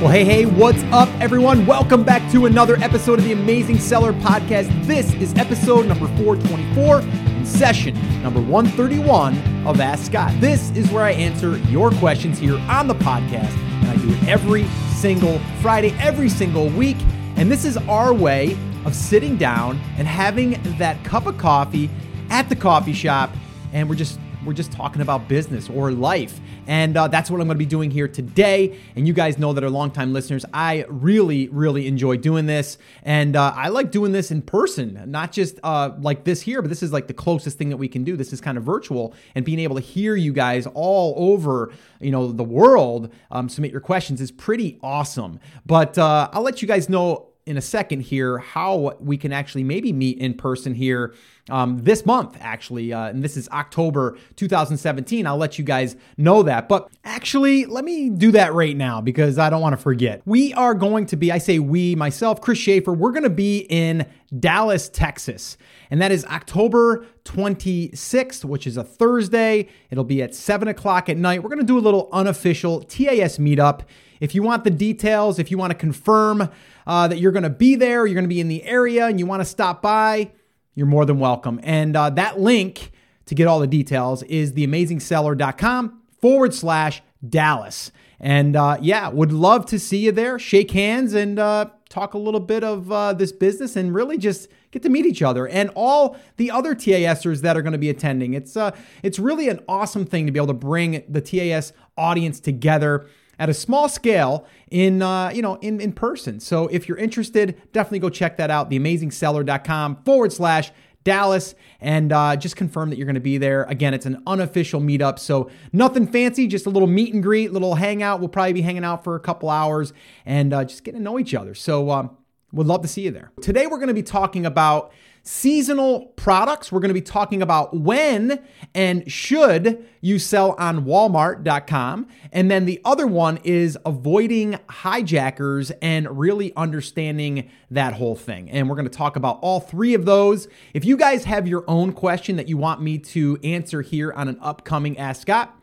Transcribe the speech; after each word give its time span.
Well, 0.00 0.10
hey, 0.10 0.24
hey, 0.24 0.46
what's 0.46 0.84
up, 0.92 1.08
everyone? 1.20 1.66
Welcome 1.66 2.04
back 2.04 2.30
to 2.30 2.46
another 2.46 2.76
episode 2.76 3.18
of 3.18 3.24
the 3.24 3.32
Amazing 3.32 3.80
Seller 3.80 4.12
Podcast. 4.12 4.86
This 4.86 5.12
is 5.14 5.34
episode 5.34 5.86
number 5.86 6.06
424 6.22 7.00
and 7.00 7.44
session 7.44 8.22
number 8.22 8.40
131 8.40 9.66
of 9.66 9.80
Ask 9.80 10.06
Scott. 10.06 10.32
This 10.40 10.70
is 10.76 10.88
where 10.92 11.02
I 11.02 11.10
answer 11.10 11.58
your 11.68 11.90
questions 11.90 12.38
here 12.38 12.58
on 12.68 12.86
the 12.86 12.94
podcast, 12.94 13.52
and 13.56 13.88
I 13.88 13.96
do 13.96 14.12
it 14.12 14.28
every 14.28 14.68
single 14.94 15.40
Friday, 15.60 15.90
every 15.98 16.28
single 16.28 16.68
week. 16.68 16.98
And 17.34 17.50
this 17.50 17.64
is 17.64 17.76
our 17.76 18.14
way 18.14 18.56
of 18.84 18.94
sitting 18.94 19.36
down 19.36 19.80
and 19.96 20.06
having 20.06 20.62
that 20.78 21.02
cup 21.02 21.26
of 21.26 21.38
coffee 21.38 21.90
at 22.30 22.48
the 22.48 22.54
coffee 22.54 22.92
shop, 22.92 23.30
and 23.72 23.88
we're 23.88 23.96
just 23.96 24.20
we're 24.48 24.54
just 24.54 24.72
talking 24.72 25.02
about 25.02 25.28
business 25.28 25.68
or 25.68 25.92
life. 25.92 26.40
And 26.66 26.96
uh, 26.96 27.06
that's 27.08 27.30
what 27.30 27.40
I'm 27.40 27.46
going 27.46 27.56
to 27.56 27.58
be 27.58 27.66
doing 27.66 27.90
here 27.90 28.08
today. 28.08 28.78
And 28.96 29.06
you 29.06 29.12
guys 29.12 29.38
know 29.38 29.52
that 29.52 29.62
are 29.62 29.68
longtime 29.68 30.14
listeners. 30.14 30.44
I 30.54 30.86
really, 30.88 31.48
really 31.48 31.86
enjoy 31.86 32.16
doing 32.16 32.46
this. 32.46 32.78
And 33.02 33.36
uh, 33.36 33.52
I 33.54 33.68
like 33.68 33.90
doing 33.90 34.12
this 34.12 34.30
in 34.30 34.40
person, 34.40 35.04
not 35.06 35.32
just 35.32 35.60
uh, 35.62 35.90
like 36.00 36.24
this 36.24 36.40
here, 36.40 36.62
but 36.62 36.68
this 36.68 36.82
is 36.82 36.92
like 36.92 37.08
the 37.08 37.14
closest 37.14 37.58
thing 37.58 37.68
that 37.68 37.76
we 37.76 37.88
can 37.88 38.04
do. 38.04 38.16
This 38.16 38.32
is 38.32 38.40
kind 38.40 38.56
of 38.56 38.64
virtual 38.64 39.14
and 39.34 39.44
being 39.44 39.58
able 39.58 39.76
to 39.76 39.82
hear 39.82 40.16
you 40.16 40.32
guys 40.32 40.66
all 40.72 41.14
over, 41.16 41.70
you 42.00 42.10
know, 42.10 42.32
the 42.32 42.44
world 42.44 43.12
um, 43.30 43.50
submit 43.50 43.70
your 43.70 43.82
questions 43.82 44.20
is 44.20 44.30
pretty 44.30 44.78
awesome. 44.82 45.40
But 45.66 45.98
uh, 45.98 46.30
I'll 46.32 46.42
let 46.42 46.62
you 46.62 46.68
guys 46.68 46.88
know 46.88 47.27
in 47.48 47.56
a 47.56 47.62
second 47.62 48.00
here 48.00 48.36
how 48.38 48.94
we 49.00 49.16
can 49.16 49.32
actually 49.32 49.64
maybe 49.64 49.90
meet 49.90 50.18
in 50.18 50.34
person 50.34 50.74
here 50.74 51.14
um, 51.48 51.78
this 51.78 52.04
month, 52.04 52.36
actually. 52.40 52.92
Uh, 52.92 53.08
and 53.08 53.24
this 53.24 53.38
is 53.38 53.48
October 53.48 54.18
2017. 54.36 55.26
I'll 55.26 55.38
let 55.38 55.58
you 55.58 55.64
guys 55.64 55.96
know 56.18 56.42
that. 56.42 56.68
But 56.68 56.90
actually, 57.04 57.64
let 57.64 57.86
me 57.86 58.10
do 58.10 58.32
that 58.32 58.52
right 58.52 58.76
now 58.76 59.00
because 59.00 59.38
I 59.38 59.48
don't 59.48 59.62
want 59.62 59.72
to 59.72 59.82
forget. 59.82 60.20
We 60.26 60.52
are 60.52 60.74
going 60.74 61.06
to 61.06 61.16
be, 61.16 61.32
I 61.32 61.38
say 61.38 61.58
we, 61.58 61.94
myself, 61.94 62.42
Chris 62.42 62.58
Shaffer, 62.58 62.92
we're 62.92 63.12
going 63.12 63.22
to 63.22 63.30
be 63.30 63.60
in 63.70 64.06
Dallas, 64.38 64.90
Texas. 64.90 65.56
And 65.90 66.02
that 66.02 66.12
is 66.12 66.26
October 66.26 67.06
26th, 67.28 68.44
which 68.44 68.66
is 68.66 68.76
a 68.76 68.82
Thursday. 68.82 69.68
It'll 69.90 70.02
be 70.02 70.22
at 70.22 70.34
7 70.34 70.66
o'clock 70.66 71.08
at 71.08 71.16
night. 71.16 71.42
We're 71.42 71.50
going 71.50 71.60
to 71.60 71.66
do 71.66 71.78
a 71.78 71.80
little 71.80 72.08
unofficial 72.12 72.80
TAS 72.80 73.38
meetup. 73.38 73.82
If 74.20 74.34
you 74.34 74.42
want 74.42 74.64
the 74.64 74.70
details, 74.70 75.38
if 75.38 75.50
you 75.50 75.58
want 75.58 75.70
to 75.70 75.78
confirm 75.78 76.50
uh, 76.86 77.08
that 77.08 77.18
you're 77.18 77.32
going 77.32 77.42
to 77.42 77.50
be 77.50 77.74
there, 77.76 78.06
you're 78.06 78.14
going 78.14 78.24
to 78.24 78.28
be 78.28 78.40
in 78.40 78.48
the 78.48 78.64
area, 78.64 79.06
and 79.06 79.20
you 79.20 79.26
want 79.26 79.40
to 79.40 79.44
stop 79.44 79.82
by, 79.82 80.32
you're 80.74 80.86
more 80.86 81.04
than 81.04 81.18
welcome. 81.18 81.60
And 81.62 81.94
uh, 81.94 82.10
that 82.10 82.40
link 82.40 82.92
to 83.26 83.34
get 83.34 83.46
all 83.46 83.60
the 83.60 83.66
details 83.66 84.22
is 84.24 84.52
theamazingseller.com 84.54 86.00
forward 86.20 86.54
slash 86.54 87.02
Dallas. 87.28 87.92
And 88.18 88.56
uh, 88.56 88.78
yeah, 88.80 89.08
would 89.08 89.32
love 89.32 89.66
to 89.66 89.78
see 89.78 89.98
you 89.98 90.12
there, 90.12 90.38
shake 90.38 90.70
hands, 90.70 91.14
and 91.14 91.38
uh, 91.38 91.66
talk 91.88 92.14
a 92.14 92.18
little 92.18 92.40
bit 92.40 92.64
of 92.64 92.90
uh, 92.90 93.12
this 93.12 93.32
business 93.32 93.76
and 93.76 93.94
really 93.94 94.18
just 94.18 94.48
get 94.70 94.82
to 94.82 94.88
meet 94.88 95.06
each 95.06 95.22
other 95.22 95.48
and 95.48 95.70
all 95.74 96.16
the 96.36 96.50
other 96.50 96.74
TASers 96.74 97.40
that 97.40 97.56
are 97.56 97.62
going 97.62 97.72
to 97.72 97.78
be 97.78 97.90
attending. 97.90 98.34
It's 98.34 98.56
uh, 98.56 98.76
it's 99.02 99.18
really 99.18 99.48
an 99.48 99.60
awesome 99.68 100.04
thing 100.04 100.26
to 100.26 100.32
be 100.32 100.38
able 100.38 100.48
to 100.48 100.54
bring 100.54 101.04
the 101.08 101.20
TAS 101.20 101.72
audience 101.96 102.40
together 102.40 103.06
at 103.38 103.48
a 103.48 103.54
small 103.54 103.88
scale 103.88 104.46
in 104.70 105.02
uh, 105.02 105.30
you 105.30 105.42
know 105.42 105.56
in, 105.56 105.80
in 105.80 105.92
person. 105.92 106.40
So 106.40 106.66
if 106.68 106.88
you're 106.88 106.98
interested, 106.98 107.60
definitely 107.72 108.00
go 108.00 108.10
check 108.10 108.36
that 108.36 108.50
out. 108.50 108.70
Theamazingseller.com 108.70 110.02
forward 110.04 110.32
slash 110.32 110.72
Dallas 111.04 111.54
and 111.80 112.12
uh, 112.12 112.36
just 112.36 112.56
confirm 112.56 112.90
that 112.90 112.98
you're 112.98 113.06
going 113.06 113.14
to 113.14 113.20
be 113.20 113.38
there. 113.38 113.62
Again, 113.64 113.94
it's 113.94 114.04
an 114.04 114.22
unofficial 114.26 114.80
meetup, 114.80 115.18
so 115.18 115.50
nothing 115.72 116.06
fancy, 116.06 116.46
just 116.46 116.66
a 116.66 116.70
little 116.70 116.88
meet 116.88 117.14
and 117.14 117.22
greet, 117.22 117.52
little 117.52 117.76
hangout. 117.76 118.20
We'll 118.20 118.28
probably 118.28 118.52
be 118.52 118.62
hanging 118.62 118.84
out 118.84 119.04
for 119.04 119.14
a 119.14 119.20
couple 119.20 119.48
hours 119.48 119.94
and 120.26 120.52
uh, 120.52 120.64
just 120.64 120.84
getting 120.84 121.00
to 121.00 121.04
know 121.04 121.18
each 121.18 121.34
other. 121.34 121.54
So, 121.54 121.90
um, 121.90 122.10
would 122.52 122.66
love 122.66 122.82
to 122.82 122.88
see 122.88 123.02
you 123.02 123.10
there. 123.10 123.30
Today, 123.40 123.66
we're 123.66 123.78
going 123.78 123.88
to 123.88 123.94
be 123.94 124.02
talking 124.02 124.46
about 124.46 124.92
seasonal 125.22 126.06
products. 126.16 126.72
We're 126.72 126.80
going 126.80 126.88
to 126.88 126.94
be 126.94 127.02
talking 127.02 127.42
about 127.42 127.76
when 127.76 128.42
and 128.74 129.10
should 129.12 129.86
you 130.00 130.18
sell 130.18 130.52
on 130.58 130.86
walmart.com. 130.86 132.08
And 132.32 132.50
then 132.50 132.64
the 132.64 132.80
other 132.82 133.06
one 133.06 133.38
is 133.44 133.76
avoiding 133.84 134.58
hijackers 134.70 135.70
and 135.82 136.18
really 136.18 136.54
understanding 136.56 137.50
that 137.70 137.92
whole 137.94 138.16
thing. 138.16 138.50
And 138.50 138.70
we're 138.70 138.76
going 138.76 138.88
to 138.88 138.96
talk 138.96 139.16
about 139.16 139.38
all 139.42 139.60
three 139.60 139.92
of 139.92 140.06
those. 140.06 140.48
If 140.72 140.86
you 140.86 140.96
guys 140.96 141.24
have 141.24 141.46
your 141.46 141.64
own 141.68 141.92
question 141.92 142.36
that 142.36 142.48
you 142.48 142.56
want 142.56 142.80
me 142.80 142.96
to 142.98 143.38
answer 143.44 143.82
here 143.82 144.12
on 144.12 144.28
an 144.28 144.38
upcoming 144.40 144.96
Ask 144.96 145.22
Scott, 145.22 145.57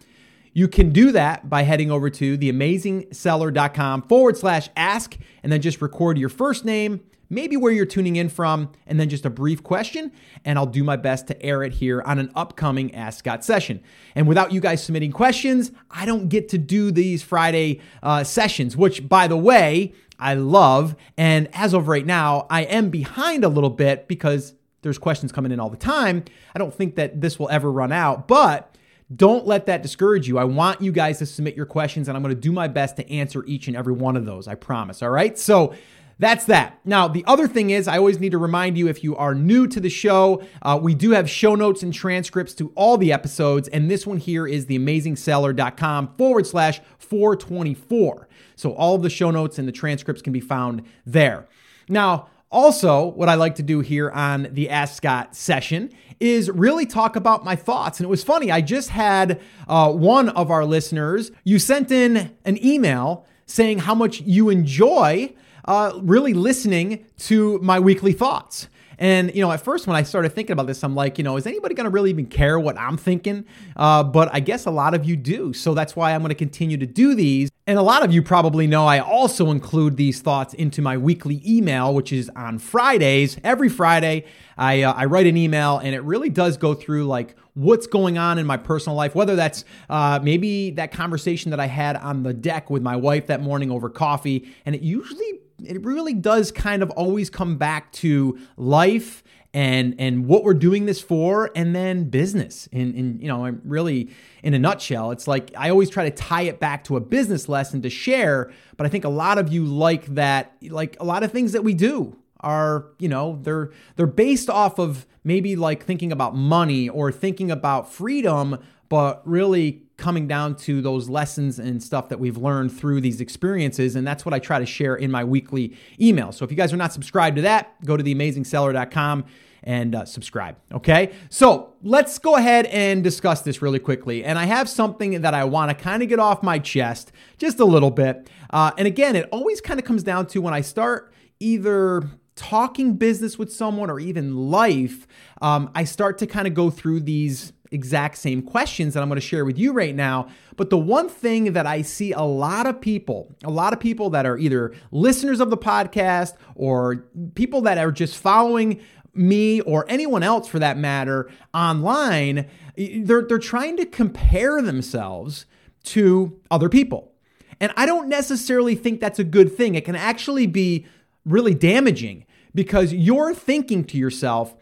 you 0.55 0.69
can 0.69 0.91
do 0.91 1.11
that 1.11 1.49
by 1.49 1.63
heading 1.63 1.91
over 1.91 2.09
to 2.09 2.37
theamazingseller.com 2.37 4.03
forward 4.03 4.37
slash 4.37 4.69
ask 4.77 5.17
and 5.43 5.51
then 5.51 5.61
just 5.61 5.81
record 5.81 6.17
your 6.17 6.29
first 6.29 6.63
name, 6.63 7.01
maybe 7.29 7.57
where 7.57 7.73
you're 7.73 7.85
tuning 7.85 8.15
in 8.15 8.29
from, 8.29 8.71
and 8.87 8.97
then 8.97 9.09
just 9.09 9.25
a 9.25 9.29
brief 9.29 9.61
question. 9.61 10.13
And 10.45 10.57
I'll 10.57 10.65
do 10.65 10.81
my 10.81 10.95
best 10.95 11.27
to 11.27 11.45
air 11.45 11.61
it 11.61 11.73
here 11.73 12.01
on 12.03 12.19
an 12.19 12.31
upcoming 12.35 12.95
Ask 12.95 13.19
Scott 13.19 13.43
session. 13.43 13.83
And 14.15 14.29
without 14.29 14.53
you 14.53 14.61
guys 14.61 14.81
submitting 14.81 15.11
questions, 15.11 15.73
I 15.91 16.05
don't 16.05 16.29
get 16.29 16.47
to 16.49 16.57
do 16.57 16.89
these 16.89 17.21
Friday 17.21 17.81
uh, 18.01 18.23
sessions, 18.23 18.77
which, 18.77 19.09
by 19.09 19.27
the 19.27 19.37
way, 19.37 19.93
I 20.17 20.35
love. 20.35 20.95
And 21.17 21.49
as 21.51 21.73
of 21.73 21.89
right 21.89 22.05
now, 22.05 22.47
I 22.49 22.61
am 22.61 22.91
behind 22.91 23.43
a 23.43 23.49
little 23.49 23.69
bit 23.69 24.07
because 24.07 24.53
there's 24.83 24.97
questions 24.97 25.33
coming 25.33 25.51
in 25.51 25.59
all 25.59 25.69
the 25.69 25.75
time. 25.75 26.23
I 26.53 26.59
don't 26.59 26.73
think 26.73 26.95
that 26.95 27.19
this 27.19 27.37
will 27.37 27.49
ever 27.49 27.69
run 27.69 27.91
out, 27.91 28.29
but 28.29 28.74
don't 29.13 29.45
let 29.45 29.65
that 29.67 29.83
discourage 29.83 30.27
you. 30.27 30.37
I 30.37 30.45
want 30.45 30.81
you 30.81 30.91
guys 30.91 31.19
to 31.19 31.25
submit 31.25 31.55
your 31.55 31.65
questions, 31.65 32.07
and 32.07 32.15
I'm 32.15 32.23
going 32.23 32.33
to 32.33 32.41
do 32.41 32.51
my 32.51 32.67
best 32.67 32.95
to 32.97 33.11
answer 33.11 33.45
each 33.45 33.67
and 33.67 33.75
every 33.75 33.93
one 33.93 34.15
of 34.15 34.25
those. 34.25 34.47
I 34.47 34.55
promise. 34.55 35.03
All 35.03 35.09
right. 35.09 35.37
So, 35.37 35.75
that's 36.17 36.45
that. 36.45 36.79
Now, 36.85 37.07
the 37.07 37.25
other 37.27 37.47
thing 37.47 37.71
is, 37.71 37.87
I 37.87 37.97
always 37.97 38.19
need 38.19 38.31
to 38.31 38.37
remind 38.37 38.77
you 38.77 38.87
if 38.87 39.03
you 39.03 39.17
are 39.17 39.35
new 39.35 39.67
to 39.67 39.79
the 39.79 39.89
show, 39.89 40.41
uh, 40.61 40.79
we 40.81 40.95
do 40.95 41.11
have 41.11 41.29
show 41.29 41.55
notes 41.55 41.83
and 41.83 41.93
transcripts 41.93 42.53
to 42.55 42.71
all 42.75 42.97
the 42.97 43.11
episodes. 43.11 43.67
And 43.67 43.91
this 43.91 44.07
one 44.07 44.17
here 44.17 44.47
is 44.47 44.65
theamazingseller.com 44.67 46.15
forward 46.17 46.47
slash 46.47 46.79
424. 46.99 48.29
So 48.55 48.73
all 48.73 48.95
of 48.95 49.01
the 49.01 49.09
show 49.09 49.29
notes 49.29 49.59
and 49.59 49.67
the 49.67 49.73
transcripts 49.73 50.21
can 50.21 50.31
be 50.31 50.39
found 50.39 50.83
there. 51.05 51.47
Now, 51.89 52.29
also, 52.55 53.07
what 53.07 53.27
I 53.27 53.35
like 53.35 53.55
to 53.55 53.63
do 53.63 53.81
here 53.81 54.09
on 54.09 54.47
the 54.49 54.69
Ask 54.69 54.95
Scott 54.95 55.35
session 55.35 55.91
is 56.21 56.49
really 56.49 56.85
talk 56.85 57.17
about 57.17 57.43
my 57.43 57.53
thoughts. 57.53 57.99
And 57.99 58.05
it 58.05 58.09
was 58.09 58.23
funny, 58.23 58.49
I 58.49 58.61
just 58.61 58.91
had 58.91 59.41
uh, 59.67 59.91
one 59.91 60.29
of 60.29 60.49
our 60.49 60.63
listeners, 60.63 61.31
you 61.43 61.59
sent 61.59 61.91
in 61.91 62.33
an 62.45 62.65
email 62.65 63.25
saying 63.45 63.79
how 63.79 63.93
much 63.93 64.21
you 64.21 64.49
enjoy 64.49 65.33
uh, 65.65 65.99
really 66.01 66.33
listening 66.33 67.05
to 67.17 67.59
my 67.59 67.77
weekly 67.77 68.13
thoughts. 68.13 68.69
And, 68.97 69.33
you 69.35 69.41
know, 69.41 69.51
at 69.51 69.61
first 69.61 69.87
when 69.87 69.95
I 69.95 70.03
started 70.03 70.29
thinking 70.33 70.53
about 70.53 70.67
this, 70.67 70.83
I'm 70.83 70.95
like, 70.95 71.17
you 71.17 71.23
know, 71.23 71.37
is 71.37 71.45
anybody 71.45 71.75
going 71.75 71.85
to 71.85 71.89
really 71.89 72.09
even 72.09 72.25
care 72.27 72.59
what 72.59 72.77
I'm 72.77 72.97
thinking? 72.97 73.45
Uh, 73.75 74.03
but 74.03 74.29
I 74.33 74.39
guess 74.39 74.65
a 74.65 74.71
lot 74.71 74.93
of 74.93 75.05
you 75.05 75.15
do. 75.15 75.53
So 75.53 75.73
that's 75.73 75.95
why 75.95 76.13
I'm 76.13 76.21
going 76.21 76.29
to 76.29 76.35
continue 76.35 76.77
to 76.77 76.85
do 76.85 77.15
these. 77.15 77.49
And 77.67 77.79
a 77.79 77.81
lot 77.81 78.03
of 78.03 78.13
you 78.13 78.21
probably 78.21 78.67
know 78.67 78.85
I 78.85 78.99
also 78.99 79.49
include 79.49 79.97
these 79.97 80.21
thoughts 80.21 80.53
into 80.53 80.81
my 80.81 80.97
weekly 80.97 81.41
email, 81.45 81.93
which 81.93 82.13
is 82.13 82.29
on 82.35 82.59
Fridays. 82.59 83.37
Every 83.43 83.69
Friday, 83.69 84.25
I, 84.57 84.83
uh, 84.83 84.93
I 84.93 85.05
write 85.05 85.25
an 85.25 85.35
email 85.35 85.79
and 85.79 85.95
it 85.95 86.01
really 86.01 86.29
does 86.29 86.57
go 86.57 86.75
through 86.75 87.05
like 87.05 87.35
what's 87.55 87.87
going 87.87 88.17
on 88.17 88.37
in 88.37 88.45
my 88.45 88.57
personal 88.57 88.95
life, 88.95 89.15
whether 89.15 89.35
that's 89.35 89.65
uh, 89.89 90.19
maybe 90.21 90.71
that 90.71 90.91
conversation 90.91 91.51
that 91.51 91.59
I 91.59 91.67
had 91.67 91.95
on 91.95 92.23
the 92.23 92.33
deck 92.33 92.69
with 92.69 92.83
my 92.83 92.95
wife 92.95 93.27
that 93.27 93.41
morning 93.41 93.71
over 93.71 93.89
coffee. 93.89 94.53
And 94.65 94.75
it 94.75 94.81
usually 94.81 95.39
it 95.63 95.83
really 95.83 96.13
does 96.13 96.51
kind 96.51 96.83
of 96.83 96.89
always 96.91 97.29
come 97.29 97.57
back 97.57 97.91
to 97.93 98.37
life 98.57 99.23
and 99.53 99.95
and 99.99 100.27
what 100.27 100.43
we're 100.43 100.53
doing 100.53 100.85
this 100.85 101.01
for 101.01 101.49
and 101.55 101.75
then 101.75 102.09
business. 102.09 102.67
In 102.67 102.93
in 102.93 103.21
you 103.21 103.27
know 103.27 103.45
I'm 103.45 103.61
really 103.63 104.09
in 104.45 104.53
a 104.53 104.59
nutshell 104.59 105.09
it's 105.09 105.27
like 105.27 105.51
i 105.57 105.71
always 105.71 105.89
try 105.89 106.07
to 106.07 106.15
tie 106.15 106.43
it 106.43 106.59
back 106.59 106.83
to 106.83 106.95
a 106.95 106.99
business 106.99 107.49
lesson 107.49 107.81
to 107.81 107.89
share 107.89 108.53
but 108.77 108.85
i 108.85 108.89
think 108.89 109.03
a 109.03 109.09
lot 109.09 109.39
of 109.39 109.51
you 109.51 109.65
like 109.65 110.05
that 110.05 110.55
like 110.69 110.95
a 110.99 111.03
lot 111.03 111.23
of 111.23 111.31
things 111.31 111.51
that 111.53 111.63
we 111.63 111.73
do 111.73 112.15
are 112.41 112.85
you 112.99 113.09
know 113.09 113.39
they're 113.41 113.71
they're 113.95 114.05
based 114.05 114.51
off 114.51 114.77
of 114.77 115.07
maybe 115.23 115.55
like 115.55 115.83
thinking 115.83 116.11
about 116.11 116.35
money 116.35 116.87
or 116.87 117.11
thinking 117.11 117.49
about 117.49 117.91
freedom 117.91 118.59
but 118.87 119.27
really 119.27 119.81
coming 119.97 120.27
down 120.27 120.55
to 120.55 120.81
those 120.81 121.09
lessons 121.09 121.59
and 121.59 121.81
stuff 121.81 122.09
that 122.09 122.19
we've 122.19 122.37
learned 122.37 122.77
through 122.77 123.01
these 123.01 123.21
experiences. 123.21 123.95
And 123.95 124.05
that's 124.05 124.25
what 124.25 124.33
I 124.33 124.39
try 124.39 124.59
to 124.59 124.65
share 124.65 124.95
in 124.95 125.09
my 125.09 125.23
weekly 125.23 125.77
email. 125.99 126.31
So 126.31 126.43
if 126.43 126.51
you 126.51 126.57
guys 126.57 126.73
are 126.73 126.77
not 126.77 126.93
subscribed 126.93 127.37
to 127.37 127.41
that, 127.43 127.83
go 127.85 127.95
to 127.95 128.03
theamazingseller.com 128.03 129.25
and 129.63 129.95
uh, 129.95 130.05
subscribe. 130.05 130.57
Okay. 130.71 131.13
So 131.29 131.73
let's 131.81 132.19
go 132.19 132.35
ahead 132.35 132.67
and 132.67 133.03
discuss 133.03 133.41
this 133.41 133.61
really 133.61 133.79
quickly. 133.79 134.23
And 134.23 134.37
I 134.37 134.45
have 134.45 134.69
something 134.69 135.21
that 135.21 135.33
I 135.33 135.43
want 135.43 135.75
to 135.75 135.83
kind 135.83 136.03
of 136.03 136.09
get 136.09 136.19
off 136.19 136.43
my 136.43 136.59
chest 136.59 137.11
just 137.37 137.59
a 137.59 137.65
little 137.65 137.91
bit. 137.91 138.29
Uh, 138.51 138.71
and 138.77 138.87
again, 138.87 139.15
it 139.15 139.27
always 139.31 139.61
kind 139.61 139.79
of 139.79 139.85
comes 139.85 140.03
down 140.03 140.27
to 140.27 140.41
when 140.41 140.53
I 140.53 140.61
start 140.61 141.13
either 141.39 142.03
talking 142.35 142.95
business 142.95 143.39
with 143.39 143.51
someone 143.51 143.89
or 143.89 143.99
even 143.99 144.49
life, 144.49 145.07
um, 145.41 145.71
I 145.73 145.85
start 145.85 146.17
to 146.19 146.27
kind 146.27 146.47
of 146.47 146.53
go 146.53 146.69
through 146.69 147.01
these 147.01 147.53
exact 147.75 148.17
same 148.17 148.41
questions 148.41 148.93
that 148.93 149.03
I'm 149.03 149.09
going 149.09 149.21
to 149.21 149.25
share 149.25 149.45
with 149.45 149.59
you 149.59 149.71
right 149.71 149.93
now. 149.93 150.29
But 150.55 150.71
the 150.71 150.77
one 150.77 151.09
thing 151.09 151.53
that 151.53 151.67
I 151.67 151.83
see 151.83 152.11
a 152.11 152.21
lot 152.21 152.65
of 152.65 152.81
people, 152.81 153.35
a 153.43 153.51
lot 153.51 153.73
of 153.73 153.79
people 153.79 154.09
that 154.11 154.25
are 154.25 154.37
either 154.37 154.73
listeners 154.91 155.39
of 155.39 155.51
the 155.51 155.57
podcast 155.57 156.33
or 156.55 157.05
people 157.35 157.61
that 157.61 157.77
are 157.77 157.91
just 157.91 158.17
following 158.17 158.81
me 159.13 159.61
or 159.61 159.85
anyone 159.87 160.23
else 160.23 160.47
for 160.47 160.59
that 160.59 160.77
matter 160.77 161.29
online, 161.53 162.49
they're, 162.75 163.21
they're 163.21 163.37
trying 163.37 163.77
to 163.77 163.85
compare 163.85 164.61
themselves 164.61 165.45
to 165.83 166.39
other 166.49 166.69
people. 166.69 167.11
And 167.59 167.71
I 167.77 167.85
don't 167.85 168.09
necessarily 168.09 168.75
think 168.75 168.99
that's 168.99 169.19
a 169.19 169.23
good 169.23 169.55
thing. 169.55 169.75
It 169.75 169.85
can 169.85 169.95
actually 169.95 170.47
be 170.47 170.85
really 171.25 171.53
damaging 171.53 172.25
because 172.53 172.93
you're 172.93 173.33
thinking 173.33 173.83
to 173.85 173.97
yourself, 173.97 174.55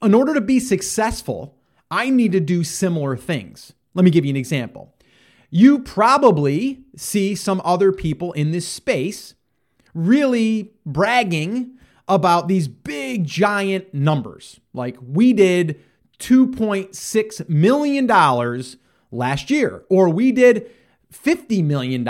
in 0.00 0.14
order 0.14 0.34
to 0.34 0.40
be 0.40 0.60
successful, 0.60 1.56
I 1.92 2.08
need 2.08 2.32
to 2.32 2.40
do 2.40 2.64
similar 2.64 3.18
things. 3.18 3.74
Let 3.92 4.04
me 4.04 4.10
give 4.10 4.24
you 4.24 4.30
an 4.30 4.36
example. 4.36 4.94
You 5.50 5.80
probably 5.80 6.80
see 6.96 7.34
some 7.34 7.60
other 7.66 7.92
people 7.92 8.32
in 8.32 8.50
this 8.50 8.66
space 8.66 9.34
really 9.92 10.72
bragging 10.86 11.78
about 12.08 12.48
these 12.48 12.66
big, 12.66 13.26
giant 13.26 13.92
numbers. 13.92 14.58
Like 14.72 14.96
we 15.06 15.34
did 15.34 15.78
$2.6 16.18 17.48
million 17.50 18.06
last 19.10 19.50
year, 19.50 19.84
or 19.90 20.08
we 20.08 20.32
did 20.32 20.70
$50 21.12 21.62
million 21.62 22.08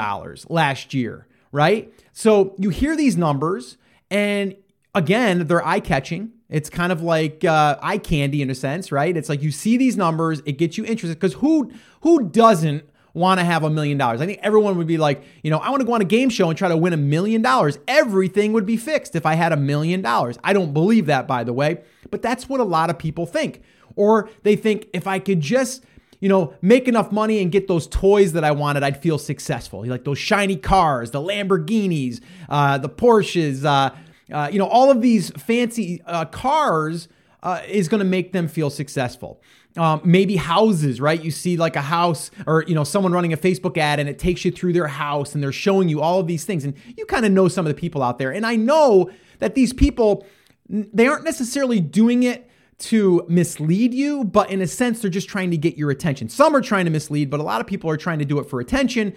last 0.48 0.94
year, 0.94 1.26
right? 1.50 1.92
So 2.12 2.54
you 2.56 2.68
hear 2.70 2.94
these 2.94 3.16
numbers, 3.16 3.76
and 4.12 4.54
again, 4.94 5.48
they're 5.48 5.66
eye 5.66 5.80
catching. 5.80 6.30
It's 6.52 6.70
kind 6.70 6.92
of 6.92 7.02
like 7.02 7.44
uh, 7.44 7.78
eye 7.82 7.98
candy 7.98 8.42
in 8.42 8.50
a 8.50 8.54
sense, 8.54 8.92
right? 8.92 9.16
It's 9.16 9.28
like 9.28 9.42
you 9.42 9.50
see 9.50 9.76
these 9.76 9.96
numbers, 9.96 10.42
it 10.44 10.58
gets 10.58 10.78
you 10.78 10.84
interested 10.84 11.18
because 11.18 11.34
who 11.34 11.72
who 12.02 12.28
doesn't 12.28 12.84
want 13.14 13.40
to 13.40 13.44
have 13.44 13.64
a 13.64 13.70
million 13.70 13.98
dollars? 13.98 14.20
I 14.20 14.26
think 14.26 14.38
everyone 14.42 14.76
would 14.78 14.86
be 14.86 14.98
like, 14.98 15.22
you 15.42 15.50
know, 15.50 15.58
I 15.58 15.70
want 15.70 15.80
to 15.80 15.86
go 15.86 15.94
on 15.94 16.00
a 16.00 16.06
game 16.06 16.30
show 16.30 16.48
and 16.48 16.56
try 16.56 16.68
to 16.68 16.76
win 16.76 16.92
a 16.92 16.98
million 16.98 17.42
dollars. 17.42 17.78
Everything 17.88 18.52
would 18.52 18.66
be 18.66 18.76
fixed 18.76 19.16
if 19.16 19.26
I 19.26 19.34
had 19.34 19.52
a 19.52 19.56
million 19.56 20.02
dollars. 20.02 20.38
I 20.44 20.52
don't 20.52 20.72
believe 20.72 21.06
that, 21.06 21.26
by 21.26 21.44
the 21.44 21.52
way, 21.52 21.82
but 22.10 22.22
that's 22.22 22.48
what 22.48 22.60
a 22.60 22.64
lot 22.64 22.90
of 22.90 22.98
people 22.98 23.26
think. 23.26 23.62
Or 23.96 24.30
they 24.42 24.56
think 24.56 24.88
if 24.92 25.06
I 25.06 25.18
could 25.18 25.40
just 25.40 25.84
you 26.22 26.28
know, 26.28 26.54
make 26.62 26.86
enough 26.86 27.10
money 27.10 27.42
and 27.42 27.50
get 27.50 27.66
those 27.66 27.88
toys 27.88 28.32
that 28.34 28.44
I 28.44 28.52
wanted, 28.52 28.84
I'd 28.84 29.02
feel 29.02 29.18
successful. 29.18 29.84
Like 29.84 30.04
those 30.04 30.20
shiny 30.20 30.54
cars, 30.54 31.10
the 31.10 31.18
Lamborghinis, 31.18 32.20
uh, 32.48 32.78
the 32.78 32.88
Porsches, 32.88 33.64
uh, 33.64 33.90
uh, 34.32 34.48
you 34.50 34.58
know, 34.58 34.66
all 34.66 34.90
of 34.90 35.02
these 35.02 35.30
fancy 35.30 36.02
uh, 36.06 36.24
cars 36.24 37.08
uh, 37.42 37.60
is 37.68 37.88
going 37.88 37.98
to 37.98 38.04
make 38.04 38.32
them 38.32 38.48
feel 38.48 38.70
successful. 38.70 39.42
Um, 39.76 40.00
maybe 40.04 40.36
houses, 40.36 41.00
right? 41.00 41.22
You 41.22 41.30
see 41.30 41.56
like 41.56 41.76
a 41.76 41.82
house 41.82 42.30
or, 42.46 42.64
you 42.66 42.74
know, 42.74 42.84
someone 42.84 43.12
running 43.12 43.32
a 43.32 43.36
Facebook 43.36 43.78
ad 43.78 43.98
and 43.98 44.08
it 44.08 44.18
takes 44.18 44.44
you 44.44 44.50
through 44.50 44.74
their 44.74 44.86
house 44.86 45.34
and 45.34 45.42
they're 45.42 45.50
showing 45.50 45.88
you 45.88 46.00
all 46.00 46.20
of 46.20 46.26
these 46.26 46.44
things. 46.44 46.64
And 46.64 46.74
you 46.96 47.06
kind 47.06 47.24
of 47.24 47.32
know 47.32 47.48
some 47.48 47.66
of 47.66 47.74
the 47.74 47.80
people 47.80 48.02
out 48.02 48.18
there. 48.18 48.32
And 48.32 48.44
I 48.44 48.56
know 48.56 49.10
that 49.38 49.54
these 49.54 49.72
people, 49.72 50.26
they 50.68 51.06
aren't 51.06 51.24
necessarily 51.24 51.80
doing 51.80 52.22
it 52.22 52.50
to 52.78 53.24
mislead 53.28 53.94
you, 53.94 54.24
but 54.24 54.50
in 54.50 54.60
a 54.60 54.66
sense, 54.66 55.00
they're 55.00 55.10
just 55.10 55.28
trying 55.28 55.50
to 55.52 55.56
get 55.56 55.76
your 55.76 55.90
attention. 55.90 56.28
Some 56.28 56.54
are 56.54 56.60
trying 56.60 56.84
to 56.84 56.90
mislead, 56.90 57.30
but 57.30 57.40
a 57.40 57.44
lot 57.44 57.60
of 57.60 57.66
people 57.66 57.88
are 57.88 57.96
trying 57.96 58.18
to 58.18 58.24
do 58.24 58.38
it 58.40 58.44
for 58.44 58.60
attention. 58.60 59.14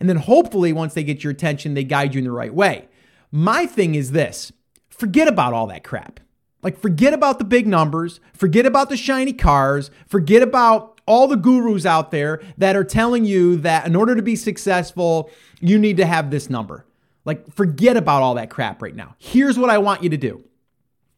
And 0.00 0.08
then 0.08 0.16
hopefully, 0.16 0.72
once 0.72 0.94
they 0.94 1.04
get 1.04 1.22
your 1.22 1.30
attention, 1.30 1.74
they 1.74 1.84
guide 1.84 2.14
you 2.14 2.18
in 2.18 2.24
the 2.24 2.32
right 2.32 2.52
way. 2.52 2.88
My 3.30 3.66
thing 3.66 3.94
is 3.94 4.12
this 4.12 4.52
forget 4.96 5.28
about 5.28 5.52
all 5.52 5.66
that 5.68 5.84
crap. 5.84 6.20
Like, 6.62 6.78
forget 6.78 7.12
about 7.12 7.38
the 7.38 7.44
big 7.44 7.66
numbers, 7.66 8.20
forget 8.32 8.64
about 8.64 8.88
the 8.88 8.96
shiny 8.96 9.34
cars, 9.34 9.90
forget 10.08 10.42
about 10.42 11.00
all 11.06 11.28
the 11.28 11.36
gurus 11.36 11.84
out 11.84 12.10
there 12.10 12.40
that 12.56 12.74
are 12.74 12.84
telling 12.84 13.26
you 13.26 13.56
that 13.58 13.86
in 13.86 13.94
order 13.94 14.14
to 14.14 14.22
be 14.22 14.36
successful, 14.36 15.30
you 15.60 15.78
need 15.78 15.98
to 15.98 16.06
have 16.06 16.30
this 16.30 16.48
number. 16.48 16.86
Like, 17.26 17.52
forget 17.52 17.96
about 17.96 18.22
all 18.22 18.34
that 18.34 18.48
crap 18.48 18.80
right 18.80 18.94
now. 18.94 19.14
Here's 19.18 19.58
what 19.58 19.68
I 19.68 19.78
want 19.78 20.02
you 20.02 20.08
to 20.10 20.16
do 20.16 20.42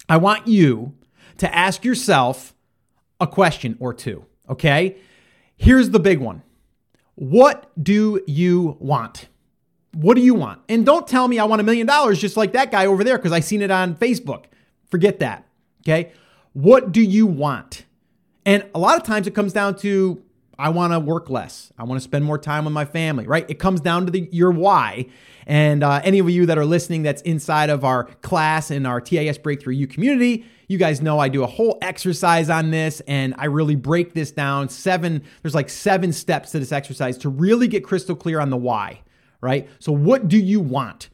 I 0.09 0.17
want 0.17 0.47
you 0.49 0.95
to 1.39 1.55
ask 1.55 1.85
yourself 1.85 2.55
a 3.21 3.27
question 3.27 3.77
or 3.81 3.95
two, 3.95 4.27
okay? 4.49 4.97
Here's 5.57 5.91
the 5.91 6.01
big 6.01 6.19
one 6.19 6.43
What 7.15 7.71
do 7.81 8.21
you 8.27 8.77
want? 8.81 9.29
What 9.97 10.15
do 10.15 10.21
you 10.21 10.35
want? 10.35 10.61
And 10.69 10.85
don't 10.85 11.09
tell 11.09 11.27
me 11.27 11.39
I 11.39 11.45
want 11.45 11.61
a 11.61 11.65
million 11.65 11.87
dollars 11.87 12.21
just 12.21 12.37
like 12.37 12.53
that 12.53 12.71
guy 12.71 12.85
over 12.87 13.03
there 13.03 13.17
because 13.17 13.33
I 13.33 13.41
seen 13.41 13.63
it 13.63 13.71
on 13.71 13.95
Facebook. 13.95 14.45
Forget 14.91 15.21
that, 15.21 15.47
okay? 15.83 16.13
What 16.53 16.93
do 16.93 17.01
you 17.01 17.27
want? 17.27 17.87
And 18.45 18.67
a 18.75 18.79
lot 18.79 18.97
of 18.97 19.05
times 19.05 19.27
it 19.27 19.35
comes 19.35 19.53
down 19.53 19.77
to 19.77 20.23
I 20.59 20.71
want 20.71 20.93
to 20.93 21.01
work 21.01 21.29
less. 21.29 21.73
I 21.79 21.85
want 21.85 22.01
to 22.01 22.05
spend 22.05 22.25
more 22.25 22.39
time 22.39 22.65
with 22.65 22.73
my 22.73 22.85
family, 22.85 23.27
right? 23.27 23.45
It 23.49 23.59
comes 23.59 23.81
down 23.81 24.07
to 24.07 24.13
the, 24.13 24.29
your 24.33 24.51
why. 24.51 25.07
And 25.47 25.83
uh, 25.83 26.01
any 26.03 26.19
of 26.19 26.29
you 26.31 26.47
that 26.47 26.57
are 26.59 26.65
listening 26.65 27.03
that's 27.03 27.23
inside 27.23 27.71
of 27.71 27.85
our 27.85 28.05
class 28.05 28.71
in 28.71 28.87
our 28.87 29.01
TAS 29.01 29.39
Breakthrough 29.39 29.75
U 29.75 29.87
community, 29.87 30.47
you 30.69 30.79
guys 30.79 31.03
know 31.03 31.19
I 31.19 31.29
do 31.29 31.43
a 31.43 31.47
whole 31.47 31.79
exercise 31.83 32.49
on 32.51 32.71
this 32.71 33.01
and 33.07 33.35
I 33.39 33.47
really 33.47 33.77
break 33.77 34.15
this 34.15 34.31
down. 34.31 34.69
Seven, 34.69 35.23
there's 35.43 35.55
like 35.55 35.69
seven 35.69 36.13
steps 36.13 36.53
to 36.53 36.59
this 36.59 36.73
exercise 36.73 37.19
to 37.19 37.29
really 37.29 37.69
get 37.69 37.85
crystal 37.85 38.17
clear 38.17 38.41
on 38.41 38.51
the 38.51 38.57
why, 38.57 39.03
right? 39.47 39.69
So, 39.79 39.93
what 39.93 40.27
do 40.27 40.37
you 40.37 40.61
want? 40.61 41.09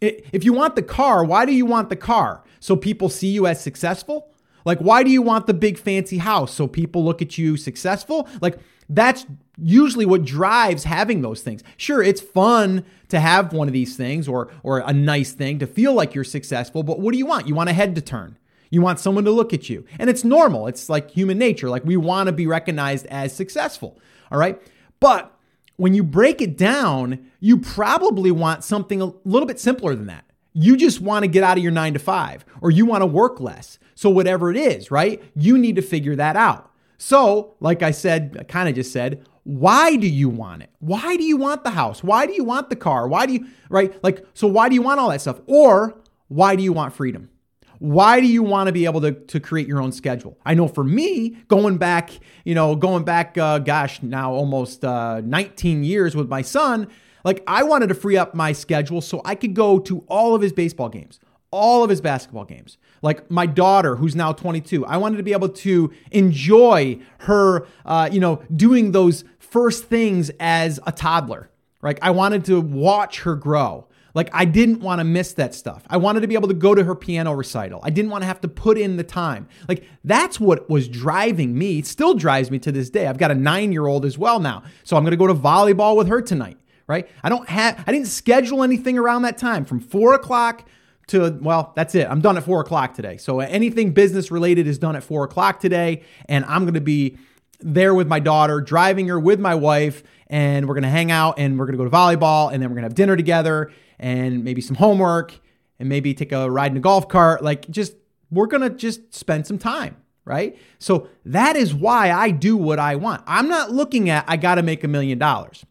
If 0.00 0.44
you 0.44 0.52
want 0.52 0.76
the 0.76 0.82
car, 0.82 1.24
why 1.24 1.46
do 1.46 1.52
you 1.52 1.66
want 1.66 1.88
the 1.88 1.96
car? 1.96 2.44
So 2.60 2.76
people 2.76 3.08
see 3.08 3.28
you 3.28 3.46
as 3.46 3.60
successful? 3.60 4.30
Like, 4.64 4.78
why 4.78 5.02
do 5.02 5.10
you 5.10 5.22
want 5.22 5.46
the 5.46 5.54
big 5.54 5.78
fancy 5.78 6.18
house? 6.18 6.52
So 6.52 6.68
people 6.68 7.04
look 7.04 7.22
at 7.22 7.38
you 7.38 7.56
successful? 7.56 8.28
Like, 8.40 8.58
that's 8.88 9.26
usually 9.56 10.06
what 10.06 10.24
drives 10.24 10.84
having 10.84 11.22
those 11.22 11.40
things. 11.40 11.64
Sure, 11.76 12.02
it's 12.02 12.20
fun 12.20 12.84
to 13.08 13.18
have 13.18 13.52
one 13.52 13.68
of 13.68 13.74
these 13.74 13.96
things 13.96 14.28
or 14.28 14.50
or 14.62 14.80
a 14.80 14.92
nice 14.92 15.32
thing 15.32 15.58
to 15.60 15.66
feel 15.66 15.94
like 15.94 16.14
you're 16.14 16.24
successful, 16.24 16.82
but 16.82 17.00
what 17.00 17.12
do 17.12 17.18
you 17.18 17.26
want? 17.26 17.48
You 17.48 17.54
want 17.54 17.70
a 17.70 17.72
head 17.72 17.94
to 17.94 18.02
turn. 18.02 18.38
You 18.70 18.82
want 18.82 19.00
someone 19.00 19.24
to 19.24 19.30
look 19.30 19.54
at 19.54 19.70
you. 19.70 19.86
And 19.98 20.10
it's 20.10 20.24
normal. 20.24 20.66
It's 20.66 20.88
like 20.88 21.10
human 21.10 21.38
nature. 21.38 21.70
Like 21.70 21.84
we 21.84 21.96
want 21.96 22.26
to 22.26 22.32
be 22.32 22.46
recognized 22.46 23.06
as 23.06 23.34
successful. 23.34 23.98
All 24.30 24.38
right? 24.38 24.60
But 25.00 25.34
when 25.78 25.94
you 25.94 26.02
break 26.02 26.42
it 26.42 26.56
down, 26.56 27.30
you 27.40 27.56
probably 27.56 28.30
want 28.30 28.64
something 28.64 29.00
a 29.00 29.12
little 29.24 29.46
bit 29.46 29.58
simpler 29.58 29.94
than 29.94 30.06
that. 30.06 30.24
You 30.52 30.76
just 30.76 31.00
want 31.00 31.22
to 31.22 31.28
get 31.28 31.44
out 31.44 31.56
of 31.56 31.62
your 31.62 31.72
9 31.72 31.92
to 31.94 31.98
5 32.00 32.44
or 32.60 32.70
you 32.70 32.84
want 32.84 33.02
to 33.02 33.06
work 33.06 33.40
less. 33.40 33.78
So 33.94 34.10
whatever 34.10 34.50
it 34.50 34.56
is, 34.56 34.90
right? 34.90 35.22
You 35.36 35.56
need 35.56 35.76
to 35.76 35.82
figure 35.82 36.16
that 36.16 36.34
out. 36.36 36.70
So, 36.98 37.54
like 37.60 37.84
I 37.84 37.92
said, 37.92 38.36
I 38.40 38.42
kind 38.42 38.68
of 38.68 38.74
just 38.74 38.92
said, 38.92 39.24
why 39.44 39.94
do 39.94 40.08
you 40.08 40.28
want 40.28 40.62
it? 40.62 40.70
Why 40.80 41.16
do 41.16 41.22
you 41.22 41.36
want 41.36 41.62
the 41.62 41.70
house? 41.70 42.02
Why 42.02 42.26
do 42.26 42.32
you 42.32 42.42
want 42.42 42.70
the 42.70 42.76
car? 42.76 43.06
Why 43.06 43.26
do 43.26 43.34
you, 43.34 43.46
right? 43.70 44.02
Like, 44.02 44.26
so 44.34 44.48
why 44.48 44.68
do 44.68 44.74
you 44.74 44.82
want 44.82 44.98
all 44.98 45.10
that 45.10 45.20
stuff? 45.20 45.40
Or 45.46 45.96
why 46.26 46.56
do 46.56 46.62
you 46.64 46.72
want 46.72 46.92
freedom? 46.92 47.30
Why 47.78 48.20
do 48.20 48.26
you 48.26 48.42
want 48.42 48.66
to 48.66 48.72
be 48.72 48.84
able 48.84 49.00
to, 49.02 49.12
to 49.12 49.40
create 49.40 49.68
your 49.68 49.80
own 49.80 49.92
schedule? 49.92 50.38
I 50.44 50.54
know 50.54 50.68
for 50.68 50.84
me, 50.84 51.30
going 51.48 51.78
back, 51.78 52.10
you 52.44 52.54
know, 52.54 52.74
going 52.74 53.04
back, 53.04 53.38
uh, 53.38 53.58
gosh, 53.58 54.02
now 54.02 54.32
almost 54.32 54.84
uh, 54.84 55.20
19 55.24 55.84
years 55.84 56.16
with 56.16 56.28
my 56.28 56.42
son, 56.42 56.88
like 57.24 57.42
I 57.46 57.62
wanted 57.62 57.88
to 57.88 57.94
free 57.94 58.16
up 58.16 58.34
my 58.34 58.52
schedule 58.52 59.00
so 59.00 59.20
I 59.24 59.34
could 59.34 59.54
go 59.54 59.78
to 59.80 60.04
all 60.08 60.34
of 60.34 60.42
his 60.42 60.52
baseball 60.52 60.88
games, 60.88 61.20
all 61.50 61.84
of 61.84 61.90
his 61.90 62.00
basketball 62.00 62.44
games. 62.44 62.78
Like 63.02 63.30
my 63.30 63.46
daughter, 63.46 63.96
who's 63.96 64.16
now 64.16 64.32
22, 64.32 64.84
I 64.86 64.96
wanted 64.96 65.18
to 65.18 65.22
be 65.22 65.32
able 65.32 65.48
to 65.50 65.92
enjoy 66.10 66.98
her, 67.18 67.66
uh, 67.84 68.08
you 68.10 68.20
know, 68.20 68.42
doing 68.54 68.92
those 68.92 69.24
first 69.38 69.84
things 69.84 70.30
as 70.40 70.80
a 70.86 70.92
toddler. 70.92 71.50
Like 71.82 71.98
I 72.02 72.10
wanted 72.10 72.44
to 72.46 72.60
watch 72.60 73.20
her 73.20 73.36
grow. 73.36 73.86
Like 74.14 74.30
I 74.32 74.44
didn't 74.44 74.80
want 74.80 75.00
to 75.00 75.04
miss 75.04 75.32
that 75.34 75.54
stuff. 75.54 75.84
I 75.88 75.96
wanted 75.96 76.20
to 76.20 76.28
be 76.28 76.34
able 76.34 76.48
to 76.48 76.54
go 76.54 76.74
to 76.74 76.84
her 76.84 76.94
piano 76.94 77.32
recital. 77.34 77.80
I 77.82 77.90
didn't 77.90 78.10
want 78.10 78.22
to 78.22 78.26
have 78.26 78.40
to 78.42 78.48
put 78.48 78.78
in 78.78 78.96
the 78.96 79.04
time. 79.04 79.48
Like 79.68 79.84
that's 80.04 80.40
what 80.40 80.68
was 80.68 80.88
driving 80.88 81.56
me. 81.56 81.78
It 81.78 81.86
still 81.86 82.14
drives 82.14 82.50
me 82.50 82.58
to 82.60 82.72
this 82.72 82.90
day. 82.90 83.06
I've 83.06 83.18
got 83.18 83.30
a 83.30 83.34
nine 83.34 83.72
year 83.72 83.86
old 83.86 84.04
as 84.04 84.18
well 84.18 84.40
now. 84.40 84.62
So 84.84 84.96
I'm 84.96 85.04
going 85.04 85.12
to 85.12 85.16
go 85.16 85.26
to 85.26 85.34
volleyball 85.34 85.96
with 85.96 86.08
her 86.08 86.20
tonight, 86.20 86.58
right? 86.86 87.08
I 87.22 87.28
don't 87.28 87.48
have, 87.48 87.82
I 87.86 87.92
didn't 87.92 88.08
schedule 88.08 88.62
anything 88.62 88.98
around 88.98 89.22
that 89.22 89.38
time 89.38 89.64
from 89.64 89.80
four 89.80 90.14
o'clock 90.14 90.68
to, 91.08 91.38
well, 91.40 91.72
that's 91.74 91.94
it. 91.94 92.06
I'm 92.08 92.20
done 92.20 92.36
at 92.36 92.44
four 92.44 92.60
o'clock 92.60 92.94
today. 92.94 93.16
So 93.16 93.40
uh, 93.40 93.46
anything 93.48 93.92
business 93.92 94.30
related 94.30 94.66
is 94.66 94.78
done 94.78 94.94
at 94.94 95.02
four 95.02 95.24
o'clock 95.24 95.60
today. 95.60 96.02
And 96.26 96.44
I'm 96.44 96.62
going 96.62 96.74
to 96.74 96.80
be 96.80 97.18
there 97.60 97.94
with 97.94 98.06
my 98.06 98.20
daughter, 98.20 98.60
driving 98.60 99.08
her 99.08 99.18
with 99.18 99.40
my 99.40 99.54
wife, 99.54 100.02
and 100.28 100.68
we're 100.68 100.74
going 100.74 100.82
to 100.82 100.90
hang 100.90 101.10
out 101.10 101.38
and 101.38 101.58
we're 101.58 101.64
going 101.66 101.76
to 101.76 101.82
go 101.82 101.84
to 101.84 101.90
volleyball 101.90 102.52
and 102.52 102.62
then 102.62 102.68
we're 102.70 102.74
going 102.74 102.82
to 102.82 102.88
have 102.88 102.94
dinner 102.94 103.16
together 103.16 103.72
and 103.98 104.44
maybe 104.44 104.60
some 104.60 104.76
homework 104.76 105.38
and 105.78 105.88
maybe 105.88 106.14
take 106.14 106.32
a 106.32 106.50
ride 106.50 106.72
in 106.72 106.76
a 106.76 106.80
golf 106.80 107.08
cart. 107.08 107.42
Like, 107.42 107.68
just, 107.70 107.94
we're 108.30 108.46
to 108.46 108.70
just 108.70 109.14
spend 109.14 109.46
some 109.46 109.58
time. 109.58 109.96
Right. 110.24 110.58
So 110.78 111.08
that 111.24 111.56
is 111.56 111.74
why 111.74 112.10
I 112.10 112.30
do 112.30 112.54
what 112.54 112.78
I 112.78 112.96
want. 112.96 113.22
I'm 113.26 113.48
not 113.48 113.70
looking 113.70 114.10
at, 114.10 114.26
I 114.28 114.36
got 114.36 114.56
to 114.56 114.62
make 114.62 114.84
a 114.84 114.88
million 114.88 115.18
dollars. 115.18 115.64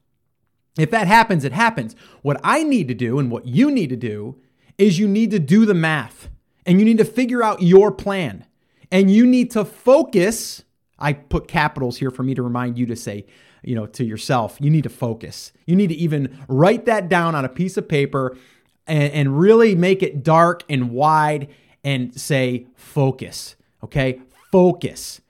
If 0.79 0.89
that 0.89 1.05
happens, 1.05 1.43
it 1.43 1.51
happens. 1.51 1.95
What 2.23 2.39
I 2.43 2.63
need 2.63 2.87
to 2.87 2.95
do 2.95 3.19
and 3.19 3.29
what 3.29 3.45
you 3.45 3.69
need 3.69 3.89
to 3.89 3.95
do 3.95 4.41
is 4.79 4.97
you 4.97 5.07
need 5.07 5.29
to 5.29 5.37
do 5.37 5.67
the 5.67 5.75
math 5.75 6.29
and 6.65 6.79
you 6.79 6.85
need 6.85 6.97
to 6.97 7.05
figure 7.05 7.43
out 7.43 7.61
your 7.61 7.91
plan 7.91 8.47
and 8.91 9.11
you 9.11 9.27
need 9.27 9.51
to 9.51 9.63
focus 9.63 10.63
I 10.99 11.13
put 11.13 11.47
capitals 11.47 11.97
here 11.97 12.11
for 12.11 12.23
me 12.23 12.33
to 12.35 12.41
remind 12.41 12.77
you 12.77 12.85
to 12.87 12.95
say, 12.95 13.25
you 13.63 13.75
know, 13.75 13.85
to 13.85 14.03
yourself, 14.03 14.57
you 14.59 14.69
need 14.69 14.83
to 14.83 14.89
focus. 14.89 15.51
You 15.65 15.75
need 15.75 15.87
to 15.87 15.95
even 15.95 16.37
write 16.47 16.85
that 16.85 17.09
down 17.09 17.35
on 17.35 17.45
a 17.45 17.49
piece 17.49 17.77
of 17.77 17.87
paper 17.87 18.37
and, 18.85 19.11
and 19.13 19.39
really 19.39 19.75
make 19.75 20.01
it 20.01 20.23
dark 20.23 20.63
and 20.69 20.91
wide 20.91 21.49
and 21.83 22.19
say, 22.19 22.67
focus. 22.75 23.55
Okay. 23.83 24.21
Focus. 24.51 25.21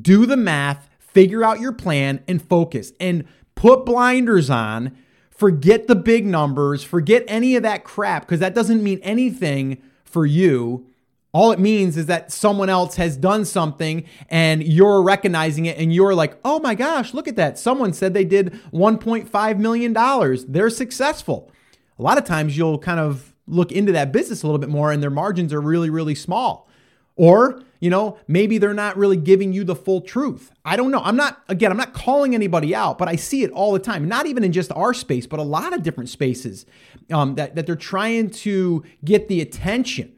Do 0.00 0.26
the 0.26 0.36
math, 0.36 0.88
figure 0.98 1.44
out 1.44 1.60
your 1.60 1.72
plan, 1.72 2.22
and 2.26 2.42
focus. 2.42 2.92
And 2.98 3.24
put 3.54 3.84
blinders 3.84 4.50
on. 4.50 4.96
Forget 5.30 5.86
the 5.88 5.96
big 5.96 6.26
numbers. 6.26 6.84
Forget 6.84 7.24
any 7.26 7.56
of 7.56 7.62
that 7.62 7.84
crap 7.84 8.22
because 8.22 8.40
that 8.40 8.54
doesn't 8.54 8.82
mean 8.82 9.00
anything 9.02 9.82
for 10.04 10.24
you 10.24 10.86
all 11.34 11.50
it 11.50 11.58
means 11.58 11.96
is 11.96 12.06
that 12.06 12.30
someone 12.30 12.70
else 12.70 12.94
has 12.94 13.16
done 13.16 13.44
something 13.44 14.04
and 14.30 14.62
you're 14.62 15.02
recognizing 15.02 15.66
it 15.66 15.76
and 15.76 15.92
you're 15.92 16.14
like, 16.14 16.38
oh 16.44 16.60
my 16.60 16.76
gosh, 16.76 17.12
look 17.12 17.26
at 17.26 17.34
that. 17.34 17.58
Someone 17.58 17.92
said 17.92 18.14
they 18.14 18.24
did 18.24 18.52
$1.5 18.72 19.58
million. 19.58 20.44
They're 20.48 20.70
successful. 20.70 21.50
A 21.98 22.02
lot 22.02 22.18
of 22.18 22.24
times 22.24 22.56
you'll 22.56 22.78
kind 22.78 23.00
of 23.00 23.34
look 23.48 23.72
into 23.72 23.90
that 23.92 24.12
business 24.12 24.44
a 24.44 24.46
little 24.46 24.60
bit 24.60 24.68
more 24.68 24.92
and 24.92 25.02
their 25.02 25.10
margins 25.10 25.52
are 25.52 25.60
really, 25.60 25.90
really 25.90 26.14
small. 26.14 26.68
Or, 27.16 27.62
you 27.80 27.90
know, 27.90 28.16
maybe 28.28 28.58
they're 28.58 28.72
not 28.72 28.96
really 28.96 29.16
giving 29.16 29.52
you 29.52 29.64
the 29.64 29.74
full 29.74 30.02
truth. 30.02 30.52
I 30.64 30.76
don't 30.76 30.92
know. 30.92 31.00
I'm 31.02 31.16
not, 31.16 31.42
again, 31.48 31.72
I'm 31.72 31.76
not 31.76 31.94
calling 31.94 32.36
anybody 32.36 32.76
out, 32.76 32.96
but 32.96 33.08
I 33.08 33.16
see 33.16 33.42
it 33.42 33.50
all 33.50 33.72
the 33.72 33.80
time, 33.80 34.06
not 34.06 34.26
even 34.26 34.44
in 34.44 34.52
just 34.52 34.70
our 34.72 34.94
space, 34.94 35.26
but 35.26 35.40
a 35.40 35.44
lot 35.44 35.72
of 35.72 35.82
different 35.82 36.10
spaces 36.10 36.64
um, 37.12 37.34
that, 37.34 37.56
that 37.56 37.66
they're 37.66 37.74
trying 37.74 38.30
to 38.30 38.84
get 39.04 39.26
the 39.26 39.40
attention 39.40 40.12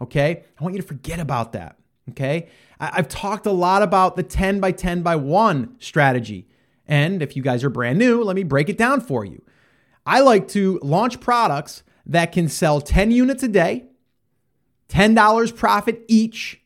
Okay. 0.00 0.44
I 0.58 0.62
want 0.62 0.74
you 0.74 0.80
to 0.80 0.86
forget 0.86 1.20
about 1.20 1.52
that. 1.52 1.76
Okay. 2.10 2.48
I've 2.78 3.08
talked 3.08 3.46
a 3.46 3.52
lot 3.52 3.82
about 3.82 4.16
the 4.16 4.22
10 4.22 4.58
by 4.60 4.72
10 4.72 5.02
by 5.02 5.16
1 5.16 5.76
strategy. 5.78 6.48
And 6.86 7.22
if 7.22 7.36
you 7.36 7.42
guys 7.42 7.62
are 7.62 7.70
brand 7.70 7.98
new, 7.98 8.22
let 8.22 8.34
me 8.34 8.42
break 8.42 8.68
it 8.68 8.78
down 8.78 9.00
for 9.00 9.24
you. 9.24 9.42
I 10.06 10.20
like 10.20 10.48
to 10.48 10.80
launch 10.82 11.20
products 11.20 11.82
that 12.06 12.32
can 12.32 12.48
sell 12.48 12.80
10 12.80 13.10
units 13.10 13.42
a 13.42 13.48
day, 13.48 13.84
$10 14.88 15.56
profit 15.56 16.04
each, 16.08 16.62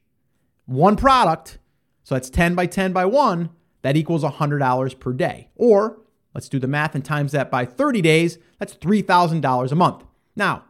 one 0.67 0.97
product. 0.97 1.59
So 2.05 2.15
that's 2.15 2.31
10 2.31 2.55
by 2.55 2.67
10 2.67 2.93
by 2.93 3.05
1. 3.05 3.51
That 3.83 3.97
equals 3.97 4.25
$100 4.25 4.99
per 4.99 5.13
day. 5.13 5.49
Or 5.57 6.01
let's 6.33 6.49
do 6.49 6.59
the 6.59 6.69
math 6.69 6.95
and 6.95 7.05
times 7.05 7.33
that 7.33 7.51
by 7.51 7.67
30 7.67 8.01
days. 8.01 8.39
That's 8.59 8.75
$3,000 8.75 9.73
a 9.73 9.75
month. 9.75 10.05
Now, 10.35 10.65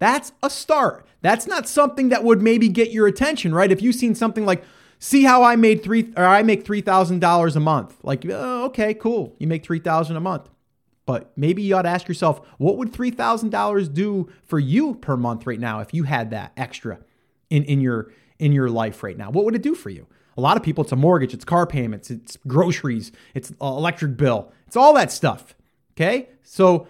that's 0.00 0.32
a 0.42 0.50
start. 0.50 1.06
That's 1.20 1.46
not 1.46 1.68
something 1.68 2.08
that 2.08 2.24
would 2.24 2.42
maybe 2.42 2.68
get 2.68 2.90
your 2.90 3.06
attention, 3.06 3.54
right? 3.54 3.70
If 3.70 3.82
you've 3.82 3.94
seen 3.94 4.14
something 4.16 4.44
like, 4.44 4.64
see 4.98 5.22
how 5.22 5.42
I 5.44 5.54
made 5.54 5.82
three 5.82 6.12
or 6.16 6.24
I 6.24 6.42
make 6.42 6.64
three 6.64 6.80
thousand 6.80 7.20
dollars 7.20 7.54
a 7.54 7.60
month, 7.60 7.96
like, 8.02 8.24
oh, 8.28 8.64
okay, 8.64 8.94
cool, 8.94 9.36
you 9.38 9.46
make 9.46 9.64
three 9.64 9.78
thousand 9.78 10.16
a 10.16 10.20
month. 10.20 10.48
But 11.06 11.32
maybe 11.36 11.62
you 11.62 11.76
ought 11.76 11.82
to 11.82 11.88
ask 11.88 12.08
yourself, 12.08 12.40
what 12.58 12.78
would 12.78 12.92
three 12.92 13.10
thousand 13.10 13.50
dollars 13.50 13.88
do 13.88 14.28
for 14.44 14.58
you 14.58 14.94
per 14.94 15.16
month 15.16 15.46
right 15.46 15.60
now 15.60 15.80
if 15.80 15.92
you 15.92 16.04
had 16.04 16.30
that 16.30 16.52
extra 16.56 16.98
in, 17.50 17.62
in 17.64 17.80
your 17.80 18.10
in 18.38 18.52
your 18.52 18.70
life 18.70 19.02
right 19.02 19.16
now? 19.16 19.30
What 19.30 19.44
would 19.44 19.54
it 19.54 19.62
do 19.62 19.74
for 19.74 19.90
you? 19.90 20.06
A 20.36 20.40
lot 20.40 20.56
of 20.56 20.62
people, 20.62 20.84
it's 20.84 20.92
a 20.92 20.96
mortgage, 20.96 21.34
it's 21.34 21.44
car 21.44 21.66
payments, 21.66 22.10
it's 22.10 22.38
groceries, 22.46 23.12
it's 23.34 23.52
electric 23.60 24.16
bill, 24.16 24.50
it's 24.66 24.76
all 24.76 24.94
that 24.94 25.12
stuff. 25.12 25.54
Okay, 25.92 26.30
so 26.42 26.86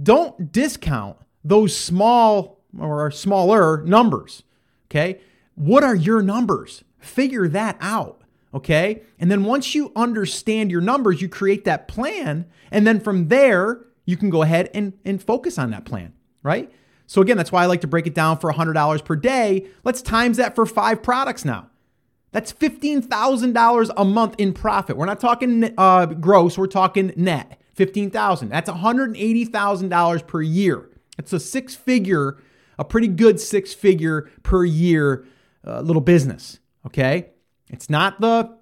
don't 0.00 0.52
discount 0.52 1.16
those 1.44 1.76
small 1.76 2.60
or 2.78 3.10
smaller 3.10 3.82
numbers. 3.82 4.42
Okay. 4.90 5.20
What 5.54 5.84
are 5.84 5.94
your 5.94 6.22
numbers? 6.22 6.84
Figure 6.98 7.48
that 7.48 7.76
out. 7.80 8.22
Okay. 8.54 9.02
And 9.18 9.30
then 9.30 9.44
once 9.44 9.74
you 9.74 9.92
understand 9.96 10.70
your 10.70 10.80
numbers, 10.80 11.22
you 11.22 11.28
create 11.28 11.64
that 11.64 11.88
plan. 11.88 12.46
And 12.70 12.86
then 12.86 13.00
from 13.00 13.28
there, 13.28 13.84
you 14.04 14.16
can 14.16 14.30
go 14.30 14.42
ahead 14.42 14.70
and, 14.74 14.92
and 15.04 15.22
focus 15.22 15.58
on 15.58 15.70
that 15.70 15.84
plan. 15.84 16.12
Right. 16.42 16.70
So 17.06 17.20
again, 17.20 17.36
that's 17.36 17.52
why 17.52 17.62
I 17.62 17.66
like 17.66 17.82
to 17.82 17.86
break 17.86 18.06
it 18.06 18.14
down 18.14 18.38
for 18.38 18.52
$100 18.52 19.04
per 19.04 19.16
day. 19.16 19.66
Let's 19.84 20.02
times 20.02 20.38
that 20.38 20.54
for 20.54 20.66
five 20.66 21.02
products 21.02 21.44
now. 21.44 21.68
That's 22.30 22.52
$15,000 22.52 23.90
a 23.96 24.04
month 24.04 24.34
in 24.38 24.54
profit. 24.54 24.96
We're 24.96 25.06
not 25.06 25.20
talking 25.20 25.74
uh, 25.76 26.06
gross, 26.06 26.56
we're 26.56 26.66
talking 26.66 27.12
net. 27.16 27.58
15,000. 27.74 28.48
That's 28.48 28.70
$180,000 28.70 30.26
per 30.26 30.42
year. 30.42 30.90
It's 31.18 31.32
a 31.32 31.40
six 31.40 31.74
figure, 31.74 32.38
a 32.78 32.84
pretty 32.84 33.08
good 33.08 33.40
six 33.40 33.74
figure 33.74 34.30
per 34.42 34.64
year 34.64 35.24
uh, 35.66 35.80
little 35.80 36.02
business. 36.02 36.58
Okay. 36.86 37.30
It's 37.70 37.88
not 37.88 38.20
the 38.20 38.56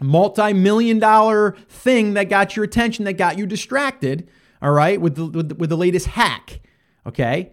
multi 0.00 0.52
million 0.52 0.98
dollar 0.98 1.52
thing 1.68 2.14
that 2.14 2.28
got 2.28 2.56
your 2.56 2.64
attention, 2.64 3.04
that 3.04 3.14
got 3.14 3.38
you 3.38 3.46
distracted. 3.46 4.28
All 4.60 4.72
right. 4.72 5.00
With 5.00 5.16
the, 5.16 5.26
with 5.26 5.48
the, 5.50 5.54
with 5.54 5.70
the 5.70 5.76
latest 5.76 6.06
hack. 6.06 6.60
Okay. 7.06 7.52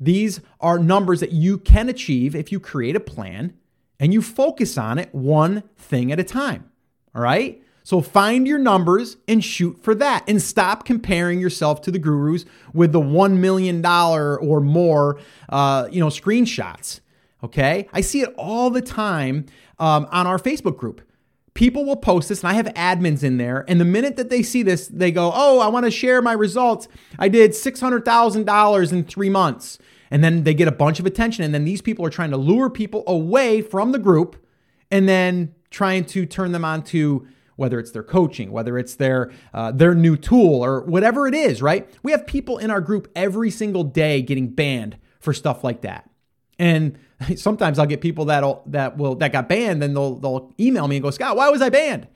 These 0.00 0.40
are 0.60 0.78
numbers 0.78 1.20
that 1.20 1.32
you 1.32 1.58
can 1.58 1.88
achieve 1.88 2.36
if 2.36 2.52
you 2.52 2.60
create 2.60 2.94
a 2.94 3.00
plan 3.00 3.54
and 3.98 4.12
you 4.12 4.22
focus 4.22 4.78
on 4.78 4.98
it 4.98 5.12
one 5.12 5.64
thing 5.76 6.12
at 6.12 6.20
a 6.20 6.24
time. 6.24 6.70
All 7.14 7.22
right. 7.22 7.62
So 7.88 8.02
find 8.02 8.46
your 8.46 8.58
numbers 8.58 9.16
and 9.26 9.42
shoot 9.42 9.82
for 9.82 9.94
that 9.94 10.22
and 10.28 10.42
stop 10.42 10.84
comparing 10.84 11.40
yourself 11.40 11.80
to 11.80 11.90
the 11.90 11.98
gurus 11.98 12.44
with 12.74 12.92
the 12.92 13.00
$1 13.00 13.38
million 13.38 13.82
or 13.86 14.60
more, 14.60 15.18
uh, 15.48 15.88
you 15.90 15.98
know, 15.98 16.08
screenshots. 16.08 17.00
Okay. 17.42 17.88
I 17.94 18.02
see 18.02 18.20
it 18.20 18.34
all 18.36 18.68
the 18.68 18.82
time 18.82 19.46
um, 19.78 20.06
on 20.12 20.26
our 20.26 20.36
Facebook 20.36 20.76
group. 20.76 21.00
People 21.54 21.86
will 21.86 21.96
post 21.96 22.28
this, 22.28 22.42
and 22.42 22.50
I 22.50 22.52
have 22.52 22.66
admins 22.74 23.22
in 23.22 23.38
there. 23.38 23.64
And 23.66 23.80
the 23.80 23.86
minute 23.86 24.16
that 24.16 24.28
they 24.28 24.42
see 24.42 24.62
this, 24.62 24.88
they 24.88 25.10
go, 25.10 25.32
Oh, 25.34 25.58
I 25.58 25.68
want 25.68 25.86
to 25.86 25.90
share 25.90 26.20
my 26.20 26.34
results. 26.34 26.88
I 27.18 27.30
did 27.30 27.52
$600,000 27.52 28.92
in 28.92 29.04
three 29.04 29.30
months. 29.30 29.78
And 30.10 30.22
then 30.22 30.44
they 30.44 30.52
get 30.52 30.68
a 30.68 30.72
bunch 30.72 31.00
of 31.00 31.06
attention. 31.06 31.42
And 31.42 31.54
then 31.54 31.64
these 31.64 31.80
people 31.80 32.04
are 32.04 32.10
trying 32.10 32.32
to 32.32 32.36
lure 32.36 32.68
people 32.68 33.02
away 33.06 33.62
from 33.62 33.92
the 33.92 33.98
group 33.98 34.36
and 34.90 35.08
then 35.08 35.54
trying 35.70 36.04
to 36.04 36.26
turn 36.26 36.52
them 36.52 36.66
on 36.66 36.82
to 36.82 37.26
whether 37.58 37.80
it's 37.80 37.90
their 37.90 38.04
coaching, 38.04 38.52
whether 38.52 38.78
it's 38.78 38.94
their 38.94 39.32
uh, 39.52 39.72
their 39.72 39.92
new 39.92 40.16
tool 40.16 40.64
or 40.64 40.82
whatever 40.82 41.26
it 41.26 41.34
is, 41.34 41.60
right? 41.60 41.90
We 42.04 42.12
have 42.12 42.24
people 42.24 42.56
in 42.58 42.70
our 42.70 42.80
group 42.80 43.10
every 43.16 43.50
single 43.50 43.82
day 43.82 44.22
getting 44.22 44.50
banned 44.50 44.96
for 45.18 45.34
stuff 45.34 45.64
like 45.64 45.80
that. 45.80 46.08
And 46.60 46.96
sometimes 47.36 47.80
I'll 47.80 47.86
get 47.86 48.00
people 48.00 48.26
that'll 48.26 48.62
that 48.66 48.96
will 48.96 49.16
that 49.16 49.32
got 49.32 49.48
banned, 49.48 49.82
then 49.82 49.92
they'll 49.92 50.14
they'll 50.14 50.54
email 50.60 50.86
me 50.86 50.96
and 50.96 51.02
go, 51.02 51.10
Scott, 51.10 51.36
why 51.36 51.48
was 51.48 51.60
I 51.60 51.68
banned? 51.68 52.06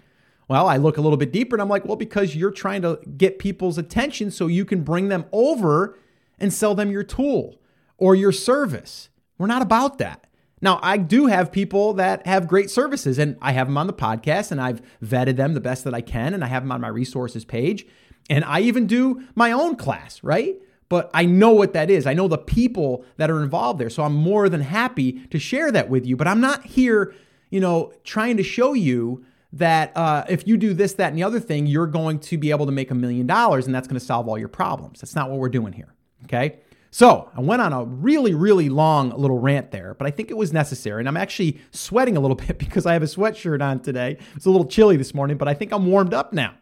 Well, 0.47 0.69
I 0.69 0.77
look 0.77 0.97
a 0.97 1.01
little 1.01 1.17
bit 1.17 1.33
deeper 1.33 1.57
and 1.57 1.63
I'm 1.63 1.69
like, 1.69 1.85
well, 1.85 1.97
because 1.97 2.37
you're 2.37 2.53
trying 2.53 2.83
to 2.83 3.01
get 3.17 3.41
people's 3.41 3.79
attention 3.79 4.31
so 4.31 4.47
you 4.47 4.65
can 4.65 4.83
bring 4.83 5.09
them 5.09 5.25
over 5.33 5.99
and 6.39 6.53
sell 6.53 6.77
them 6.77 6.93
your 6.93 7.03
tool 7.03 7.61
or 7.99 8.15
your 8.15 8.33
service. 8.33 9.09
We're 9.39 9.49
not 9.49 9.63
about 9.63 9.99
that. 9.99 10.29
Now, 10.63 10.79
I 10.81 10.97
do 10.97 11.27
have 11.27 11.51
people 11.51 11.93
that 11.95 12.25
have 12.25 12.47
great 12.47 12.71
services, 12.71 13.19
and 13.19 13.37
I 13.43 13.53
have 13.53 13.67
them 13.67 13.77
on 13.77 13.89
the 13.89 13.93
podcast, 13.93 14.53
and 14.53 14.61
I've 14.61 14.81
vetted 15.05 15.37
them 15.37 15.55
the 15.55 15.61
best 15.61 15.83
that 15.85 15.93
I 15.93 16.01
can, 16.01 16.33
and 16.33 16.45
I 16.45 16.47
have 16.47 16.63
them 16.63 16.71
on 16.71 16.81
my 16.81 16.89
resources 16.89 17.45
page. 17.45 17.85
And 18.31 18.45
I 18.45 18.61
even 18.61 18.87
do 18.87 19.25
my 19.35 19.51
own 19.51 19.75
class, 19.75 20.23
right? 20.23 20.57
But 20.89 21.11
I 21.13 21.25
know 21.25 21.51
what 21.51 21.73
that 21.73 21.91
is. 21.91 22.07
I 22.07 22.15
know 22.15 22.29
the 22.29 22.39
people 22.39 23.05
that 23.17 23.29
are 23.29 23.43
involved 23.43 23.81
there. 23.81 23.91
So 23.91 24.05
I'm 24.05 24.15
more 24.15 24.49
than 24.49 24.61
happy 24.61 25.13
to 25.29 25.39
share 25.39 25.73
that 25.73 25.91
with 25.91 26.07
you. 26.07 26.17
But 26.17 26.29
I'm 26.29 26.41
not 26.41 26.65
here, 26.65 27.13
you 27.51 27.59
know, 27.59 27.93
trying 28.05 28.37
to 28.37 28.43
show 28.45 28.73
you 28.73 29.25
that 29.55 29.97
uh, 29.97 30.25
if 30.29 30.47
you 30.47 30.57
do 30.57 30.75
this, 30.75 30.93
that, 30.95 31.09
and 31.09 31.19
the 31.19 31.25
other 31.25 31.41
thing, 31.41 31.67
you're 31.67 31.87
going 31.87 32.21
to 32.21 32.39
be 32.39 32.51
able 32.51 32.67
to 32.67 32.73
make 32.73 32.91
a 32.91 32.95
million 32.95 33.27
dollars 33.27 33.67
and 33.67 33.75
that's 33.75 33.89
going 33.89 33.99
to 33.99 34.05
solve 34.05 34.29
all 34.29 34.39
your 34.39 34.49
problems. 34.49 35.01
That's 35.01 35.15
not 35.15 35.29
what 35.29 35.39
we're 35.39 35.49
doing 35.49 35.73
here. 35.73 35.93
Okay. 36.25 36.61
So 36.95 37.31
I 37.35 37.41
went 37.41 37.63
on 37.63 37.73
a 37.73 37.85
really, 37.87 38.35
really 38.35 38.69
long 38.69 39.11
little 39.17 39.39
rant 39.39 39.71
there, 39.71 39.95
but 39.95 40.07
I 40.07 40.11
think 40.11 40.31
it 40.31 40.37
was 40.37 40.53
necessary. 40.53 41.01
And 41.01 41.09
I'm 41.09 41.17
actually 41.17 41.59
sweating 41.71 42.19
a 42.19 42.21
little 42.21 42.37
bit 42.47 42.59
because 42.59 42.85
I 42.85 42.93
have 42.93 43.03
a 43.03 43.07
sweatshirt 43.07 43.63
on 43.63 43.81
today. 43.81 44.19
It's 44.37 44.45
a 44.45 44.51
little 44.51 44.67
chilly 44.67 44.99
this 44.99 45.15
morning, 45.15 45.39
but 45.39 45.49
I 45.49 45.55
think 45.55 45.73
I'm 45.73 45.87
warmed 45.87 46.13
up 46.13 46.35
now. 46.35 46.55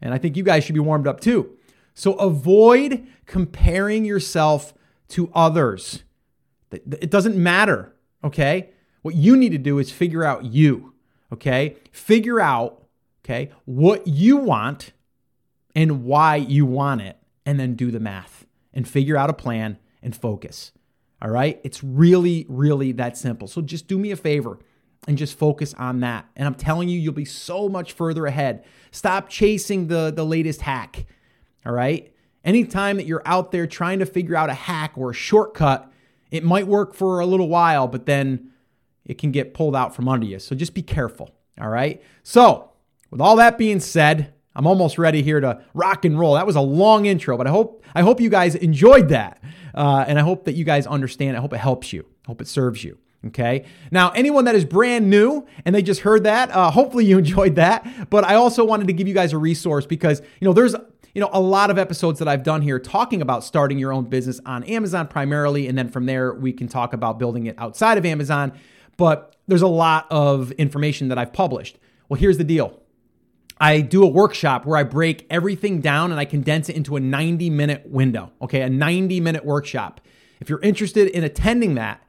And 0.00 0.14
I 0.14 0.18
think 0.18 0.36
you 0.36 0.44
guys 0.44 0.62
should 0.62 0.74
be 0.74 0.80
warmed 0.80 1.08
up 1.08 1.20
too. 1.20 1.58
So 1.94 2.14
avoid 2.14 3.06
comparing 3.26 4.04
yourself 4.04 4.72
to 5.08 5.30
others. 5.34 6.04
It 6.70 7.10
doesn't 7.10 7.36
matter, 7.36 7.92
okay? 8.22 8.70
What 9.02 9.16
you 9.16 9.36
need 9.36 9.50
to 9.50 9.58
do 9.58 9.78
is 9.78 9.90
figure 9.90 10.22
out 10.22 10.44
you, 10.44 10.94
okay? 11.32 11.76
Figure 11.90 12.40
out, 12.40 12.84
okay, 13.24 13.50
what 13.64 14.06
you 14.06 14.36
want 14.36 14.92
and 15.74 16.04
why 16.04 16.36
you 16.36 16.66
want 16.66 17.00
it, 17.00 17.18
and 17.44 17.58
then 17.58 17.74
do 17.74 17.90
the 17.90 18.00
math 18.00 18.41
and 18.72 18.88
figure 18.88 19.16
out 19.16 19.30
a 19.30 19.34
plan 19.34 19.78
and 20.02 20.14
focus. 20.14 20.72
All 21.20 21.30
right? 21.30 21.60
It's 21.62 21.84
really, 21.84 22.46
really 22.48 22.92
that 22.92 23.16
simple. 23.16 23.46
So 23.48 23.62
just 23.62 23.86
do 23.86 23.98
me 23.98 24.10
a 24.10 24.16
favor 24.16 24.58
and 25.06 25.18
just 25.18 25.38
focus 25.38 25.74
on 25.74 26.00
that. 26.00 26.26
And 26.36 26.46
I'm 26.46 26.54
telling 26.54 26.88
you, 26.88 26.98
you'll 26.98 27.12
be 27.12 27.24
so 27.24 27.68
much 27.68 27.92
further 27.92 28.26
ahead. 28.26 28.64
Stop 28.90 29.28
chasing 29.28 29.88
the, 29.88 30.12
the 30.14 30.24
latest 30.24 30.62
hack. 30.62 31.06
All 31.64 31.72
right? 31.72 32.12
Anytime 32.44 32.96
that 32.96 33.06
you're 33.06 33.22
out 33.24 33.52
there 33.52 33.66
trying 33.66 34.00
to 34.00 34.06
figure 34.06 34.36
out 34.36 34.50
a 34.50 34.54
hack 34.54 34.92
or 34.96 35.10
a 35.10 35.14
shortcut, 35.14 35.90
it 36.30 36.44
might 36.44 36.66
work 36.66 36.94
for 36.94 37.20
a 37.20 37.26
little 37.26 37.48
while, 37.48 37.86
but 37.86 38.06
then 38.06 38.50
it 39.04 39.18
can 39.18 39.30
get 39.30 39.54
pulled 39.54 39.76
out 39.76 39.94
from 39.94 40.08
under 40.08 40.26
you. 40.26 40.38
So 40.38 40.56
just 40.56 40.74
be 40.74 40.82
careful. 40.82 41.30
All 41.60 41.68
right? 41.68 42.02
So 42.22 42.70
with 43.10 43.20
all 43.20 43.36
that 43.36 43.58
being 43.58 43.80
said, 43.80 44.34
I'm 44.54 44.66
almost 44.66 44.98
ready 44.98 45.22
here 45.22 45.40
to 45.40 45.62
rock 45.74 46.04
and 46.04 46.18
roll. 46.18 46.34
That 46.34 46.46
was 46.46 46.56
a 46.56 46.60
long 46.60 47.06
intro, 47.06 47.36
but 47.36 47.46
I 47.46 47.50
hope 47.50 47.82
I 47.94 48.02
hope 48.02 48.20
you 48.20 48.30
guys 48.30 48.54
enjoyed 48.54 49.08
that, 49.10 49.42
uh, 49.74 50.04
and 50.06 50.18
I 50.18 50.22
hope 50.22 50.44
that 50.44 50.54
you 50.54 50.64
guys 50.64 50.86
understand. 50.86 51.36
I 51.36 51.40
hope 51.40 51.52
it 51.52 51.58
helps 51.58 51.92
you. 51.92 52.04
I 52.24 52.28
hope 52.28 52.40
it 52.40 52.48
serves 52.48 52.84
you. 52.84 52.98
Okay. 53.26 53.64
Now, 53.92 54.10
anyone 54.10 54.46
that 54.46 54.56
is 54.56 54.64
brand 54.64 55.08
new 55.08 55.46
and 55.64 55.74
they 55.74 55.82
just 55.82 56.00
heard 56.00 56.24
that, 56.24 56.50
uh, 56.50 56.70
hopefully 56.70 57.04
you 57.04 57.18
enjoyed 57.24 57.54
that. 57.54 58.10
But 58.10 58.24
I 58.24 58.34
also 58.34 58.64
wanted 58.64 58.88
to 58.88 58.92
give 58.92 59.06
you 59.06 59.14
guys 59.14 59.32
a 59.32 59.38
resource 59.38 59.86
because 59.86 60.20
you 60.40 60.46
know 60.46 60.52
there's 60.52 60.74
you 61.14 61.20
know 61.20 61.30
a 61.32 61.40
lot 61.40 61.70
of 61.70 61.78
episodes 61.78 62.18
that 62.18 62.28
I've 62.28 62.42
done 62.42 62.62
here 62.62 62.78
talking 62.78 63.22
about 63.22 63.44
starting 63.44 63.78
your 63.78 63.92
own 63.92 64.04
business 64.04 64.40
on 64.44 64.64
Amazon 64.64 65.06
primarily, 65.06 65.68
and 65.68 65.78
then 65.78 65.88
from 65.88 66.06
there 66.06 66.34
we 66.34 66.52
can 66.52 66.68
talk 66.68 66.92
about 66.92 67.18
building 67.18 67.46
it 67.46 67.54
outside 67.58 67.96
of 67.96 68.04
Amazon. 68.04 68.52
But 68.96 69.36
there's 69.48 69.62
a 69.62 69.68
lot 69.68 70.06
of 70.10 70.52
information 70.52 71.08
that 71.08 71.18
I've 71.18 71.32
published. 71.32 71.78
Well, 72.08 72.20
here's 72.20 72.38
the 72.38 72.44
deal. 72.44 72.81
I 73.62 73.80
do 73.80 74.02
a 74.02 74.08
workshop 74.08 74.66
where 74.66 74.76
I 74.76 74.82
break 74.82 75.24
everything 75.30 75.80
down 75.80 76.10
and 76.10 76.18
I 76.18 76.24
condense 76.24 76.68
it 76.68 76.74
into 76.74 76.96
a 76.96 77.00
90 77.00 77.48
minute 77.48 77.86
window. 77.86 78.32
Okay, 78.42 78.62
a 78.62 78.68
90 78.68 79.20
minute 79.20 79.44
workshop. 79.44 80.00
If 80.40 80.48
you're 80.48 80.60
interested 80.62 81.06
in 81.06 81.22
attending 81.22 81.76
that, 81.76 82.02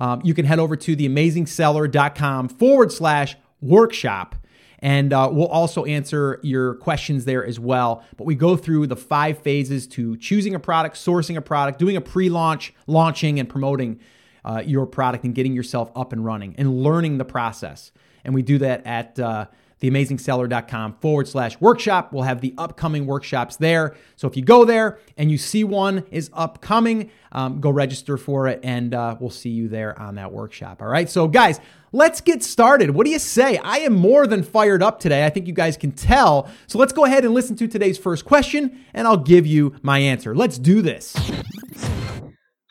um, 0.00 0.20
you 0.24 0.34
can 0.34 0.44
head 0.44 0.58
over 0.58 0.74
to 0.74 0.96
theamazingseller.com 0.96 2.48
forward 2.48 2.90
slash 2.90 3.36
workshop. 3.60 4.34
And 4.80 5.12
uh, 5.12 5.30
we'll 5.32 5.46
also 5.46 5.84
answer 5.84 6.40
your 6.42 6.74
questions 6.74 7.24
there 7.24 7.46
as 7.46 7.60
well. 7.60 8.02
But 8.16 8.24
we 8.24 8.34
go 8.34 8.56
through 8.56 8.88
the 8.88 8.96
five 8.96 9.38
phases 9.38 9.86
to 9.88 10.16
choosing 10.16 10.56
a 10.56 10.60
product, 10.60 10.96
sourcing 10.96 11.36
a 11.36 11.40
product, 11.40 11.78
doing 11.78 11.96
a 11.96 12.00
pre 12.00 12.28
launch, 12.28 12.74
launching, 12.88 13.38
and 13.38 13.48
promoting 13.48 14.00
uh, 14.44 14.60
your 14.66 14.86
product 14.86 15.22
and 15.22 15.36
getting 15.36 15.52
yourself 15.52 15.92
up 15.94 16.12
and 16.12 16.24
running 16.24 16.56
and 16.58 16.82
learning 16.82 17.18
the 17.18 17.24
process. 17.24 17.92
And 18.24 18.34
we 18.34 18.42
do 18.42 18.58
that 18.58 18.84
at 18.84 19.20
uh, 19.20 19.46
theamazingseller.com 19.80 20.96
forward 21.00 21.28
slash 21.28 21.60
workshop. 21.60 22.12
We'll 22.12 22.22
have 22.22 22.40
the 22.40 22.54
upcoming 22.56 23.06
workshops 23.06 23.56
there. 23.56 23.94
So 24.16 24.26
if 24.26 24.36
you 24.36 24.42
go 24.42 24.64
there 24.64 24.98
and 25.16 25.30
you 25.30 25.38
see 25.38 25.64
one 25.64 26.04
is 26.10 26.30
upcoming, 26.32 27.10
um, 27.32 27.60
go 27.60 27.70
register 27.70 28.16
for 28.16 28.48
it 28.48 28.60
and 28.62 28.94
uh, 28.94 29.16
we'll 29.20 29.30
see 29.30 29.50
you 29.50 29.68
there 29.68 29.98
on 30.00 30.14
that 30.14 30.32
workshop. 30.32 30.80
All 30.80 30.88
right. 30.88 31.10
So, 31.10 31.28
guys, 31.28 31.60
let's 31.92 32.22
get 32.22 32.42
started. 32.42 32.90
What 32.90 33.04
do 33.04 33.12
you 33.12 33.18
say? 33.18 33.58
I 33.58 33.78
am 33.78 33.94
more 33.94 34.26
than 34.26 34.42
fired 34.42 34.82
up 34.82 34.98
today. 34.98 35.26
I 35.26 35.30
think 35.30 35.46
you 35.46 35.52
guys 35.52 35.76
can 35.76 35.92
tell. 35.92 36.50
So 36.66 36.78
let's 36.78 36.94
go 36.94 37.04
ahead 37.04 37.24
and 37.24 37.34
listen 37.34 37.56
to 37.56 37.68
today's 37.68 37.98
first 37.98 38.24
question 38.24 38.80
and 38.94 39.06
I'll 39.06 39.16
give 39.18 39.46
you 39.46 39.74
my 39.82 39.98
answer. 39.98 40.34
Let's 40.34 40.58
do 40.58 40.80
this. 40.80 41.14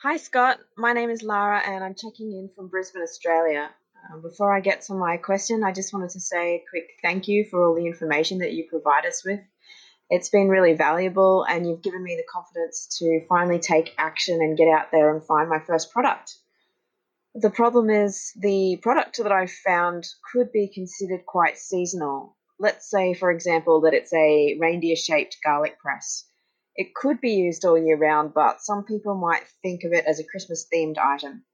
Hi, 0.02 0.16
Scott. 0.16 0.58
My 0.76 0.92
name 0.92 1.10
is 1.10 1.22
Lara 1.22 1.60
and 1.64 1.84
I'm 1.84 1.94
checking 1.94 2.32
in 2.32 2.50
from 2.54 2.68
Brisbane, 2.68 3.02
Australia. 3.02 3.70
Um, 4.12 4.22
before 4.22 4.54
I 4.54 4.60
get 4.60 4.82
to 4.82 4.94
my 4.94 5.16
question, 5.16 5.64
I 5.64 5.72
just 5.72 5.92
wanted 5.92 6.10
to 6.10 6.20
say 6.20 6.56
a 6.56 6.64
quick 6.70 6.90
thank 7.02 7.28
you 7.28 7.44
for 7.50 7.66
all 7.66 7.74
the 7.74 7.86
information 7.86 8.38
that 8.38 8.52
you 8.52 8.66
provide 8.68 9.06
us 9.06 9.24
with. 9.24 9.40
It's 10.08 10.28
been 10.28 10.48
really 10.48 10.74
valuable, 10.74 11.44
and 11.44 11.66
you've 11.66 11.82
given 11.82 12.02
me 12.02 12.14
the 12.14 12.30
confidence 12.30 12.98
to 12.98 13.26
finally 13.28 13.58
take 13.58 13.94
action 13.98 14.40
and 14.40 14.56
get 14.56 14.68
out 14.68 14.92
there 14.92 15.12
and 15.12 15.24
find 15.24 15.48
my 15.48 15.58
first 15.58 15.92
product. 15.92 16.36
The 17.34 17.50
problem 17.50 17.90
is 17.90 18.32
the 18.36 18.78
product 18.80 19.18
that 19.18 19.32
I 19.32 19.46
found 19.46 20.06
could 20.32 20.52
be 20.52 20.70
considered 20.72 21.26
quite 21.26 21.58
seasonal. 21.58 22.36
Let's 22.58 22.88
say, 22.88 23.14
for 23.14 23.30
example, 23.30 23.80
that 23.82 23.94
it's 23.94 24.12
a 24.12 24.56
reindeer 24.60 24.96
shaped 24.96 25.38
garlic 25.44 25.78
press. 25.78 26.24
It 26.76 26.94
could 26.94 27.20
be 27.20 27.32
used 27.32 27.64
all 27.64 27.76
year 27.76 27.96
round, 27.96 28.32
but 28.32 28.60
some 28.60 28.84
people 28.84 29.16
might 29.16 29.46
think 29.62 29.82
of 29.84 29.92
it 29.92 30.04
as 30.06 30.20
a 30.20 30.24
Christmas 30.24 30.66
themed 30.72 30.98
item. 30.98 31.44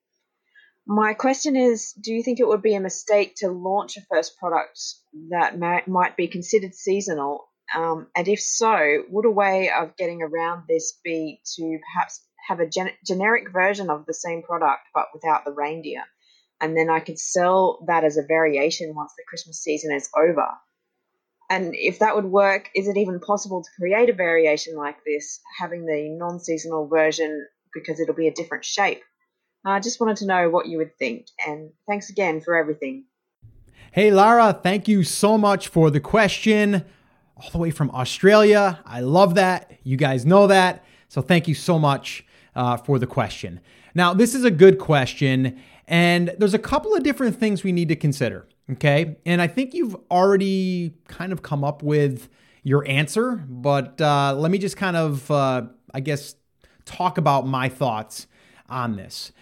My 0.86 1.14
question 1.14 1.54
is 1.54 1.92
Do 1.92 2.12
you 2.12 2.22
think 2.22 2.40
it 2.40 2.48
would 2.48 2.62
be 2.62 2.74
a 2.74 2.80
mistake 2.80 3.36
to 3.36 3.48
launch 3.48 3.96
a 3.96 4.02
first 4.10 4.36
product 4.38 4.80
that 5.30 5.56
may, 5.56 5.82
might 5.86 6.16
be 6.16 6.26
considered 6.26 6.74
seasonal? 6.74 7.48
Um, 7.74 8.08
and 8.16 8.26
if 8.26 8.40
so, 8.40 9.04
would 9.08 9.24
a 9.24 9.30
way 9.30 9.70
of 9.70 9.96
getting 9.96 10.22
around 10.22 10.64
this 10.68 10.98
be 11.04 11.40
to 11.56 11.78
perhaps 11.78 12.20
have 12.48 12.60
a 12.60 12.68
gen- 12.68 12.96
generic 13.06 13.50
version 13.52 13.90
of 13.90 14.04
the 14.06 14.12
same 14.12 14.42
product 14.42 14.82
but 14.92 15.06
without 15.14 15.44
the 15.44 15.52
reindeer? 15.52 16.02
And 16.60 16.76
then 16.76 16.90
I 16.90 17.00
could 17.00 17.18
sell 17.18 17.84
that 17.86 18.04
as 18.04 18.16
a 18.16 18.26
variation 18.26 18.94
once 18.94 19.12
the 19.16 19.24
Christmas 19.26 19.62
season 19.62 19.94
is 19.94 20.10
over. 20.16 20.48
And 21.48 21.74
if 21.74 22.00
that 22.00 22.16
would 22.16 22.24
work, 22.24 22.70
is 22.74 22.88
it 22.88 22.96
even 22.96 23.20
possible 23.20 23.62
to 23.62 23.70
create 23.78 24.10
a 24.10 24.14
variation 24.14 24.76
like 24.76 24.96
this, 25.04 25.40
having 25.58 25.86
the 25.86 26.08
non 26.10 26.40
seasonal 26.40 26.88
version 26.88 27.46
because 27.72 28.00
it'll 28.00 28.14
be 28.14 28.28
a 28.28 28.34
different 28.34 28.64
shape? 28.64 29.02
I 29.64 29.80
just 29.80 30.00
wanted 30.00 30.16
to 30.18 30.26
know 30.26 30.50
what 30.50 30.66
you 30.66 30.78
would 30.78 30.96
think. 30.98 31.26
And 31.46 31.70
thanks 31.88 32.10
again 32.10 32.40
for 32.40 32.56
everything. 32.56 33.04
Hey, 33.92 34.10
Lara, 34.10 34.58
thank 34.62 34.88
you 34.88 35.04
so 35.04 35.36
much 35.36 35.68
for 35.68 35.90
the 35.90 36.00
question. 36.00 36.84
All 37.36 37.50
the 37.50 37.58
way 37.58 37.70
from 37.70 37.90
Australia. 37.90 38.80
I 38.86 39.00
love 39.00 39.34
that. 39.34 39.72
You 39.84 39.96
guys 39.96 40.24
know 40.24 40.46
that. 40.46 40.84
So 41.08 41.20
thank 41.20 41.46
you 41.46 41.54
so 41.54 41.78
much 41.78 42.24
uh, 42.54 42.76
for 42.76 42.98
the 42.98 43.06
question. 43.06 43.60
Now, 43.94 44.14
this 44.14 44.34
is 44.34 44.44
a 44.44 44.50
good 44.50 44.78
question, 44.78 45.60
and 45.86 46.34
there's 46.38 46.54
a 46.54 46.58
couple 46.58 46.94
of 46.94 47.02
different 47.02 47.36
things 47.36 47.62
we 47.62 47.72
need 47.72 47.88
to 47.88 47.96
consider. 47.96 48.48
Okay. 48.70 49.16
And 49.26 49.42
I 49.42 49.46
think 49.46 49.74
you've 49.74 49.96
already 50.10 50.94
kind 51.08 51.32
of 51.32 51.42
come 51.42 51.64
up 51.64 51.82
with 51.82 52.28
your 52.62 52.86
answer, 52.88 53.44
but 53.48 54.00
uh, 54.00 54.34
let 54.34 54.50
me 54.50 54.58
just 54.58 54.76
kind 54.76 54.96
of, 54.96 55.30
uh, 55.30 55.62
I 55.92 56.00
guess, 56.00 56.36
talk 56.84 57.18
about 57.18 57.46
my 57.46 57.68
thoughts 57.68 58.26
on 58.68 58.96
this. 58.96 59.32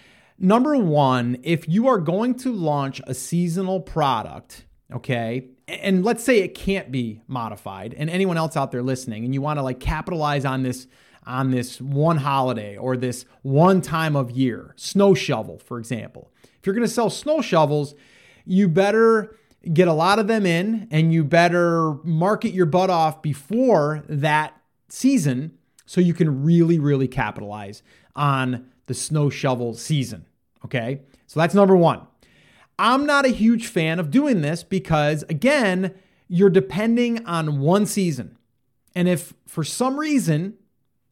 Number 0.43 0.75
one, 0.75 1.37
if 1.43 1.69
you 1.69 1.87
are 1.89 1.99
going 1.99 2.35
to 2.37 2.51
launch 2.51 3.03
a 3.07 3.13
seasonal 3.13 3.79
product, 3.79 4.65
okay, 4.91 5.49
and 5.69 6.03
let's 6.03 6.25
say 6.25 6.39
it 6.39 6.55
can't 6.55 6.91
be 6.91 7.21
modified, 7.29 7.93
and 7.93 8.09
anyone 8.09 8.39
else 8.39 8.57
out 8.57 8.73
there 8.73 8.83
listening, 8.83 9.27
and 9.27 9.35
you 9.35 9.43
want 9.43 9.59
to 9.59 9.63
like 9.63 9.81
capitalize 9.81 10.47
on 10.47 10.63
this 10.63 10.87
on 11.27 11.51
this 11.51 11.79
one 11.79 12.17
holiday 12.17 12.79
or 12.79 12.97
this 12.97 13.27
one 13.43 13.83
time 13.83 14.17
of 14.17 14.31
year, 14.31 14.73
snow 14.77 15.13
shovel, 15.13 15.59
for 15.59 15.79
example. 15.79 16.33
If 16.59 16.65
you're 16.65 16.75
going 16.75 16.87
to 16.87 16.93
sell 16.93 17.11
snow 17.11 17.43
shovels, 17.43 17.95
you 18.47 18.67
better 18.67 19.37
get 19.75 19.89
a 19.89 19.93
lot 19.93 20.19
of 20.19 20.27
them 20.27 20.47
in 20.47 20.89
and 20.91 21.13
you 21.13 21.23
better 21.23 21.97
market 22.03 22.55
your 22.55 22.65
butt 22.65 22.89
off 22.89 23.21
before 23.21 24.03
that 24.09 24.59
season 24.89 25.59
so 25.85 26.01
you 26.01 26.15
can 26.15 26.43
really, 26.43 26.79
really 26.79 27.09
capitalize 27.09 27.83
on 28.17 28.71
the 28.87 28.95
snow 28.95 29.29
shovel 29.29 29.75
season. 29.75 30.25
Okay. 30.65 31.03
So 31.27 31.41
that's 31.41 31.55
number 31.55 31.77
one. 31.77 32.07
I'm 32.79 33.05
not 33.05 33.27
a 33.27 33.29
huge 33.29 33.67
fan 33.67 33.99
of 33.99 34.11
doing 34.11 34.41
this 34.41 34.63
because, 34.63 35.23
again, 35.25 35.95
you're 36.29 36.51
depending 36.51 37.25
on 37.27 37.61
one 37.61 37.85
season. 37.87 38.39
And 38.95 39.09
if 39.09 39.35
for 39.47 39.65
some 39.65 39.99
reason 39.99 40.55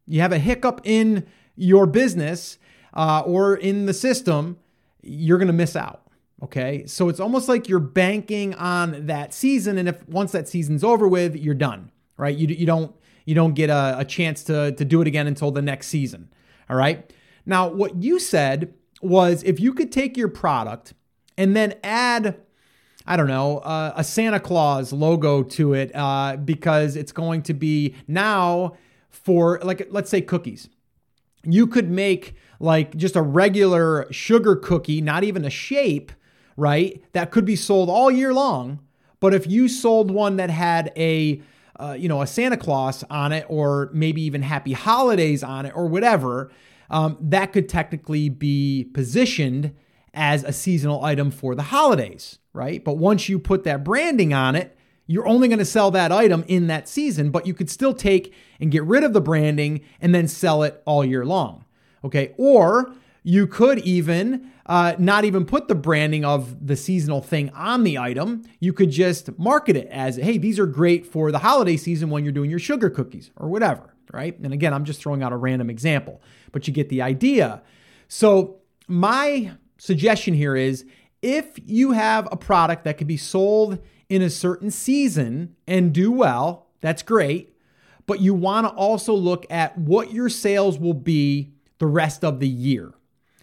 you 0.06 0.20
have 0.20 0.32
a 0.32 0.38
hiccup 0.38 0.80
in 0.84 1.26
your 1.56 1.87
business 1.87 2.58
uh, 2.94 3.22
or 3.26 3.54
in 3.54 3.87
the 3.87 3.92
system, 3.92 4.58
you're 5.02 5.38
going 5.38 5.48
to 5.48 5.52
miss 5.52 5.76
out. 5.76 6.02
Okay. 6.42 6.87
So 6.87 7.08
it's 7.08 7.20
almost 7.20 7.48
like 7.48 7.68
you're 7.68 7.80
banking 7.80 8.54
on 8.54 9.06
that 9.06 9.34
season. 9.34 9.76
And 9.76 9.88
if 9.88 10.08
once 10.08 10.32
that 10.32 10.48
season's 10.48 10.82
over 10.82 11.06
with, 11.06 11.37
you're 11.37 11.54
done, 11.54 11.90
right? 12.16 12.37
You, 12.37 12.46
you 12.46 12.64
don't, 12.64 12.94
you 13.26 13.34
don't 13.34 13.54
get 13.54 13.70
a, 13.70 13.96
a 13.98 14.04
chance 14.04 14.42
to, 14.44 14.72
to 14.72 14.84
do 14.84 15.02
it 15.02 15.06
again 15.06 15.26
until 15.26 15.50
the 15.50 15.62
next 15.62 15.88
season. 15.88 16.32
All 16.70 16.76
right. 16.76 17.12
Now, 17.44 17.68
what 17.68 18.02
you 18.02 18.18
said 18.18 18.72
was 19.00 19.42
if 19.44 19.61
you 19.61 19.72
could 19.72 19.92
take 19.92 20.16
your 20.16 20.28
product 20.28 20.94
and 21.37 21.56
then 21.56 21.74
add 21.82 22.40
I 23.08 23.16
don't 23.16 23.26
know, 23.26 23.58
uh, 23.61 23.94
a 23.96 24.04
Santa 24.04 24.38
Claus 24.38 24.92
logo 24.92 25.42
to 25.42 25.72
it 25.72 25.90
uh, 25.94 26.37
because 26.37 26.94
it's 26.94 27.11
going 27.11 27.40
to 27.44 27.54
be 27.54 27.94
now 28.06 28.76
for, 29.08 29.58
like, 29.62 29.88
let's 29.90 30.11
say 30.11 30.20
cookies. 30.20 30.68
You 31.42 31.66
could 31.66 31.90
make 31.90 32.34
like 32.61 32.94
just 32.96 33.16
a 33.16 33.22
regular 33.22 34.06
sugar 34.12 34.56
cookie, 34.56 35.00
not 35.00 35.24
even 35.24 35.46
a 35.46 35.50
shape, 35.50 36.12
right? 36.58 37.02
That 37.12 37.30
could 37.30 37.46
be 37.46 37.56
sold 37.56 37.88
all 37.88 38.11
year 38.11 38.34
long. 38.34 38.80
But 39.20 39.32
if 39.32 39.46
you 39.46 39.68
sold 39.68 40.11
one 40.11 40.37
that 40.37 40.50
had 40.50 40.92
a, 40.94 41.40
uh, 41.80 41.96
you 41.98 42.08
know, 42.08 42.20
a 42.20 42.26
Santa 42.26 42.58
Claus 42.58 43.04
on 43.08 43.32
it, 43.32 43.46
or 43.48 43.88
maybe 43.94 44.20
even 44.22 44.42
Happy 44.42 44.74
Holidays 44.74 45.42
on 45.42 45.64
it, 45.64 45.74
or 45.74 45.87
whatever, 45.87 46.50
um, 46.90 47.16
that 47.20 47.53
could 47.53 47.68
technically 47.68 48.29
be 48.29 48.85
positioned 48.94 49.74
as 50.14 50.42
a 50.44 50.53
seasonal 50.53 51.05
item 51.05 51.31
for 51.31 51.55
the 51.55 51.64
holidays, 51.64 52.38
right? 52.53 52.83
But 52.83 52.98
once 52.98 53.29
you 53.29 53.38
put 53.38 53.64
that 53.64 53.85
branding 53.85 54.33
on 54.33 54.57
it, 54.57 54.77
you're 55.07 55.27
only 55.27 55.48
going 55.48 55.59
to 55.59 55.64
sell 55.64 55.90
that 55.92 56.12
item 56.12 56.44
in 56.48 56.66
that 56.66 56.88
season, 56.88 57.31
but 57.31 57.46
you 57.46 57.55
could 57.55 57.70
still 57.70 57.94
take 57.94 58.35
and 58.61 58.70
get 58.70 58.85
rid 58.85 59.05
of 59.05 59.12
the 59.12 59.20
branding 59.20 59.81
and 60.01 60.14
then 60.14 60.29
sell 60.29 60.62
it 60.62 60.83
all 60.85 61.05
year 61.05 61.24
long. 61.24 61.64
Okay. 62.05 62.35
Or 62.37 62.94
you 63.22 63.46
could 63.46 63.79
even 63.81 64.53
uh, 64.66 64.94
not 64.98 65.24
even 65.24 65.44
put 65.46 65.68
the 65.68 65.74
branding 65.74 66.24
of 66.24 66.66
the 66.66 66.77
seasonal 66.77 67.22
thing 67.22 67.51
on 67.51 67.85
the 67.85 67.98
item. 67.98 68.42
You 68.61 68.72
could 68.72 68.90
just 68.90 69.38
market 69.38 69.77
it 69.77 69.88
as, 69.88 70.16
hey, 70.16 70.37
these 70.37 70.59
are 70.59 70.66
great 70.66 71.07
for 71.07 71.33
the 71.33 71.38
holiday 71.38 71.77
season 71.77 72.11
when 72.11 72.22
you're 72.22 72.33
doing 72.33 72.51
your 72.51 72.59
sugar 72.59 72.90
cookies 72.90 73.31
or 73.37 73.48
whatever, 73.48 73.94
right? 74.12 74.38
And 74.38 74.53
again, 74.53 74.73
I'm 74.75 74.85
just 74.85 75.01
throwing 75.01 75.23
out 75.23 75.33
a 75.33 75.37
random 75.37 75.71
example 75.71 76.21
but 76.53 76.66
you 76.66 76.75
get 76.75 76.88
the 76.88 77.03
idea. 77.03 77.62
So, 78.09 78.57
my 78.87 79.53
suggestion 79.77 80.35
here 80.35 80.57
is 80.57 80.85
if 81.21 81.59
you 81.66 81.92
have 81.92 82.29
a 82.33 82.37
product 82.37 82.85
that 82.85 82.99
could 82.99 83.07
be 83.07 83.16
sold 83.16 83.79
in 84.09 84.23
a 84.23 84.31
certain 84.31 84.71
season 84.71 85.55
and 85.66 85.92
do 85.92 86.11
well, 86.11 86.66
that's 86.81 87.03
great. 87.03 87.55
But 88.07 88.21
you 88.21 88.33
want 88.33 88.66
to 88.66 88.73
also 88.73 89.12
look 89.12 89.44
at 89.51 89.77
what 89.77 90.12
your 90.12 90.31
sales 90.31 90.79
will 90.79 90.94
be 90.94 91.53
the 91.79 91.87
rest 91.87 92.25
of 92.25 92.40
the 92.40 92.49
year. 92.49 92.94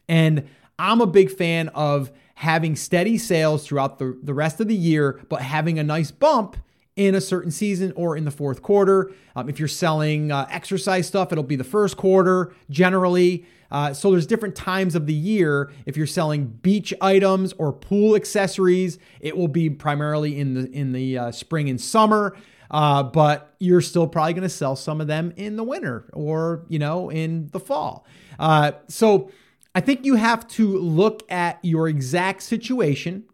And 0.09 0.47
I'm 0.79 1.01
a 1.01 1.07
big 1.07 1.29
fan 1.29 1.69
of 1.69 2.11
having 2.33 2.75
steady 2.75 3.17
sales 3.17 3.65
throughout 3.65 3.99
the, 3.99 4.17
the 4.23 4.33
rest 4.33 4.59
of 4.59 4.67
the 4.67 4.75
year, 4.75 5.21
but 5.29 5.41
having 5.41 5.77
a 5.77 5.83
nice 5.83 6.09
bump 6.09 6.57
in 6.95 7.13
a 7.13 7.21
certain 7.21 7.51
season 7.51 7.91
or 7.95 8.15
in 8.15 8.25
the 8.25 8.31
fourth 8.31 8.61
quarter. 8.61 9.11
Um, 9.35 9.49
if 9.49 9.59
you're 9.59 9.67
selling 9.67 10.31
uh, 10.31 10.47
exercise 10.49 11.07
stuff, 11.07 11.31
it'll 11.31 11.43
be 11.43 11.57
the 11.57 11.63
first 11.63 11.97
quarter 11.97 12.53
generally. 12.69 13.45
Uh, 13.69 13.93
so 13.93 14.11
there's 14.11 14.27
different 14.27 14.55
times 14.55 14.95
of 14.95 15.05
the 15.05 15.13
year. 15.13 15.71
If 15.85 15.97
you're 15.97 16.07
selling 16.07 16.45
beach 16.45 16.93
items 17.01 17.53
or 17.57 17.73
pool 17.73 18.15
accessories, 18.15 18.97
it 19.19 19.35
will 19.35 19.47
be 19.47 19.69
primarily 19.69 20.39
in 20.39 20.53
the 20.53 20.71
in 20.71 20.93
the 20.93 21.17
uh, 21.17 21.31
spring 21.31 21.69
and 21.69 21.81
summer. 21.81 22.37
Uh, 22.71 23.03
but 23.03 23.55
you're 23.59 23.81
still 23.81 24.07
probably 24.07 24.33
going 24.33 24.43
to 24.43 24.49
sell 24.49 24.75
some 24.75 24.99
of 24.99 25.07
them 25.07 25.33
in 25.35 25.55
the 25.55 25.63
winter 25.63 26.09
or 26.13 26.65
you 26.69 26.79
know 26.79 27.11
in 27.11 27.47
the 27.51 27.59
fall. 27.59 28.05
Uh, 28.39 28.71
so 28.87 29.29
I 29.73 29.81
think 29.81 30.05
you 30.05 30.15
have 30.15 30.47
to 30.49 30.77
look 30.77 31.29
at 31.29 31.59
your 31.61 31.89
exact 31.89 32.43
situation 32.43 33.25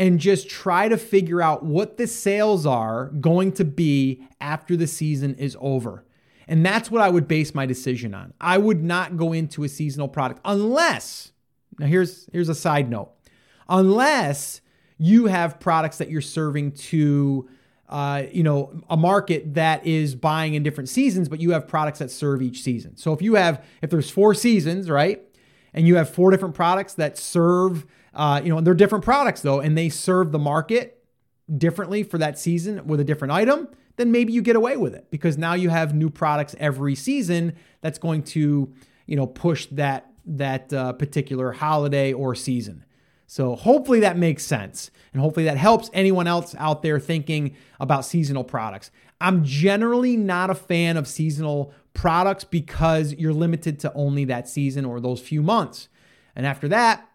and 0.00 0.18
just 0.18 0.48
try 0.48 0.88
to 0.88 0.96
figure 0.96 1.42
out 1.42 1.62
what 1.62 1.98
the 1.98 2.06
sales 2.06 2.64
are 2.64 3.08
going 3.20 3.52
to 3.52 3.66
be 3.66 4.26
after 4.40 4.74
the 4.74 4.86
season 4.86 5.34
is 5.34 5.58
over. 5.60 6.06
And 6.48 6.64
that's 6.64 6.90
what 6.90 7.02
I 7.02 7.10
would 7.10 7.28
base 7.28 7.54
my 7.54 7.66
decision 7.66 8.14
on. 8.14 8.32
I 8.40 8.56
would 8.56 8.82
not 8.82 9.18
go 9.18 9.34
into 9.34 9.62
a 9.62 9.68
seasonal 9.68 10.08
product 10.08 10.40
unless, 10.42 11.32
now 11.78 11.86
here's, 11.86 12.30
here's 12.32 12.48
a 12.48 12.54
side 12.54 12.88
note, 12.88 13.10
unless 13.68 14.62
you 14.96 15.26
have 15.26 15.60
products 15.60 15.98
that 15.98 16.10
you're 16.10 16.22
serving 16.22 16.72
to 16.72 17.48
uh, 17.90 18.22
you 18.32 18.42
know, 18.42 18.72
a 18.88 18.96
market 18.96 19.54
that 19.54 19.84
is 19.84 20.14
buying 20.14 20.54
in 20.54 20.62
different 20.62 20.88
seasons, 20.88 21.28
but 21.28 21.40
you 21.40 21.50
have 21.50 21.68
products 21.68 21.98
that 21.98 22.10
serve 22.10 22.40
each 22.40 22.62
season. 22.62 22.96
So 22.96 23.12
if 23.12 23.20
you 23.20 23.34
have, 23.34 23.64
if 23.82 23.90
there's 23.90 24.08
four 24.08 24.32
seasons, 24.32 24.88
right, 24.88 25.20
and 25.74 25.86
you 25.86 25.96
have 25.96 26.08
four 26.08 26.30
different 26.30 26.54
products 26.54 26.94
that 26.94 27.18
serve 27.18 27.84
uh, 28.14 28.40
you 28.42 28.50
know, 28.50 28.58
and 28.58 28.66
they're 28.66 28.74
different 28.74 29.04
products 29.04 29.42
though, 29.42 29.60
and 29.60 29.76
they 29.76 29.88
serve 29.88 30.32
the 30.32 30.38
market 30.38 31.04
differently 31.56 32.02
for 32.02 32.18
that 32.18 32.38
season 32.38 32.86
with 32.86 33.00
a 33.00 33.04
different 33.04 33.32
item, 33.32 33.68
then 33.96 34.12
maybe 34.12 34.32
you 34.32 34.42
get 34.42 34.56
away 34.56 34.76
with 34.76 34.94
it 34.94 35.10
because 35.10 35.36
now 35.36 35.54
you 35.54 35.68
have 35.68 35.94
new 35.94 36.10
products 36.10 36.54
every 36.58 36.94
season 36.94 37.54
that's 37.80 37.98
going 37.98 38.22
to, 38.22 38.72
you 39.06 39.16
know, 39.16 39.26
push 39.26 39.66
that 39.66 40.06
that 40.24 40.72
uh, 40.72 40.92
particular 40.92 41.52
holiday 41.52 42.12
or 42.12 42.34
season. 42.34 42.84
So 43.26 43.56
hopefully 43.56 44.00
that 44.00 44.16
makes 44.16 44.44
sense. 44.44 44.90
And 45.12 45.22
hopefully 45.22 45.44
that 45.44 45.56
helps 45.56 45.90
anyone 45.92 46.26
else 46.26 46.54
out 46.58 46.82
there 46.82 46.98
thinking 46.98 47.56
about 47.78 48.04
seasonal 48.04 48.44
products. 48.44 48.90
I'm 49.20 49.44
generally 49.44 50.16
not 50.16 50.50
a 50.50 50.54
fan 50.54 50.96
of 50.96 51.06
seasonal 51.06 51.72
products 51.94 52.44
because 52.44 53.12
you're 53.14 53.32
limited 53.32 53.78
to 53.80 53.92
only 53.94 54.24
that 54.26 54.48
season 54.48 54.84
or 54.84 55.00
those 55.00 55.20
few 55.20 55.42
months. 55.42 55.88
And 56.34 56.46
after 56.46 56.68
that, 56.68 57.08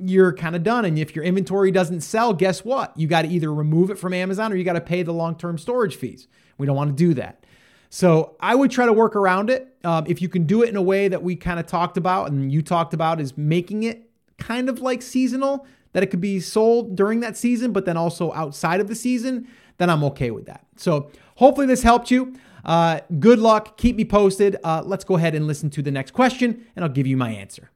you're 0.00 0.32
kind 0.32 0.54
of 0.56 0.62
done. 0.62 0.84
And 0.84 0.98
if 0.98 1.14
your 1.14 1.24
inventory 1.24 1.70
doesn't 1.70 2.00
sell, 2.00 2.32
guess 2.32 2.64
what? 2.64 2.96
You 2.96 3.06
got 3.06 3.22
to 3.22 3.28
either 3.28 3.52
remove 3.52 3.90
it 3.90 3.98
from 3.98 4.12
Amazon 4.12 4.52
or 4.52 4.56
you 4.56 4.64
got 4.64 4.74
to 4.74 4.80
pay 4.80 5.02
the 5.02 5.12
long 5.12 5.36
term 5.36 5.58
storage 5.58 5.96
fees. 5.96 6.28
We 6.56 6.66
don't 6.66 6.76
want 6.76 6.90
to 6.90 6.96
do 6.96 7.14
that. 7.14 7.44
So 7.90 8.36
I 8.40 8.54
would 8.54 8.70
try 8.70 8.86
to 8.86 8.92
work 8.92 9.16
around 9.16 9.50
it. 9.50 9.74
Um, 9.84 10.04
if 10.06 10.20
you 10.20 10.28
can 10.28 10.44
do 10.44 10.62
it 10.62 10.68
in 10.68 10.76
a 10.76 10.82
way 10.82 11.08
that 11.08 11.22
we 11.22 11.36
kind 11.36 11.58
of 11.58 11.66
talked 11.66 11.96
about 11.96 12.30
and 12.30 12.52
you 12.52 12.62
talked 12.62 12.92
about, 12.92 13.20
is 13.20 13.36
making 13.36 13.84
it 13.84 14.10
kind 14.36 14.68
of 14.68 14.80
like 14.80 15.00
seasonal, 15.00 15.66
that 15.92 16.02
it 16.02 16.08
could 16.08 16.20
be 16.20 16.38
sold 16.38 16.96
during 16.96 17.20
that 17.20 17.36
season, 17.36 17.72
but 17.72 17.86
then 17.86 17.96
also 17.96 18.32
outside 18.34 18.80
of 18.80 18.88
the 18.88 18.94
season, 18.94 19.48
then 19.78 19.88
I'm 19.88 20.04
okay 20.04 20.30
with 20.30 20.46
that. 20.46 20.66
So 20.76 21.10
hopefully 21.36 21.66
this 21.66 21.82
helped 21.82 22.10
you. 22.10 22.34
Uh, 22.64 23.00
good 23.18 23.38
luck. 23.38 23.78
Keep 23.78 23.96
me 23.96 24.04
posted. 24.04 24.56
Uh, 24.62 24.82
let's 24.84 25.04
go 25.04 25.16
ahead 25.16 25.34
and 25.34 25.46
listen 25.46 25.70
to 25.70 25.82
the 25.82 25.90
next 25.90 26.10
question, 26.10 26.66
and 26.76 26.84
I'll 26.84 26.90
give 26.90 27.06
you 27.06 27.16
my 27.16 27.30
answer. 27.30 27.70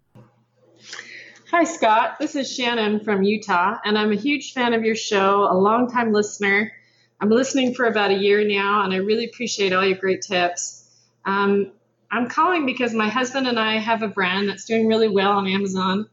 Hi, 1.54 1.64
Scott. 1.64 2.16
This 2.18 2.34
is 2.34 2.50
Shannon 2.50 3.00
from 3.00 3.22
Utah, 3.22 3.76
and 3.84 3.98
I'm 3.98 4.10
a 4.10 4.16
huge 4.16 4.54
fan 4.54 4.72
of 4.72 4.84
your 4.84 4.94
show, 4.94 5.42
a 5.42 5.52
longtime 5.52 6.10
listener. 6.10 6.72
I'm 7.20 7.28
listening 7.28 7.74
for 7.74 7.84
about 7.84 8.10
a 8.10 8.14
year 8.14 8.42
now, 8.42 8.84
and 8.84 8.94
I 8.94 8.96
really 8.96 9.26
appreciate 9.26 9.74
all 9.74 9.84
your 9.84 9.98
great 9.98 10.22
tips. 10.22 10.88
Um, 11.26 11.72
I'm 12.10 12.30
calling 12.30 12.64
because 12.64 12.94
my 12.94 13.10
husband 13.10 13.46
and 13.46 13.60
I 13.60 13.76
have 13.76 14.00
a 14.00 14.08
brand 14.08 14.48
that's 14.48 14.64
doing 14.64 14.86
really 14.86 15.08
well 15.08 15.32
on 15.32 15.46
Amazon, 15.46 16.08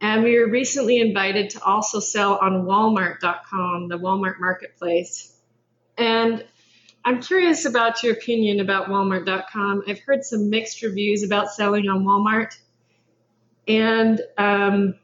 and 0.00 0.24
we 0.24 0.36
were 0.36 0.48
recently 0.48 0.98
invited 1.00 1.50
to 1.50 1.62
also 1.62 2.00
sell 2.00 2.38
on 2.38 2.64
Walmart.com, 2.64 3.86
the 3.86 3.98
Walmart 4.00 4.40
marketplace. 4.40 5.32
And 5.96 6.44
I'm 7.04 7.22
curious 7.22 7.66
about 7.66 8.02
your 8.02 8.14
opinion 8.14 8.58
about 8.58 8.88
Walmart.com. 8.88 9.84
I've 9.86 10.00
heard 10.00 10.24
some 10.24 10.50
mixed 10.50 10.82
reviews 10.82 11.22
about 11.22 11.52
selling 11.52 11.88
on 11.88 12.02
Walmart. 12.02 12.56
And 13.68 14.20
um, 14.38 14.94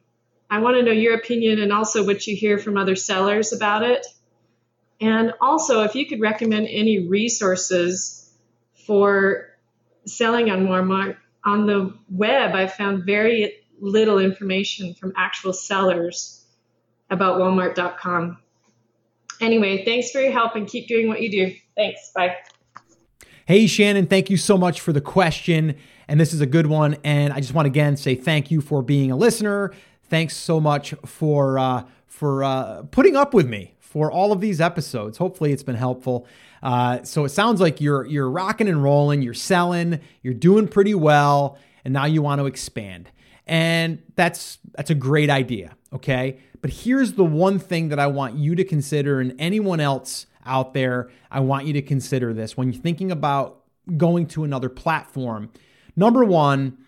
I 0.51 0.59
want 0.59 0.77
to 0.77 0.83
know 0.83 0.93
your 0.93 1.15
opinion 1.15 1.61
and 1.61 1.73
also 1.73 2.05
what 2.05 2.27
you 2.27 2.37
hear 2.37 2.59
from 2.59 2.77
other 2.77 2.97
sellers 2.97 3.53
about 3.53 3.83
it. 3.83 4.07
And 5.01 5.33
also, 5.41 5.83
if 5.83 5.95
you 5.95 6.07
could 6.07 6.21
recommend 6.21 6.67
any 6.69 7.07
resources 7.07 8.31
for 8.87 9.49
selling 10.09 10.51
on 10.51 10.67
Walmart. 10.67 11.17
On 11.45 11.67
the 11.67 11.95
web, 12.11 12.55
I 12.55 12.67
found 12.67 13.05
very 13.05 13.55
little 13.81 14.19
information 14.19 14.95
from 14.95 15.13
actual 15.17 15.53
sellers 15.53 16.45
about 17.11 17.39
Walmart.com. 17.39 18.39
Anyway, 19.41 19.85
thanks 19.85 20.11
for 20.11 20.21
your 20.21 20.33
help 20.33 20.57
and 20.57 20.67
keep 20.67 20.89
doing 20.89 21.09
what 21.09 21.23
you 21.23 21.31
do. 21.31 21.55
Thanks. 21.77 22.11
Bye. 22.15 22.37
Hey, 23.49 23.67
Shannon, 23.67 24.07
thank 24.07 24.29
you 24.29 24.37
so 24.37 24.59
much 24.59 24.83
for 24.83 24.93
the 24.93 25.01
question. 25.01 25.77
And 26.07 26.21
this 26.21 26.35
is 26.35 26.43
a 26.43 26.47
good 26.47 26.67
one. 26.67 26.99
And 27.03 27.33
I 27.33 27.41
just 27.41 27.55
want 27.55 27.65
to 27.65 27.71
again 27.71 27.97
say 27.97 28.15
thank 28.15 28.51
you 28.51 28.61
for 28.61 28.83
being 28.83 29.11
a 29.11 29.17
listener. 29.17 29.73
Thanks 30.11 30.37
so 30.37 30.61
much 30.61 30.93
for 31.07 31.59
uh, 31.59 31.85
for 32.07 32.45
uh, 32.45 32.83
putting 32.91 33.17
up 33.17 33.33
with 33.33 33.49
me 33.49 33.75
for 33.81 34.13
all 34.13 34.33
of 34.33 34.43
these 34.43 34.61
episodes. 34.61 35.17
Hopefully, 35.17 35.51
it's 35.51 35.63
been 35.63 35.77
helpful. 35.77 36.27
Uh, 36.63 37.03
so 37.05 37.25
it 37.25 37.31
sounds 37.31 37.59
like 37.59 37.81
you're 37.81 38.05
you're 38.05 38.29
rocking 38.29 38.69
and 38.69 38.83
rolling. 38.83 39.23
You're 39.23 39.33
selling. 39.33 40.01
You're 40.21 40.35
doing 40.35 40.69
pretty 40.69 40.95
well, 40.95 41.57
and 41.87 41.95
now 41.95 42.05
you 42.05 42.21
want 42.21 42.43
to 42.43 42.47
expand. 42.47 43.11
And 43.47 44.03
that's 44.15 44.59
that's 44.73 44.91
a 44.91 44.95
great 44.95 45.31
idea. 45.31 45.75
Okay, 45.95 46.39
but 46.61 46.69
here's 46.69 47.15
the 47.15 47.25
one 47.25 47.59
thing 47.59 47.89
that 47.89 47.99
I 47.99 48.09
want 48.09 48.35
you 48.35 48.55
to 48.57 48.65
consider, 48.65 49.21
and 49.21 49.35
anyone 49.39 49.81
else 49.81 50.27
out 50.49 50.75
there, 50.75 51.11
I 51.31 51.41
want 51.41 51.67
you 51.67 51.73
to 51.75 51.83
consider 51.83 52.33
this 52.33 52.57
when 52.57 52.73
you're 52.73 52.83
thinking 52.83 53.13
about 53.13 53.63
going 53.97 54.27
to 54.29 54.45
another 54.45 54.69
platform 54.69 55.51
Number 55.99 56.25
one, 56.25 56.79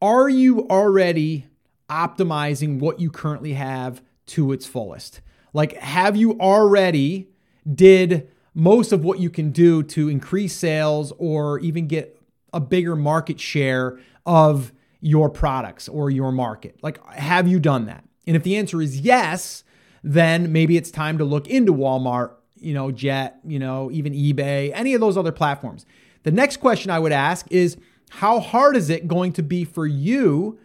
are 0.00 0.28
you 0.28 0.68
already 0.68 1.46
optimizing 1.88 2.78
what 2.78 3.00
you 3.00 3.10
currently 3.10 3.54
have 3.54 4.00
to 4.26 4.52
its 4.52 4.64
fullest? 4.64 5.20
Like, 5.52 5.72
have 5.78 6.14
you 6.14 6.38
already 6.38 7.30
did 7.74 8.30
most 8.54 8.92
of 8.92 9.02
what 9.02 9.18
you 9.18 9.28
can 9.28 9.50
do 9.50 9.82
to 9.82 10.08
increase 10.08 10.54
sales 10.54 11.12
or 11.18 11.58
even 11.58 11.88
get 11.88 12.22
a 12.52 12.60
bigger 12.60 12.94
market 12.94 13.40
share 13.40 13.98
of 14.24 14.72
your 15.00 15.28
products 15.28 15.88
or 15.88 16.08
your 16.08 16.30
market? 16.30 16.78
Like, 16.80 17.04
have 17.14 17.48
you 17.48 17.58
done 17.58 17.86
that? 17.86 18.04
And 18.24 18.36
if 18.36 18.44
the 18.44 18.56
answer 18.56 18.80
is 18.80 19.00
yes, 19.00 19.64
then 20.04 20.52
maybe 20.52 20.76
it's 20.76 20.92
time 20.92 21.18
to 21.18 21.24
look 21.24 21.48
into 21.48 21.74
Walmart, 21.74 22.34
you 22.60 22.74
know, 22.74 22.90
Jet, 22.90 23.40
you 23.44 23.58
know, 23.58 23.90
even 23.90 24.12
eBay, 24.12 24.70
any 24.74 24.94
of 24.94 25.00
those 25.00 25.16
other 25.16 25.32
platforms. 25.32 25.86
The 26.22 26.30
next 26.30 26.58
question 26.58 26.90
I 26.90 26.98
would 26.98 27.12
ask 27.12 27.46
is 27.50 27.76
how 28.10 28.40
hard 28.40 28.76
is 28.76 28.90
it 28.90 29.08
going 29.08 29.32
to 29.34 29.42
be 29.42 29.64
for 29.64 29.86
you 29.86 30.58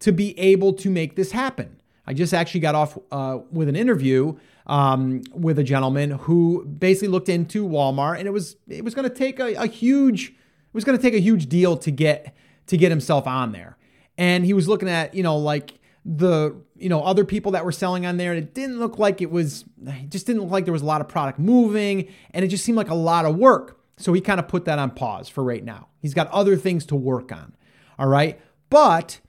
to 0.00 0.12
be 0.12 0.38
able 0.38 0.72
to 0.74 0.90
make 0.90 1.16
this 1.16 1.32
happen? 1.32 1.80
I 2.06 2.14
just 2.14 2.34
actually 2.34 2.60
got 2.60 2.74
off 2.74 2.98
uh, 3.10 3.38
with 3.50 3.68
an 3.68 3.76
interview 3.76 4.36
um, 4.66 5.22
with 5.32 5.58
a 5.58 5.64
gentleman 5.64 6.10
who 6.10 6.64
basically 6.64 7.08
looked 7.08 7.28
into 7.28 7.66
Walmart, 7.66 8.18
and 8.18 8.26
it 8.26 8.32
was 8.32 8.56
it 8.68 8.84
was 8.84 8.94
going 8.94 9.08
to 9.08 9.14
take 9.14 9.38
a, 9.38 9.54
a 9.54 9.66
huge 9.66 10.28
it 10.28 10.74
was 10.74 10.84
going 10.84 10.96
to 10.96 11.02
take 11.02 11.14
a 11.14 11.20
huge 11.20 11.48
deal 11.48 11.76
to 11.76 11.90
get 11.90 12.34
to 12.66 12.76
get 12.76 12.90
himself 12.90 13.26
on 13.26 13.52
there. 13.52 13.76
And 14.18 14.44
he 14.44 14.52
was 14.52 14.68
looking 14.68 14.88
at 14.88 15.14
you 15.14 15.22
know 15.22 15.36
like 15.36 15.78
the 16.04 16.56
you 16.76 16.88
know 16.88 17.02
other 17.02 17.24
people 17.24 17.52
that 17.52 17.64
were 17.64 17.72
selling 17.72 18.06
on 18.06 18.16
there, 18.16 18.32
and 18.32 18.38
it 18.38 18.54
didn't 18.54 18.78
look 18.78 18.98
like 18.98 19.20
it 19.20 19.30
was 19.30 19.64
it 19.86 20.10
just 20.10 20.26
didn't 20.26 20.42
look 20.42 20.50
like 20.50 20.64
there 20.64 20.72
was 20.72 20.82
a 20.82 20.86
lot 20.86 21.00
of 21.00 21.08
product 21.08 21.38
moving, 21.38 22.08
and 22.32 22.44
it 22.44 22.48
just 22.48 22.64
seemed 22.64 22.76
like 22.76 22.90
a 22.90 22.94
lot 22.94 23.24
of 23.24 23.36
work. 23.36 23.78
So 23.98 24.12
he 24.12 24.20
kind 24.20 24.40
of 24.40 24.48
put 24.48 24.64
that 24.64 24.78
on 24.78 24.90
pause 24.90 25.28
for 25.28 25.44
right 25.44 25.64
now. 25.64 25.88
He's 26.00 26.14
got 26.14 26.28
other 26.30 26.56
things 26.56 26.84
to 26.86 26.96
work 26.96 27.30
on. 27.30 27.54
All 27.98 28.08
right. 28.08 28.40
But 28.68 29.20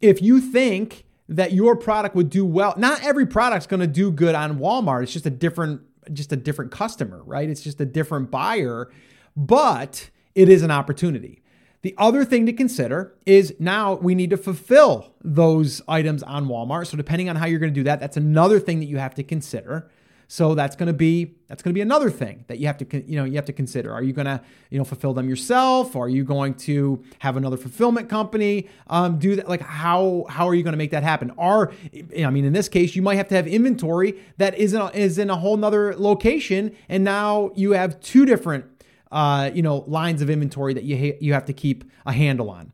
if 0.00 0.22
you 0.22 0.40
think 0.40 1.04
that 1.28 1.52
your 1.52 1.74
product 1.76 2.14
would 2.14 2.30
do 2.30 2.44
well, 2.44 2.74
not 2.76 3.02
every 3.02 3.26
product's 3.26 3.66
going 3.66 3.80
to 3.80 3.86
do 3.86 4.12
good 4.12 4.34
on 4.34 4.58
Walmart. 4.58 5.04
It's 5.04 5.12
just 5.12 5.26
a 5.26 5.30
different 5.30 5.80
just 6.12 6.32
a 6.32 6.36
different 6.36 6.72
customer, 6.72 7.22
right? 7.24 7.48
It's 7.48 7.62
just 7.62 7.80
a 7.80 7.84
different 7.86 8.30
buyer, 8.30 8.90
but 9.36 10.10
it 10.34 10.48
is 10.48 10.62
an 10.62 10.70
opportunity. 10.70 11.41
The 11.82 11.94
other 11.98 12.24
thing 12.24 12.46
to 12.46 12.52
consider 12.52 13.12
is 13.26 13.54
now 13.58 13.94
we 13.94 14.14
need 14.14 14.30
to 14.30 14.36
fulfill 14.36 15.12
those 15.22 15.82
items 15.88 16.22
on 16.22 16.46
Walmart. 16.46 16.86
So 16.86 16.96
depending 16.96 17.28
on 17.28 17.34
how 17.34 17.46
you're 17.46 17.58
going 17.58 17.74
to 17.74 17.80
do 17.80 17.84
that, 17.84 17.98
that's 17.98 18.16
another 18.16 18.60
thing 18.60 18.78
that 18.80 18.86
you 18.86 18.98
have 18.98 19.14
to 19.16 19.24
consider. 19.24 19.90
So 20.28 20.54
that's 20.54 20.76
going 20.76 20.86
to 20.86 20.94
be 20.94 21.34
that's 21.48 21.62
going 21.62 21.72
to 21.72 21.74
be 21.74 21.82
another 21.82 22.08
thing 22.08 22.46
that 22.48 22.58
you 22.58 22.66
have 22.66 22.78
to 22.78 23.04
you 23.06 23.16
know 23.16 23.24
you 23.24 23.34
have 23.34 23.44
to 23.44 23.52
consider. 23.52 23.92
Are 23.92 24.02
you 24.02 24.14
going 24.14 24.24
to 24.24 24.40
you 24.70 24.78
know 24.78 24.84
fulfill 24.84 25.12
them 25.12 25.28
yourself? 25.28 25.94
Are 25.94 26.08
you 26.08 26.24
going 26.24 26.54
to 26.54 27.04
have 27.18 27.36
another 27.36 27.58
fulfillment 27.58 28.08
company 28.08 28.70
um, 28.86 29.18
do 29.18 29.36
that? 29.36 29.46
Like 29.46 29.60
how 29.60 30.24
how 30.30 30.48
are 30.48 30.54
you 30.54 30.62
going 30.62 30.72
to 30.72 30.78
make 30.78 30.92
that 30.92 31.02
happen? 31.02 31.32
Are 31.36 31.70
I 32.16 32.30
mean 32.30 32.46
in 32.46 32.54
this 32.54 32.70
case 32.70 32.96
you 32.96 33.02
might 33.02 33.16
have 33.16 33.28
to 33.28 33.34
have 33.34 33.46
inventory 33.46 34.22
that 34.38 34.56
is 34.56 34.72
in 34.72 34.80
a, 34.80 34.86
is 34.92 35.18
in 35.18 35.28
a 35.28 35.36
whole 35.36 35.58
nother 35.58 35.94
location, 35.96 36.74
and 36.88 37.04
now 37.04 37.50
you 37.54 37.72
have 37.72 38.00
two 38.00 38.24
different 38.24 38.71
uh, 39.12 39.50
you 39.54 39.62
know 39.62 39.84
lines 39.86 40.22
of 40.22 40.30
inventory 40.30 40.74
that 40.74 40.84
you 40.84 40.96
ha- 40.96 41.18
you 41.20 41.34
have 41.34 41.44
to 41.44 41.52
keep 41.52 41.84
a 42.04 42.12
handle 42.12 42.50
on. 42.50 42.72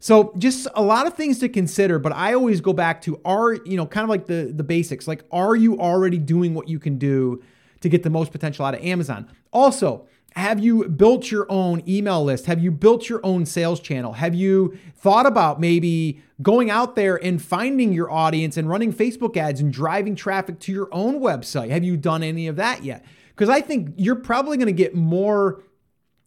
So 0.00 0.34
just 0.36 0.66
a 0.74 0.82
lot 0.82 1.06
of 1.06 1.14
things 1.14 1.38
to 1.38 1.48
consider, 1.48 1.98
but 1.98 2.12
I 2.12 2.34
always 2.34 2.60
go 2.60 2.74
back 2.74 3.00
to 3.02 3.20
are, 3.24 3.54
you 3.54 3.76
know, 3.76 3.86
kind 3.86 4.02
of 4.02 4.10
like 4.10 4.26
the 4.26 4.52
the 4.54 4.64
basics. 4.64 5.06
Like 5.06 5.24
are 5.30 5.54
you 5.54 5.78
already 5.78 6.18
doing 6.18 6.54
what 6.54 6.68
you 6.68 6.78
can 6.78 6.98
do 6.98 7.42
to 7.80 7.88
get 7.88 8.02
the 8.02 8.10
most 8.10 8.32
potential 8.32 8.64
out 8.64 8.74
of 8.74 8.82
Amazon? 8.82 9.30
Also, 9.52 10.08
have 10.36 10.58
you 10.58 10.88
built 10.88 11.30
your 11.30 11.46
own 11.48 11.82
email 11.88 12.24
list? 12.24 12.46
Have 12.46 12.60
you 12.60 12.72
built 12.72 13.08
your 13.08 13.20
own 13.22 13.46
sales 13.46 13.78
channel? 13.78 14.14
Have 14.14 14.34
you 14.34 14.76
thought 14.96 15.26
about 15.26 15.60
maybe 15.60 16.22
going 16.42 16.70
out 16.70 16.96
there 16.96 17.22
and 17.22 17.40
finding 17.40 17.92
your 17.92 18.10
audience 18.10 18.56
and 18.56 18.68
running 18.68 18.92
Facebook 18.92 19.36
ads 19.36 19.60
and 19.60 19.72
driving 19.72 20.16
traffic 20.16 20.58
to 20.60 20.72
your 20.72 20.88
own 20.90 21.20
website? 21.20 21.70
Have 21.70 21.84
you 21.84 21.96
done 21.96 22.24
any 22.24 22.48
of 22.48 22.56
that 22.56 22.82
yet? 22.82 23.04
Because 23.28 23.48
I 23.48 23.60
think 23.60 23.94
you're 23.96 24.16
probably 24.16 24.56
going 24.56 24.66
to 24.66 24.72
get 24.72 24.94
more 24.94 25.62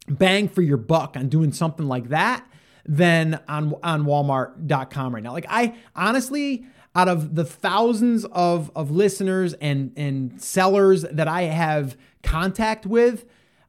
bang 0.07 0.47
for 0.47 0.61
your 0.61 0.77
buck 0.77 1.15
on 1.15 1.29
doing 1.29 1.51
something 1.51 1.87
like 1.87 2.09
that 2.09 2.45
than 2.85 3.39
on 3.47 3.75
on 3.83 4.05
Walmart.com 4.05 5.13
right 5.13 5.23
now. 5.23 5.33
Like 5.33 5.45
I 5.49 5.75
honestly, 5.95 6.65
out 6.95 7.07
of 7.09 7.35
the 7.35 7.45
thousands 7.45 8.25
of 8.25 8.71
of 8.75 8.91
listeners 8.91 9.53
and 9.53 9.91
and 9.97 10.41
sellers 10.41 11.03
that 11.03 11.27
I 11.27 11.43
have 11.43 11.97
contact 12.23 12.85
with, 12.85 13.25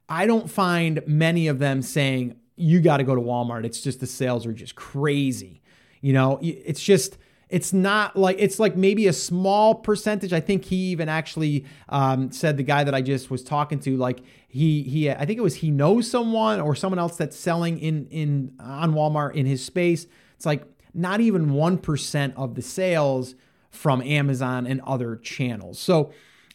I 0.09 0.27
don't 0.27 0.51
find 0.51 1.03
many 1.07 1.49
of 1.49 1.59
them 1.59 1.83
saying 1.83 2.37
you 2.57 2.81
got 2.81 2.99
to 2.99 3.05
go 3.05 3.15
to 3.15 3.21
Walmart. 3.21 3.65
It's 3.65 3.81
just 3.81 4.01
the 4.01 4.07
sales 4.07 4.47
are 4.47 4.53
just 4.53 4.75
crazy. 4.75 5.63
You 6.01 6.13
know, 6.13 6.39
it's 6.43 6.83
just 6.83 7.19
it's 7.49 7.73
not 7.73 8.17
like 8.17 8.37
it's 8.39 8.59
like 8.59 8.77
maybe 8.77 9.07
a 9.07 9.13
small 9.13 9.75
percentage. 9.75 10.33
I 10.33 10.41
think 10.41 10.65
he 10.65 10.77
even 10.91 11.09
actually 11.09 11.65
um, 11.89 12.31
said 12.31 12.57
the 12.57 12.63
guy 12.63 12.85
that 12.85 12.95
I 12.95 13.03
just 13.03 13.31
was 13.31 13.43
talking 13.43 13.81
to, 13.81 13.97
like 13.97 14.21
he 14.49 14.83
he 14.83 15.11
I 15.11 15.27
think 15.27 15.39
it 15.39 15.43
was 15.43 15.57
he 15.57 15.71
knows 15.71 16.11
someone 16.11 16.59
or 16.61 16.75
someone 16.75 16.99
else 16.99 17.17
that's 17.17 17.37
selling 17.37 17.79
in 17.79 18.07
in 18.07 18.55
on 18.59 18.95
Walmart 18.95 19.35
in 19.35 19.45
his 19.47 19.65
space. 19.65 20.07
It's 20.37 20.47
like 20.47 20.65
not 20.95 21.21
even 21.21 21.53
one 21.53 21.77
percent 21.77 22.35
of 22.37 22.55
the 22.55 22.63
sales 22.63 23.35
from 23.71 24.01
Amazon 24.01 24.67
and 24.67 24.81
other 24.81 25.17
channels. 25.17 25.79
So 25.79 26.13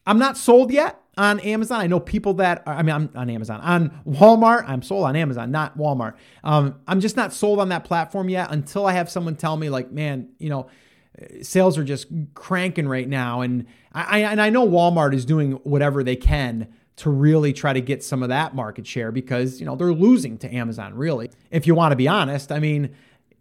I'm 0.07 0.17
not 0.17 0.37
sold 0.37 0.71
yet 0.71 0.99
on 1.17 1.39
Amazon. 1.41 1.81
I 1.81 1.87
know 1.87 1.99
people 1.99 2.33
that 2.35 2.63
I 2.65 2.81
mean, 2.81 2.95
I'm 2.95 3.09
on 3.15 3.29
Amazon, 3.29 3.61
on 3.61 4.01
Walmart. 4.07 4.67
I'm 4.67 4.81
sold 4.81 5.05
on 5.05 5.15
Amazon, 5.15 5.51
not 5.51 5.77
Walmart. 5.77 6.15
Um, 6.43 6.81
I'm 6.87 6.99
just 6.99 7.15
not 7.15 7.31
sold 7.31 7.59
on 7.59 7.69
that 7.69 7.83
platform 7.83 8.27
yet 8.27 8.51
until 8.51 8.87
I 8.87 8.93
have 8.93 9.09
someone 9.09 9.35
tell 9.35 9.55
me, 9.55 9.69
like, 9.69 9.91
man, 9.91 10.29
you 10.39 10.49
know, 10.49 10.67
sales 11.43 11.77
are 11.77 11.83
just 11.83 12.07
cranking 12.33 12.87
right 12.87 13.07
now, 13.07 13.41
and 13.41 13.67
I 13.93 14.21
and 14.21 14.41
I 14.41 14.49
know 14.49 14.67
Walmart 14.67 15.13
is 15.13 15.25
doing 15.25 15.53
whatever 15.63 16.03
they 16.03 16.15
can 16.15 16.73
to 16.97 17.09
really 17.09 17.53
try 17.53 17.73
to 17.73 17.81
get 17.81 18.03
some 18.03 18.21
of 18.21 18.29
that 18.29 18.53
market 18.55 18.85
share 18.85 19.11
because 19.11 19.59
you 19.59 19.65
know 19.65 19.75
they're 19.75 19.93
losing 19.93 20.37
to 20.39 20.53
Amazon. 20.53 20.93
Really, 20.93 21.31
if 21.51 21.67
you 21.67 21.75
want 21.75 21.91
to 21.91 21.95
be 21.95 22.07
honest, 22.07 22.51
I 22.51 22.59
mean. 22.59 22.95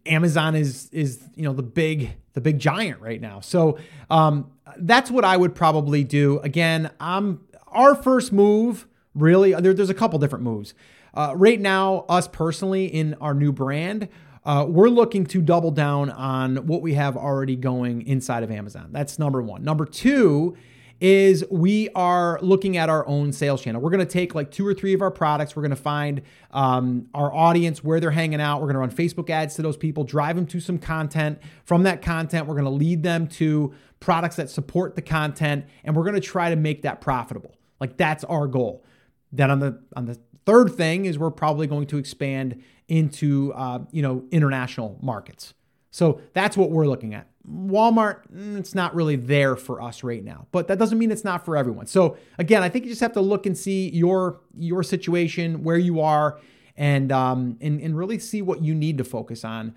Amazon 0.05 0.57
is 0.57 0.89
is 0.91 1.21
you 1.37 1.45
know 1.45 1.53
the 1.53 1.63
big 1.63 2.17
the 2.33 2.41
big 2.41 2.59
giant 2.59 3.01
right 3.01 3.21
now. 3.21 3.39
So 3.39 3.79
um, 4.11 4.51
that's 4.77 5.13
what 5.13 5.25
I 5.25 5.37
would 5.37 5.55
probably 5.55 6.03
do. 6.03 6.41
Again, 6.41 6.91
I'm 6.99 7.47
our 7.69 7.95
first 7.95 8.33
move, 8.33 8.87
really, 9.15 9.53
there, 9.53 9.75
there's 9.75 9.91
a 9.91 9.95
couple 9.95 10.19
different 10.19 10.45
moves. 10.45 10.75
Uh, 11.15 11.35
right 11.37 11.61
now, 11.61 12.05
us 12.09 12.29
personally 12.29 12.87
in 12.87 13.15
our 13.15 13.35
new 13.35 13.53
brand, 13.53 14.09
uh, 14.45 14.67
we're 14.69 14.89
looking 14.89 15.25
to 15.27 15.41
double 15.41 15.71
down 15.71 16.11
on 16.11 16.67
what 16.67 16.83
we 16.83 16.95
have 16.95 17.17
already 17.17 17.57
going 17.57 18.07
inside 18.07 18.43
of 18.43 18.51
Amazon. 18.51 18.89
That's 18.91 19.19
number 19.19 19.43
one. 19.43 19.63
Number 19.63 19.85
two 19.85 20.57
is 21.03 21.45
we 21.51 21.89
are 21.97 22.39
looking 22.43 22.77
at 22.77 22.89
our 22.89 23.05
own 23.09 23.33
sales 23.33 23.61
channel. 23.61 23.81
We're 23.81 23.91
going 23.91 24.07
to 24.07 24.13
take 24.13 24.37
like 24.37 24.53
two 24.53 24.65
or 24.65 24.73
three 24.73 24.95
of 24.95 25.03
our 25.03 25.11
products. 25.11 25.57
We're 25.57 25.63
going 25.63 25.71
to 25.71 25.77
find 25.77 26.23
um, 26.53 27.09
our 27.13 27.35
audience 27.35 27.83
where 27.83 27.99
they're 27.99 28.13
hanging 28.13 28.41
out. 28.41 28.61
We're 28.61 28.73
going 28.73 28.75
to 28.75 28.81
run 28.81 28.93
Facebook 28.93 29.29
ads 29.29 29.57
to 29.57 29.63
those 29.63 29.77
people, 29.77 30.05
drive 30.05 30.37
them 30.37 30.47
to 30.47 30.61
some 30.61 30.79
content. 30.79 31.41
From 31.65 31.83
that 31.83 32.03
content, 32.03 32.47
we're 32.47 32.55
going 32.55 32.67
to 32.67 32.71
lead 32.71 33.03
them 33.03 33.27
to 33.29 33.75
products 33.99 34.37
that 34.37 34.49
support 34.49 34.95
the 34.95 35.03
content, 35.03 35.65
and 35.83 35.97
we're 35.97 36.05
going 36.05 36.15
to 36.15 36.21
try 36.21 36.51
to 36.51 36.57
make 36.57 36.83
that 36.83 37.01
profitable. 37.01 37.57
Like 37.81 37.97
that's 37.97 38.23
our 38.25 38.47
goal. 38.47 38.85
Then 39.33 39.51
on 39.51 39.59
the 39.59 39.83
on 39.97 40.07
the 40.07 40.21
third 40.47 40.73
thing 40.73 41.07
is 41.07 41.19
we're 41.19 41.33
probably 41.33 41.67
going 41.67 41.89
to 41.89 41.99
expand 41.99 42.63
into 42.87 43.53
uh, 43.55 43.81
you 43.91 44.03
know 44.03 44.25
international 44.31 45.01
markets. 45.03 45.53
So 45.91 46.21
that's 46.33 46.57
what 46.57 46.71
we're 46.71 46.87
looking 46.87 47.13
at. 47.13 47.27
Walmart, 47.49 48.21
mm, 48.33 48.57
it's 48.57 48.75
not 48.75 48.95
really 48.95 49.17
there 49.17 49.57
for 49.57 49.83
us 49.83 50.03
right 50.03 50.23
now, 50.23 50.47
but 50.53 50.69
that 50.69 50.79
doesn't 50.79 50.99
mean 50.99 51.11
it's 51.11 51.25
not 51.25 51.45
for 51.45 51.57
everyone. 51.57 51.87
So 51.87 52.17
again, 52.39 52.63
I 52.63 52.69
think 52.69 52.85
you 52.85 52.91
just 52.91 53.01
have 53.01 53.15
to 53.15 53.21
look 53.21 53.47
and 53.47 53.57
see 53.57 53.91
your 53.91 54.41
your 54.57 54.83
situation, 54.83 55.65
where 55.65 55.77
you 55.77 56.01
are, 56.01 56.39
and 56.77 57.11
um, 57.11 57.57
and 57.61 57.81
and 57.81 57.97
really 57.97 58.19
see 58.19 58.43
what 58.43 58.63
you 58.63 58.75
need 58.75 58.99
to 58.99 59.05
focus 59.05 59.45
on, 59.45 59.75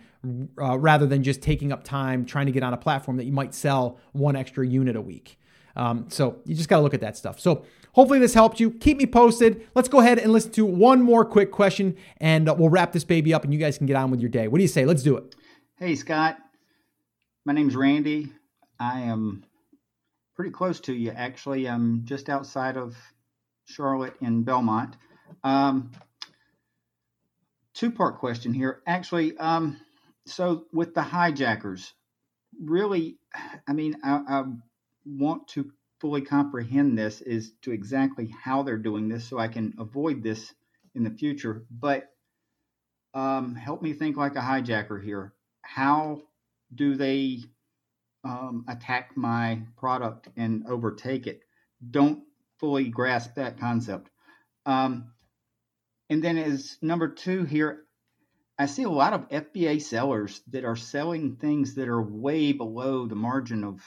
uh, 0.62 0.78
rather 0.78 1.08
than 1.08 1.24
just 1.24 1.42
taking 1.42 1.72
up 1.72 1.84
time 1.84 2.26
trying 2.26 2.46
to 2.46 2.52
get 2.52 2.62
on 2.62 2.74
a 2.74 2.78
platform 2.78 3.18
that 3.18 3.26
you 3.26 3.32
might 3.32 3.54
sell 3.54 4.00
one 4.12 4.36
extra 4.36 4.66
unit 4.66 4.96
a 4.96 5.02
week. 5.02 5.40
Um, 5.76 6.06
so 6.10 6.38
you 6.46 6.56
just 6.56 6.70
got 6.70 6.78
to 6.78 6.84
look 6.84 6.94
at 6.94 7.02
that 7.02 7.18
stuff. 7.18 7.40
So 7.40 7.66
hopefully 7.94 8.20
this 8.20 8.34
helped 8.34 8.60
you. 8.60 8.72
Keep 8.72 8.98
me 8.98 9.06
posted. 9.06 9.68
Let's 9.76 9.90
go 9.90 10.00
ahead 10.00 10.20
and 10.20 10.32
listen 10.32 10.52
to 10.52 10.66
one 10.66 11.02
more 11.02 11.26
quick 11.26 11.52
question, 11.52 11.98
and 12.18 12.48
uh, 12.48 12.56
we'll 12.58 12.70
wrap 12.70 12.94
this 12.94 13.04
baby 13.04 13.34
up, 13.34 13.44
and 13.44 13.52
you 13.54 13.60
guys 13.60 13.78
can 13.78 13.88
get 13.88 13.96
on 13.96 14.12
with 14.12 14.22
your 14.22 14.30
day. 14.30 14.48
What 14.48 14.60
do 14.60 14.62
you 14.62 14.70
say? 14.70 14.86
Let's 14.86 15.04
do 15.04 15.18
it. 15.18 15.36
Hey 15.78 15.96
Scott, 15.96 16.38
my 17.46 17.54
name's 17.54 17.76
Randy. 17.76 18.32
I 18.80 19.02
am 19.02 19.46
pretty 20.36 20.50
close 20.50 20.80
to 20.82 20.94
you. 20.94 21.12
Actually, 21.12 21.70
I'm 21.70 22.06
just 22.06 22.28
outside 22.28 22.76
of 22.76 22.98
Charlotte 23.66 24.16
in 24.20 24.44
Belmont. 24.44 24.96
Um, 25.44 25.92
two 27.76 27.92
part 27.92 28.18
question 28.18 28.52
here. 28.52 28.82
Actually, 28.88 29.38
um, 29.38 29.80
so 30.26 30.66
with 30.74 30.96
the 30.96 31.04
hijackers, 31.04 31.94
really, 32.60 33.20
I 33.68 33.74
mean, 33.74 33.98
I, 34.04 34.22
I 34.28 34.44
want 35.06 35.48
to 35.50 35.72
fully 36.00 36.22
comprehend 36.22 36.98
this 36.98 37.22
is 37.22 37.54
to 37.62 37.72
exactly 37.72 38.34
how 38.44 38.64
they're 38.64 38.78
doing 38.78 39.08
this 39.08 39.24
so 39.24 39.38
I 39.38 39.50
can 39.50 39.76
avoid 39.78 40.24
this 40.24 40.52
in 40.96 41.04
the 41.04 41.12
future. 41.12 41.64
But 41.70 42.10
um, 43.14 43.54
help 43.54 43.84
me 43.84 43.94
think 43.94 44.18
like 44.18 44.36
a 44.36 44.40
hijacker 44.40 45.02
here. 45.02 45.34
How 45.62 46.24
do 46.76 46.96
they 46.96 47.40
um, 48.24 48.66
attack 48.68 49.12
my 49.16 49.62
product 49.78 50.30
and 50.38 50.66
overtake 50.68 51.28
it? 51.28 51.42
Don't 51.92 52.24
fully 52.60 52.90
grasp 52.90 53.36
that 53.36 53.60
concept. 53.60 54.10
Um, 54.66 55.12
and 56.10 56.24
then, 56.24 56.38
as 56.38 56.78
number 56.82 57.08
two 57.08 57.44
here, 57.44 57.84
I 58.58 58.68
see 58.68 58.84
a 58.84 58.90
lot 58.90 59.14
of 59.14 59.30
FBA 59.30 59.82
sellers 59.82 60.42
that 60.52 60.64
are 60.64 60.76
selling 60.76 61.36
things 61.36 61.76
that 61.76 61.90
are 61.90 62.02
way 62.02 62.54
below 62.54 63.06
the 63.06 63.16
margin 63.16 63.64
of 63.64 63.82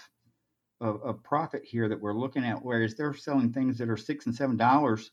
of, 0.81 1.03
of 1.03 1.24
profit 1.24 1.64
here 1.64 1.88
that 1.88 2.01
we're 2.01 2.14
looking 2.14 2.44
at, 2.44 2.64
whereas 2.64 2.94
they're 2.94 3.14
selling 3.14 3.53
things 3.53 3.79
that 3.79 3.88
are 3.88 3.96
six 3.96 4.27
and 4.27 4.35
seven 4.35 4.57
dollars, 4.57 5.11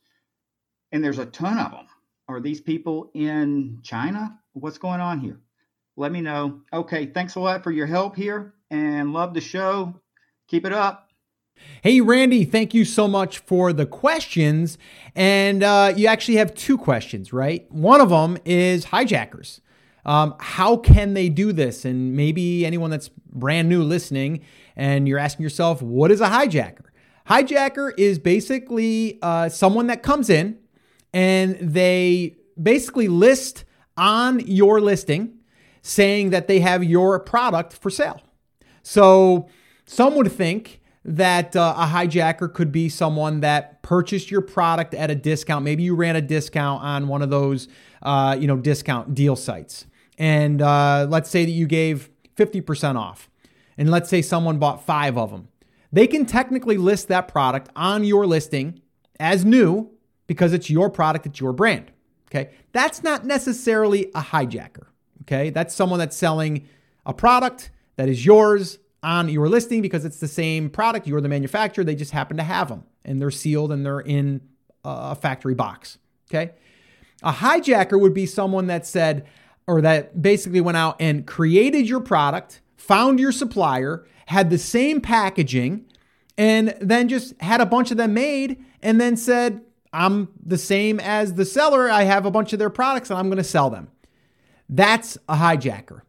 and 0.91 1.03
there's 1.03 1.19
a 1.19 1.25
ton 1.25 1.57
of 1.57 1.71
them. 1.71 1.87
Are 2.27 2.39
these 2.39 2.61
people 2.61 3.11
in 3.13 3.79
China? 3.83 4.39
What's 4.53 4.77
going 4.77 5.01
on 5.01 5.19
here? 5.19 5.39
Let 5.97 6.11
me 6.11 6.21
know. 6.21 6.61
Okay, 6.73 7.05
thanks 7.05 7.35
a 7.35 7.39
lot 7.39 7.63
for 7.63 7.71
your 7.71 7.87
help 7.87 8.15
here, 8.15 8.53
and 8.69 9.13
love 9.13 9.33
the 9.33 9.41
show. 9.41 10.01
Keep 10.47 10.65
it 10.65 10.73
up. 10.73 11.09
Hey, 11.81 12.01
Randy, 12.01 12.43
thank 12.43 12.73
you 12.73 12.83
so 12.83 13.07
much 13.07 13.39
for 13.39 13.71
the 13.71 13.85
questions. 13.85 14.77
And 15.15 15.63
uh, 15.63 15.93
you 15.95 16.07
actually 16.07 16.35
have 16.35 16.53
two 16.53 16.77
questions, 16.77 17.31
right? 17.31 17.69
One 17.71 18.01
of 18.01 18.09
them 18.09 18.37
is 18.43 18.85
hijackers. 18.85 19.61
Um, 20.05 20.35
how 20.39 20.77
can 20.77 21.13
they 21.13 21.29
do 21.29 21.51
this? 21.51 21.85
And 21.85 22.15
maybe 22.15 22.65
anyone 22.65 22.91
that's 22.91 23.09
brand 23.31 23.69
new 23.69 23.83
listening 23.83 24.41
and 24.75 25.07
you're 25.07 25.19
asking 25.19 25.43
yourself, 25.43 25.81
what 25.81 26.11
is 26.11 26.21
a 26.21 26.27
hijacker? 26.27 26.85
Hijacker 27.27 27.91
is 27.97 28.19
basically 28.19 29.17
uh, 29.21 29.49
someone 29.49 29.87
that 29.87 30.03
comes 30.03 30.29
in 30.29 30.59
and 31.13 31.57
they 31.59 32.35
basically 32.61 33.07
list 33.07 33.63
on 33.97 34.41
your 34.41 34.79
listing 34.79 35.34
saying 35.85 36.31
that 36.31 36.47
they 36.47 36.61
have 36.61 36.83
your 36.83 37.19
product 37.19 37.71
for 37.71 37.91
sale. 37.91 38.19
So 38.81 39.47
some 39.85 40.15
would 40.15 40.31
think 40.31 40.81
that 41.03 41.55
uh, 41.55 41.75
a 41.77 41.85
hijacker 41.85 42.51
could 42.51 42.71
be 42.71 42.89
someone 42.89 43.41
that 43.41 43.83
purchased 43.83 44.31
your 44.31 44.41
product 44.41 44.95
at 44.95 45.11
a 45.11 45.15
discount. 45.15 45.63
Maybe 45.63 45.83
you 45.83 45.93
ran 45.93 46.15
a 46.15 46.21
discount 46.21 46.81
on 46.83 47.07
one 47.07 47.21
of 47.21 47.29
those, 47.29 47.67
uh, 48.01 48.35
you 48.39 48.47
know, 48.47 48.57
discount 48.57 49.13
deal 49.13 49.35
sites, 49.35 49.85
and 50.17 50.59
uh, 50.59 51.05
let's 51.07 51.29
say 51.29 51.45
that 51.45 51.51
you 51.51 51.67
gave 51.67 52.09
50% 52.35 52.95
off 52.95 53.29
and 53.77 53.91
let's 53.91 54.09
say 54.09 54.23
someone 54.23 54.57
bought 54.57 54.83
five 54.83 55.19
of 55.19 55.29
them, 55.29 55.49
they 55.91 56.07
can 56.07 56.25
technically 56.25 56.77
list 56.77 57.09
that 57.09 57.27
product 57.27 57.69
on 57.75 58.03
your 58.03 58.25
listing 58.25 58.81
as 59.19 59.45
new 59.45 59.91
because 60.25 60.51
it's 60.51 60.69
your 60.69 60.89
product, 60.89 61.27
it's 61.27 61.39
your 61.39 61.53
brand. 61.53 61.91
Okay. 62.29 62.49
That's 62.71 63.03
not 63.03 63.23
necessarily 63.23 64.05
a 64.15 64.21
hijacker. 64.21 64.87
Okay. 65.27 65.49
That's 65.49 65.73
someone 65.73 65.99
that's 65.99 66.15
selling 66.15 66.67
a 67.05 67.13
product 67.13 67.71
that 67.97 68.09
is 68.09 68.25
yours 68.25 68.79
on 69.03 69.29
your 69.29 69.47
listing 69.47 69.81
because 69.81 70.05
it's 70.05 70.19
the 70.19 70.27
same 70.27 70.69
product. 70.69 71.07
You're 71.07 71.21
the 71.21 71.29
manufacturer. 71.29 71.83
They 71.83 71.95
just 71.95 72.11
happen 72.11 72.37
to 72.37 72.43
have 72.43 72.69
them 72.69 72.83
and 73.03 73.21
they're 73.21 73.31
sealed 73.31 73.71
and 73.71 73.85
they're 73.85 73.99
in 73.99 74.41
a 74.83 75.15
factory 75.15 75.55
box. 75.55 75.97
Okay. 76.29 76.53
A 77.23 77.31
hijacker 77.31 77.99
would 77.99 78.13
be 78.13 78.25
someone 78.25 78.67
that 78.67 78.85
said, 78.85 79.25
or 79.67 79.81
that 79.81 80.21
basically 80.21 80.61
went 80.61 80.77
out 80.77 80.95
and 80.99 81.25
created 81.25 81.87
your 81.87 81.99
product, 81.99 82.61
found 82.77 83.19
your 83.19 83.31
supplier, 83.31 84.05
had 84.27 84.49
the 84.49 84.57
same 84.57 85.01
packaging, 85.01 85.85
and 86.37 86.75
then 86.81 87.07
just 87.07 87.39
had 87.41 87.61
a 87.61 87.65
bunch 87.65 87.91
of 87.91 87.97
them 87.97 88.13
made 88.13 88.63
and 88.81 88.99
then 88.99 89.15
said, 89.15 89.61
I'm 89.93 90.27
the 90.45 90.57
same 90.57 90.99
as 90.99 91.35
the 91.35 91.45
seller. 91.45 91.89
I 91.89 92.03
have 92.03 92.25
a 92.25 92.31
bunch 92.31 92.53
of 92.53 92.59
their 92.59 92.69
products 92.69 93.09
and 93.09 93.17
I'm 93.17 93.27
going 93.27 93.37
to 93.37 93.43
sell 93.43 93.69
them. 93.69 93.87
That's 94.69 95.17
a 95.29 95.35
hijacker. 95.35 96.01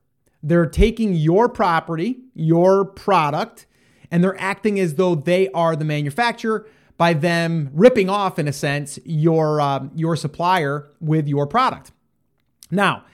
They're 0.43 0.67
taking 0.67 1.15
your 1.15 1.49
property, 1.49 2.21
your 2.35 2.85
product, 2.85 3.67
and 4.11 4.23
they're 4.23 4.41
acting 4.41 4.79
as 4.79 4.95
though 4.95 5.15
they 5.15 5.49
are 5.49 5.75
the 5.75 5.85
manufacturer 5.85 6.67
by 6.97 7.13
them 7.13 7.71
ripping 7.75 8.09
off, 8.09 8.39
in 8.39 8.49
a 8.49 8.53
sense, 8.53 8.99
your 9.05 9.61
uh, 9.61 9.87
your 9.95 10.17
supplier 10.17 10.89
with 11.01 11.29
your 11.29 11.47
product. 11.47 11.93
Now, 12.71 13.05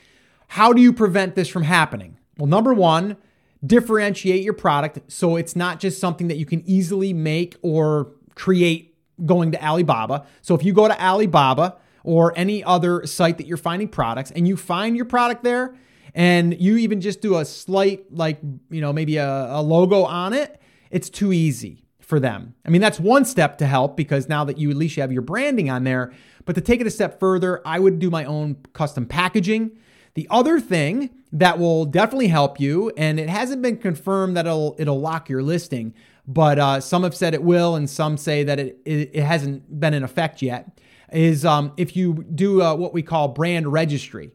how 0.49 0.73
do 0.73 0.81
you 0.81 0.93
prevent 0.93 1.35
this 1.35 1.49
from 1.49 1.65
happening? 1.65 2.19
Well, 2.37 2.47
number 2.47 2.75
one, 2.75 3.17
differentiate 3.65 4.43
your 4.43 4.55
product 4.55 5.01
so 5.11 5.37
it's 5.37 5.57
not 5.57 5.81
just 5.81 6.01
something 6.01 6.29
that 6.29 6.37
you 6.37 6.47
can 6.47 6.63
easily 6.67 7.13
make 7.13 7.57
or 7.63 8.13
create 8.35 8.95
going 9.25 9.53
to 9.53 9.65
Alibaba. 9.65 10.27
So 10.41 10.55
if 10.55 10.65
you 10.65 10.73
go 10.73 10.89
to 10.89 11.05
Alibaba 11.05 11.77
or 12.05 12.33
any 12.37 12.63
other 12.65 13.07
site 13.07 13.39
that 13.39 13.47
you're 13.47 13.57
finding 13.57 13.89
products 13.89 14.31
and 14.31 14.47
you 14.47 14.57
find 14.57 14.97
your 14.97 15.05
product 15.05 15.43
there 15.43 15.75
and 16.15 16.61
you 16.61 16.77
even 16.77 17.01
just 17.01 17.21
do 17.21 17.39
a 17.39 17.45
slight 17.45 18.13
like 18.13 18.39
you 18.71 18.81
know 18.81 18.93
maybe 18.93 19.17
a, 19.17 19.47
a 19.51 19.63
logo 19.63 20.05
on 20.05 20.33
it 20.33 20.61
it's 20.91 21.09
too 21.09 21.33
easy 21.33 21.83
for 22.01 22.21
them. 22.21 22.55
I 22.67 22.69
mean 22.69 22.83
that's 22.83 23.01
one 23.01 23.25
step 23.25 23.57
to 23.59 23.67
help 23.67 23.97
because 23.97 24.29
now 24.29 24.45
that 24.45 24.59
you 24.59 24.71
at 24.71 24.77
least 24.77 24.97
you 24.97 25.01
have 25.01 25.13
your 25.13 25.23
branding 25.23 25.71
on 25.71 25.85
there 25.85 26.13
but 26.45 26.55
to 26.57 26.61
take 26.61 26.81
it 26.81 26.87
a 26.87 26.91
step 26.91 27.19
further 27.19 27.63
i 27.65 27.79
would 27.79 27.99
do 27.99 28.11
my 28.11 28.25
own 28.25 28.57
custom 28.73 29.07
packaging. 29.07 29.79
The 30.15 30.27
other 30.31 30.61
thing 30.61 31.09
that 31.33 31.59
will 31.59 31.87
definitely 31.87 32.29
help 32.29 32.61
you 32.61 32.93
and 32.99 33.19
it 33.19 33.31
hasn't 33.31 33.63
been 33.63 33.79
confirmed 33.79 34.37
that 34.37 34.45
it'll 34.45 34.77
it'll 34.79 35.01
lock 35.01 35.31
your 35.31 35.43
listing 35.43 35.95
but 36.27 36.59
uh, 36.59 36.81
some 36.81 37.03
have 37.03 37.17
said 37.17 37.35
it 37.35 37.43
will 37.43 37.75
and 37.75 37.91
some 37.91 38.17
say 38.17 38.45
that 38.45 38.61
it, 38.61 38.79
it, 38.85 39.11
it 39.15 39.23
hasn't 39.23 39.81
been 39.81 39.95
in 39.95 40.05
effect 40.05 40.43
yet 40.43 40.69
is 41.13 41.45
um, 41.45 41.73
if 41.77 41.97
you 41.97 42.25
do 42.35 42.63
uh, 42.63 42.75
what 42.75 42.93
we 42.93 43.03
call 43.03 43.29
brand 43.29 43.73
registry 43.73 44.33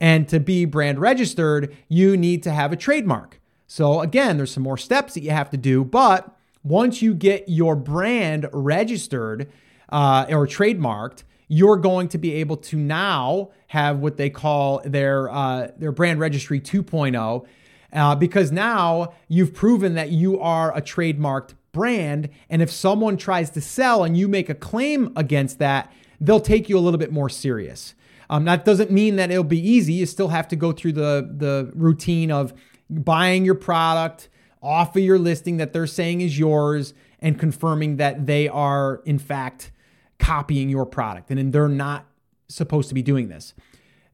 and 0.00 0.28
to 0.28 0.40
be 0.40 0.64
brand 0.64 0.98
registered, 0.98 1.76
you 1.88 2.16
need 2.16 2.42
to 2.44 2.50
have 2.50 2.72
a 2.72 2.76
trademark. 2.76 3.40
So, 3.66 4.00
again, 4.00 4.36
there's 4.36 4.50
some 4.50 4.62
more 4.62 4.78
steps 4.78 5.14
that 5.14 5.22
you 5.22 5.30
have 5.30 5.50
to 5.50 5.56
do. 5.56 5.84
But 5.84 6.36
once 6.64 7.02
you 7.02 7.14
get 7.14 7.48
your 7.48 7.76
brand 7.76 8.48
registered 8.52 9.50
uh, 9.90 10.26
or 10.28 10.46
trademarked, 10.46 11.22
you're 11.48 11.76
going 11.76 12.08
to 12.08 12.18
be 12.18 12.34
able 12.34 12.56
to 12.56 12.76
now 12.76 13.50
have 13.68 13.98
what 13.98 14.16
they 14.16 14.30
call 14.30 14.80
their 14.84 15.28
uh, 15.30 15.68
their 15.76 15.92
brand 15.92 16.20
registry 16.20 16.60
2.0, 16.60 17.46
uh, 17.92 18.14
because 18.14 18.52
now 18.52 19.12
you've 19.28 19.54
proven 19.54 19.94
that 19.94 20.10
you 20.10 20.40
are 20.40 20.76
a 20.76 20.80
trademarked 20.80 21.54
brand. 21.72 22.28
And 22.48 22.62
if 22.62 22.70
someone 22.70 23.16
tries 23.16 23.50
to 23.50 23.60
sell 23.60 24.04
and 24.04 24.16
you 24.16 24.28
make 24.28 24.48
a 24.48 24.54
claim 24.54 25.12
against 25.16 25.58
that, 25.58 25.92
they'll 26.20 26.40
take 26.40 26.68
you 26.68 26.78
a 26.78 26.80
little 26.80 26.98
bit 26.98 27.12
more 27.12 27.28
serious. 27.28 27.94
Um, 28.28 28.44
that 28.44 28.64
doesn't 28.64 28.90
mean 28.90 29.16
that 29.16 29.30
it'll 29.30 29.42
be 29.42 29.60
easy. 29.60 29.94
You 29.94 30.06
still 30.06 30.28
have 30.28 30.46
to 30.48 30.56
go 30.56 30.72
through 30.72 30.92
the 30.92 31.28
the 31.36 31.70
routine 31.74 32.30
of 32.30 32.54
buying 32.88 33.44
your 33.44 33.54
product 33.54 34.28
off 34.62 34.96
of 34.96 35.02
your 35.02 35.18
listing 35.18 35.56
that 35.56 35.72
they're 35.72 35.86
saying 35.86 36.20
is 36.20 36.38
yours 36.38 36.92
and 37.20 37.38
confirming 37.38 37.96
that 37.96 38.26
they 38.26 38.48
are 38.48 39.02
in 39.04 39.18
fact 39.18 39.72
copying 40.18 40.68
your 40.68 40.84
product 40.84 41.30
and 41.30 41.52
they're 41.52 41.68
not 41.68 42.06
supposed 42.48 42.88
to 42.88 42.94
be 42.94 43.02
doing 43.02 43.28
this. 43.28 43.54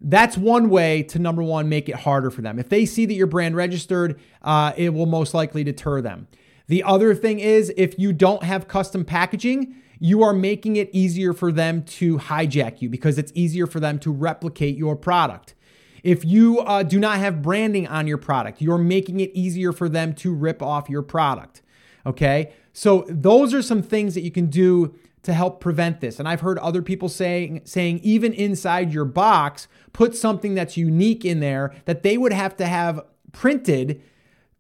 That's 0.01 0.37
one 0.37 0.69
way 0.69 1.03
to 1.05 1.19
number 1.19 1.43
one 1.43 1.69
make 1.69 1.89
it 1.89 1.97
harder 1.97 2.31
for 2.31 2.43
them. 2.43 2.59
If 2.59 2.69
they 2.69 2.85
see 2.87 3.07
that 3.07 3.15
you're 3.15 3.27
brand 3.27 3.57
registered, 3.57 4.21
uh, 4.43 4.73
it 4.77 4.91
will 4.91 5.07
most 5.07 5.35
likely 5.35 5.65
deter 5.65 6.01
them. 6.01 6.29
The 6.69 6.83
other 6.83 7.15
thing 7.15 7.41
is 7.41 7.73
if 7.77 7.99
you 7.99 8.13
don't 8.13 8.43
have 8.43 8.69
custom 8.69 9.05
packaging, 9.05 9.75
you 9.99 10.23
are 10.23 10.33
making 10.33 10.77
it 10.77 10.91
easier 10.93 11.33
for 11.33 11.51
them 11.51 11.83
to 11.83 12.19
hijack 12.19 12.83
you 12.83 12.89
because 12.89 13.19
it's 13.19 13.33
easier 13.35 13.67
for 13.67 13.81
them 13.81 13.99
to 14.01 14.11
replicate 14.11 14.77
your 14.77 14.97
product. 14.97 15.55
If 16.03 16.25
you 16.25 16.61
uh, 16.61 16.83
do 16.83 17.01
not 17.01 17.19
have 17.19 17.43
branding 17.43 17.87
on 17.87 18.07
your 18.07 18.19
product, 18.19 18.61
you're 18.61 18.79
making 18.79 19.21
it 19.21 19.31
easier 19.35 19.73
for 19.73 19.89
them 19.89 20.15
to 20.17 20.33
rip 20.33 20.63
off 20.63 20.89
your 20.89 21.03
product. 21.03 21.63
Okay. 22.05 22.53
So 22.73 23.05
those 23.09 23.53
are 23.55 23.63
some 23.63 23.83
things 23.83 24.15
that 24.15 24.21
you 24.21 24.31
can 24.31 24.47
do 24.47 24.95
to 25.23 25.33
help 25.33 25.61
prevent 25.61 26.01
this. 26.01 26.21
And 26.21 26.29
I've 26.29 26.41
heard 26.41 26.59
other 26.59 26.83
people 26.83 27.09
saying 27.09 27.63
saying 27.65 27.99
even 28.05 28.33
inside 28.33 28.93
your 28.93 29.05
box, 29.05 29.67
put 29.93 30.15
something 30.15 30.55
that's 30.55 30.77
unique 30.77 31.25
in 31.25 31.41
there 31.41 31.75
that 31.87 32.05
they 32.05 32.17
would 32.17 32.33
have 32.33 32.57
to 32.59 32.67
have 32.67 33.05
printed 33.33 34.01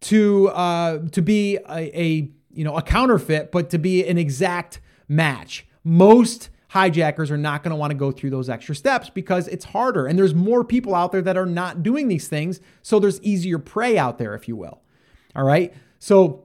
to 0.00 0.48
uh, 0.48 0.98
to 1.12 1.22
be 1.22 1.56
a, 1.68 2.00
a 2.00 2.30
you 2.50 2.64
know 2.64 2.76
a 2.76 2.82
counterfeit, 2.82 3.52
but 3.52 3.70
to 3.70 3.78
be 3.78 4.04
an 4.04 4.18
exact 4.18 4.80
match. 5.08 5.66
Most 5.84 6.50
hijackers 6.68 7.30
are 7.30 7.38
not 7.38 7.62
going 7.62 7.70
to 7.70 7.76
want 7.76 7.90
to 7.90 7.96
go 7.96 8.10
through 8.10 8.30
those 8.30 8.48
extra 8.48 8.74
steps 8.74 9.08
because 9.08 9.48
it's 9.48 9.66
harder 9.66 10.06
and 10.06 10.18
there's 10.18 10.34
more 10.34 10.64
people 10.64 10.94
out 10.94 11.12
there 11.12 11.22
that 11.22 11.36
are 11.36 11.46
not 11.46 11.82
doing 11.82 12.08
these 12.08 12.28
things. 12.28 12.60
So 12.82 12.98
there's 12.98 13.20
easier 13.22 13.58
prey 13.58 13.96
out 13.96 14.18
there, 14.18 14.34
if 14.34 14.48
you 14.48 14.56
will. 14.56 14.82
All 15.34 15.44
right. 15.44 15.72
So 15.98 16.44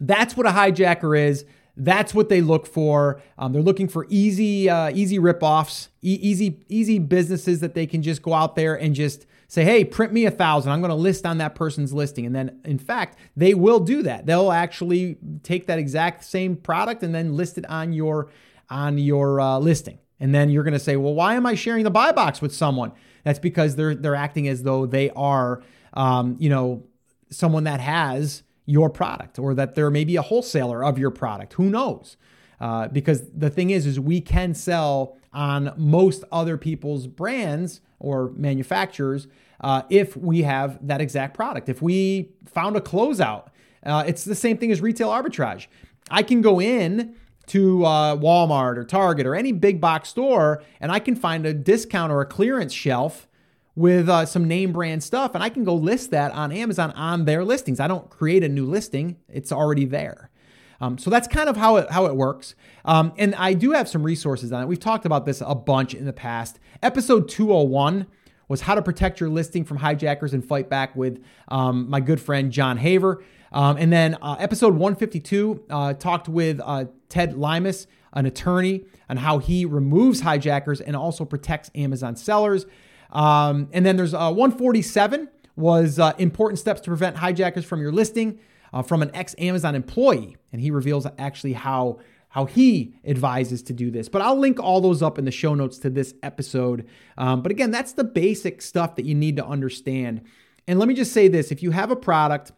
that's 0.00 0.36
what 0.36 0.46
a 0.46 0.50
hijacker 0.50 1.18
is. 1.18 1.44
That's 1.76 2.12
what 2.12 2.28
they 2.28 2.40
look 2.40 2.66
for. 2.66 3.22
Um, 3.38 3.52
they're 3.52 3.62
looking 3.62 3.88
for 3.88 4.06
easy, 4.10 4.68
uh, 4.68 4.90
easy 4.92 5.18
ripoffs, 5.18 5.88
e- 6.02 6.18
easy, 6.20 6.60
easy 6.68 6.98
businesses 6.98 7.60
that 7.60 7.74
they 7.74 7.86
can 7.86 8.02
just 8.02 8.20
go 8.20 8.34
out 8.34 8.56
there 8.56 8.74
and 8.74 8.94
just 8.94 9.26
say, 9.48 9.64
hey, 9.64 9.82
print 9.84 10.12
me 10.12 10.26
a 10.26 10.30
thousand. 10.30 10.72
I'm 10.72 10.80
going 10.80 10.90
to 10.90 10.94
list 10.94 11.24
on 11.26 11.38
that 11.38 11.54
person's 11.54 11.92
listing. 11.92 12.26
And 12.26 12.34
then, 12.34 12.60
in 12.64 12.78
fact, 12.78 13.18
they 13.34 13.54
will 13.54 13.80
do 13.80 14.02
that. 14.02 14.26
They'll 14.26 14.52
actually 14.52 15.16
take 15.42 15.66
that 15.66 15.78
exact 15.78 16.24
same 16.24 16.54
product 16.54 17.02
and 17.02 17.14
then 17.14 17.36
list 17.36 17.58
it 17.58 17.68
on 17.68 17.92
your 17.92 18.30
on 18.70 18.98
your 18.98 19.40
uh, 19.40 19.58
listing. 19.58 19.98
And 20.20 20.34
then 20.34 20.50
you're 20.50 20.64
going 20.64 20.74
to 20.74 20.80
say, 20.80 20.96
well, 20.96 21.14
why 21.14 21.34
am 21.34 21.46
I 21.46 21.54
sharing 21.54 21.84
the 21.84 21.90
buy 21.90 22.12
box 22.12 22.42
with 22.42 22.54
someone? 22.54 22.92
That's 23.24 23.38
because 23.38 23.76
they're 23.76 23.94
they're 23.94 24.14
acting 24.14 24.46
as 24.48 24.62
though 24.62 24.84
they 24.84 25.10
are, 25.10 25.62
um, 25.94 26.36
you 26.38 26.50
know, 26.50 26.84
someone 27.30 27.64
that 27.64 27.80
has 27.80 28.42
your 28.66 28.90
product 28.90 29.38
or 29.38 29.54
that 29.54 29.74
they're 29.74 29.90
maybe 29.90 30.16
a 30.16 30.22
wholesaler 30.22 30.84
of 30.84 30.98
your 30.98 31.10
product. 31.10 31.54
Who 31.54 31.70
knows? 31.70 32.18
Uh, 32.60 32.88
because 32.88 33.30
the 33.30 33.50
thing 33.50 33.70
is, 33.70 33.86
is 33.86 34.00
we 34.00 34.20
can 34.20 34.54
sell 34.54 35.16
on 35.32 35.72
most 35.76 36.24
other 36.32 36.56
people's 36.56 37.06
brands 37.06 37.80
or 37.98 38.30
manufacturers 38.36 39.28
uh, 39.60 39.82
if 39.90 40.16
we 40.16 40.42
have 40.42 40.84
that 40.86 41.00
exact 41.00 41.34
product. 41.34 41.68
If 41.68 41.82
we 41.82 42.30
found 42.46 42.76
a 42.76 42.80
closeout, 42.80 43.48
uh, 43.84 44.04
it's 44.06 44.24
the 44.24 44.34
same 44.34 44.56
thing 44.56 44.72
as 44.72 44.80
retail 44.80 45.10
arbitrage. 45.10 45.66
I 46.10 46.22
can 46.22 46.40
go 46.40 46.60
in 46.60 47.14
to 47.48 47.84
uh, 47.84 48.16
Walmart 48.16 48.76
or 48.76 48.84
Target 48.84 49.26
or 49.26 49.34
any 49.34 49.52
big 49.52 49.80
box 49.80 50.10
store 50.10 50.62
and 50.80 50.92
I 50.92 50.98
can 50.98 51.16
find 51.16 51.46
a 51.46 51.54
discount 51.54 52.12
or 52.12 52.20
a 52.20 52.26
clearance 52.26 52.72
shelf 52.72 53.26
with 53.74 54.08
uh, 54.08 54.26
some 54.26 54.46
name 54.46 54.72
brand 54.72 55.02
stuff 55.02 55.34
and 55.34 55.42
I 55.42 55.48
can 55.48 55.64
go 55.64 55.74
list 55.74 56.10
that 56.10 56.32
on 56.32 56.52
Amazon 56.52 56.90
on 56.92 57.24
their 57.24 57.44
listings. 57.44 57.80
I 57.80 57.88
don't 57.88 58.10
create 58.10 58.44
a 58.44 58.48
new 58.48 58.66
listing, 58.66 59.16
it's 59.28 59.50
already 59.50 59.84
there. 59.84 60.30
Um, 60.80 60.98
so 60.98 61.10
that's 61.10 61.26
kind 61.26 61.48
of 61.48 61.56
how 61.56 61.76
it 61.76 61.90
how 61.90 62.06
it 62.06 62.14
works. 62.14 62.54
Um, 62.84 63.12
and 63.18 63.34
I 63.34 63.54
do 63.54 63.72
have 63.72 63.88
some 63.88 64.02
resources 64.02 64.52
on 64.52 64.62
it. 64.62 64.66
We've 64.66 64.78
talked 64.78 65.06
about 65.06 65.26
this 65.26 65.42
a 65.44 65.54
bunch 65.54 65.94
in 65.94 66.04
the 66.04 66.12
past. 66.12 66.58
Episode 66.82 67.28
201 67.28 68.06
was 68.48 68.62
how 68.62 68.74
to 68.74 68.82
protect 68.82 69.20
your 69.20 69.28
listing 69.28 69.64
from 69.64 69.78
hijackers 69.78 70.32
and 70.32 70.44
fight 70.44 70.70
back 70.70 70.96
with 70.96 71.22
um, 71.48 71.88
my 71.90 72.00
good 72.00 72.20
friend 72.20 72.50
John 72.50 72.78
Haver. 72.78 73.22
Um, 73.52 73.76
and 73.76 73.92
then 73.92 74.16
uh, 74.20 74.36
episode 74.38 74.74
152 74.74 75.64
uh, 75.70 75.94
talked 75.94 76.28
with 76.28 76.60
uh, 76.64 76.86
Ted 77.08 77.36
Limas, 77.36 77.86
an 78.12 78.26
attorney, 78.26 78.84
on 79.08 79.18
how 79.18 79.38
he 79.38 79.64
removes 79.64 80.20
hijackers 80.20 80.80
and 80.80 80.94
also 80.94 81.24
protects 81.24 81.70
Amazon 81.74 82.16
sellers. 82.16 82.66
Um, 83.10 83.68
and 83.72 83.84
then 83.86 83.96
there's 83.96 84.14
uh, 84.14 84.32
147 84.32 85.28
was 85.56 85.98
uh, 85.98 86.12
important 86.18 86.58
steps 86.58 86.80
to 86.82 86.90
prevent 86.90 87.16
hijackers 87.16 87.64
from 87.64 87.80
your 87.80 87.92
listing 87.92 88.38
uh, 88.72 88.82
from 88.82 89.02
an 89.02 89.10
ex 89.14 89.34
Amazon 89.38 89.74
employee, 89.74 90.36
and 90.52 90.60
he 90.60 90.70
reveals 90.70 91.06
actually 91.18 91.54
how 91.54 91.98
how 92.28 92.44
he 92.44 92.94
advises 93.04 93.62
to 93.62 93.72
do 93.72 93.90
this. 93.90 94.08
But 94.08 94.22
I'll 94.22 94.38
link 94.38 94.60
all 94.60 94.80
those 94.80 95.02
up 95.02 95.18
in 95.18 95.24
the 95.24 95.30
show 95.30 95.54
notes 95.54 95.78
to 95.78 95.90
this 95.90 96.14
episode. 96.22 96.86
Um, 97.16 97.42
but 97.42 97.50
again, 97.50 97.70
that's 97.70 97.92
the 97.92 98.04
basic 98.04 98.62
stuff 98.62 98.96
that 98.96 99.04
you 99.04 99.14
need 99.14 99.36
to 99.36 99.46
understand. 99.46 100.22
And 100.66 100.78
let 100.78 100.88
me 100.88 100.94
just 100.94 101.12
say 101.12 101.28
this: 101.28 101.50
if 101.50 101.62
you 101.62 101.70
have 101.72 101.90
a 101.90 101.96
product 101.96 102.52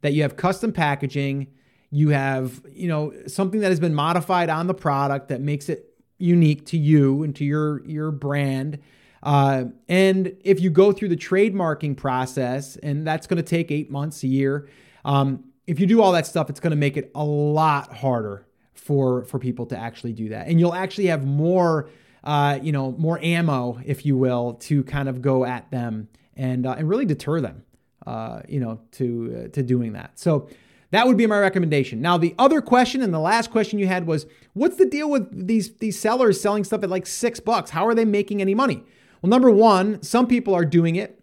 that 0.00 0.12
you 0.12 0.22
have 0.22 0.36
custom 0.36 0.72
packaging, 0.72 1.48
You 1.94 2.08
have, 2.08 2.62
you 2.72 2.88
know, 2.88 3.12
something 3.26 3.60
that 3.60 3.68
has 3.68 3.78
been 3.78 3.94
modified 3.94 4.48
on 4.48 4.66
the 4.66 4.74
product 4.74 5.28
that 5.28 5.42
makes 5.42 5.68
it 5.68 5.92
unique 6.16 6.64
to 6.64 6.78
you 6.78 7.22
and 7.22 7.36
to 7.36 7.44
your 7.44 7.84
your 7.86 8.10
brand. 8.10 8.78
Uh, 9.22 9.64
and 9.88 10.32
if 10.42 10.58
you 10.58 10.70
go 10.70 10.92
through 10.92 11.10
the 11.10 11.18
trademarking 11.18 11.94
process, 11.94 12.78
and 12.82 13.06
that's 13.06 13.26
going 13.26 13.36
to 13.36 13.48
take 13.56 13.70
eight 13.70 13.90
months, 13.90 14.24
a 14.24 14.26
year, 14.26 14.68
um, 15.04 15.44
if 15.66 15.78
you 15.80 15.86
do 15.86 16.02
all 16.02 16.12
that 16.12 16.26
stuff, 16.26 16.50
it's 16.50 16.60
going 16.60 16.72
to 16.72 16.76
make 16.76 16.96
it 16.96 17.10
a 17.14 17.24
lot 17.24 17.92
harder 17.92 18.46
for 18.74 19.24
for 19.24 19.38
people 19.38 19.66
to 19.66 19.76
actually 19.76 20.12
do 20.12 20.30
that, 20.30 20.48
and 20.48 20.58
you'll 20.58 20.74
actually 20.74 21.06
have 21.06 21.24
more, 21.24 21.88
uh, 22.24 22.58
you 22.60 22.72
know, 22.72 22.92
more 22.92 23.18
ammo, 23.22 23.80
if 23.84 24.04
you 24.04 24.16
will, 24.16 24.54
to 24.54 24.82
kind 24.84 25.08
of 25.08 25.22
go 25.22 25.44
at 25.44 25.70
them 25.70 26.08
and 26.36 26.66
uh, 26.66 26.74
and 26.76 26.88
really 26.88 27.04
deter 27.04 27.40
them, 27.40 27.62
uh, 28.06 28.40
you 28.48 28.60
know, 28.60 28.80
to 28.92 29.44
uh, 29.44 29.48
to 29.48 29.62
doing 29.62 29.92
that. 29.92 30.18
So 30.18 30.48
that 30.90 31.06
would 31.06 31.16
be 31.16 31.26
my 31.26 31.38
recommendation. 31.38 32.02
Now, 32.02 32.18
the 32.18 32.34
other 32.38 32.60
question 32.60 33.00
and 33.00 33.14
the 33.14 33.20
last 33.20 33.50
question 33.50 33.78
you 33.78 33.86
had 33.86 34.06
was, 34.06 34.26
what's 34.52 34.76
the 34.76 34.84
deal 34.84 35.08
with 35.08 35.46
these 35.46 35.76
these 35.76 35.98
sellers 35.98 36.40
selling 36.40 36.64
stuff 36.64 36.82
at 36.82 36.90
like 36.90 37.06
six 37.06 37.40
bucks? 37.40 37.70
How 37.70 37.86
are 37.86 37.94
they 37.94 38.04
making 38.04 38.40
any 38.40 38.54
money? 38.54 38.84
Well, 39.20 39.30
number 39.30 39.50
one, 39.50 40.02
some 40.02 40.26
people 40.26 40.54
are 40.54 40.64
doing 40.64 40.96
it 40.96 41.21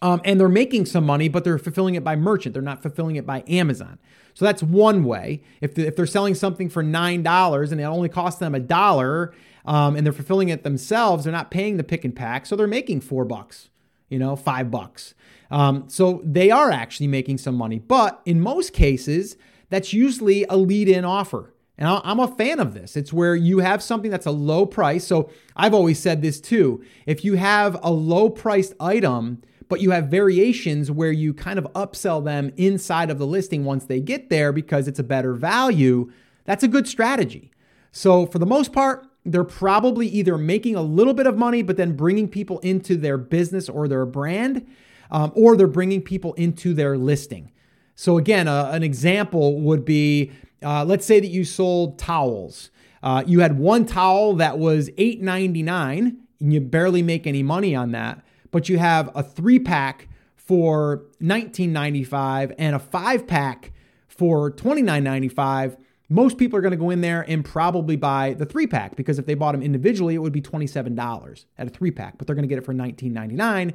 um, 0.00 0.20
and 0.24 0.38
they're 0.38 0.48
making 0.48 0.86
some 0.86 1.04
money, 1.04 1.28
but 1.28 1.44
they're 1.44 1.58
fulfilling 1.58 1.94
it 1.94 2.04
by 2.04 2.16
merchant. 2.16 2.52
They're 2.52 2.62
not 2.62 2.82
fulfilling 2.82 3.16
it 3.16 3.26
by 3.26 3.44
Amazon. 3.48 3.98
So 4.34 4.44
that's 4.44 4.62
one 4.62 5.04
way. 5.04 5.42
If, 5.60 5.74
the, 5.74 5.86
if 5.86 5.96
they're 5.96 6.06
selling 6.06 6.34
something 6.34 6.68
for 6.68 6.84
$9 6.84 7.72
and 7.72 7.80
it 7.80 7.84
only 7.84 8.08
costs 8.08 8.38
them 8.38 8.54
a 8.54 8.60
dollar 8.60 9.32
um, 9.64 9.96
and 9.96 10.04
they're 10.04 10.12
fulfilling 10.12 10.50
it 10.50 10.62
themselves, 10.62 11.24
they're 11.24 11.32
not 11.32 11.50
paying 11.50 11.78
the 11.78 11.84
pick 11.84 12.04
and 12.04 12.14
pack. 12.14 12.44
So 12.44 12.54
they're 12.56 12.66
making 12.66 13.00
four 13.00 13.24
bucks, 13.24 13.70
you 14.10 14.18
know, 14.18 14.36
five 14.36 14.70
bucks. 14.70 15.14
Um, 15.50 15.84
so 15.88 16.20
they 16.24 16.50
are 16.50 16.70
actually 16.70 17.06
making 17.06 17.38
some 17.38 17.54
money. 17.54 17.78
But 17.78 18.20
in 18.26 18.40
most 18.40 18.74
cases, 18.74 19.36
that's 19.70 19.92
usually 19.92 20.44
a 20.50 20.56
lead 20.56 20.88
in 20.88 21.04
offer. 21.04 21.54
And 21.78 21.88
I'm 21.88 22.20
a 22.20 22.28
fan 22.28 22.58
of 22.58 22.72
this. 22.72 22.96
It's 22.96 23.12
where 23.12 23.36
you 23.36 23.58
have 23.58 23.82
something 23.82 24.10
that's 24.10 24.26
a 24.26 24.30
low 24.30 24.64
price. 24.64 25.06
So 25.06 25.30
I've 25.54 25.74
always 25.74 25.98
said 25.98 26.22
this 26.22 26.40
too. 26.40 26.82
If 27.04 27.22
you 27.24 27.34
have 27.34 27.78
a 27.82 27.90
low 27.90 28.30
priced 28.30 28.72
item, 28.80 29.42
but 29.68 29.80
you 29.80 29.90
have 29.90 30.08
variations 30.08 30.90
where 30.90 31.12
you 31.12 31.34
kind 31.34 31.58
of 31.58 31.64
upsell 31.74 32.24
them 32.24 32.52
inside 32.56 33.10
of 33.10 33.18
the 33.18 33.26
listing 33.26 33.64
once 33.64 33.86
they 33.86 34.00
get 34.00 34.30
there 34.30 34.52
because 34.52 34.86
it's 34.86 34.98
a 34.98 35.04
better 35.04 35.34
value, 35.34 36.10
that's 36.44 36.62
a 36.62 36.68
good 36.68 36.86
strategy. 36.86 37.50
So 37.90 38.26
for 38.26 38.38
the 38.38 38.46
most 38.46 38.72
part, 38.72 39.06
they're 39.24 39.44
probably 39.44 40.06
either 40.06 40.38
making 40.38 40.76
a 40.76 40.82
little 40.82 41.14
bit 41.14 41.26
of 41.26 41.36
money, 41.36 41.62
but 41.62 41.76
then 41.76 41.96
bringing 41.96 42.28
people 42.28 42.60
into 42.60 42.96
their 42.96 43.18
business 43.18 43.68
or 43.68 43.88
their 43.88 44.06
brand, 44.06 44.66
um, 45.10 45.32
or 45.34 45.56
they're 45.56 45.66
bringing 45.66 46.00
people 46.00 46.32
into 46.34 46.72
their 46.72 46.96
listing. 46.96 47.50
So 47.96 48.18
again, 48.18 48.46
uh, 48.46 48.70
an 48.72 48.82
example 48.82 49.60
would 49.62 49.84
be, 49.84 50.30
uh, 50.62 50.84
let's 50.84 51.06
say 51.06 51.18
that 51.18 51.28
you 51.28 51.44
sold 51.44 51.98
towels. 51.98 52.70
Uh, 53.02 53.24
you 53.26 53.40
had 53.40 53.58
one 53.58 53.84
towel 53.84 54.34
that 54.34 54.58
was 54.58 54.90
$8.99 54.90 56.16
and 56.40 56.52
you 56.52 56.60
barely 56.60 57.02
make 57.02 57.26
any 57.26 57.42
money 57.42 57.74
on 57.74 57.92
that 57.92 58.22
but 58.56 58.70
you 58.70 58.78
have 58.78 59.10
a 59.14 59.22
three 59.22 59.58
pack 59.58 60.08
for 60.34 61.04
$19.95 61.20 62.54
and 62.56 62.74
a 62.74 62.78
five 62.78 63.26
pack 63.26 63.70
for 64.08 64.50
$29.95, 64.50 65.76
most 66.08 66.38
people 66.38 66.58
are 66.58 66.62
going 66.62 66.70
to 66.70 66.78
go 66.78 66.88
in 66.88 67.02
there 67.02 67.20
and 67.28 67.44
probably 67.44 67.96
buy 67.96 68.32
the 68.32 68.46
three 68.46 68.66
pack 68.66 68.96
because 68.96 69.18
if 69.18 69.26
they 69.26 69.34
bought 69.34 69.52
them 69.52 69.60
individually, 69.60 70.14
it 70.14 70.20
would 70.20 70.32
be 70.32 70.40
$27 70.40 71.44
at 71.58 71.66
a 71.66 71.68
three 71.68 71.90
pack, 71.90 72.16
but 72.16 72.26
they're 72.26 72.34
going 72.34 72.44
to 72.44 72.48
get 72.48 72.56
it 72.56 72.64
for 72.64 72.72
$19.99. 72.72 73.74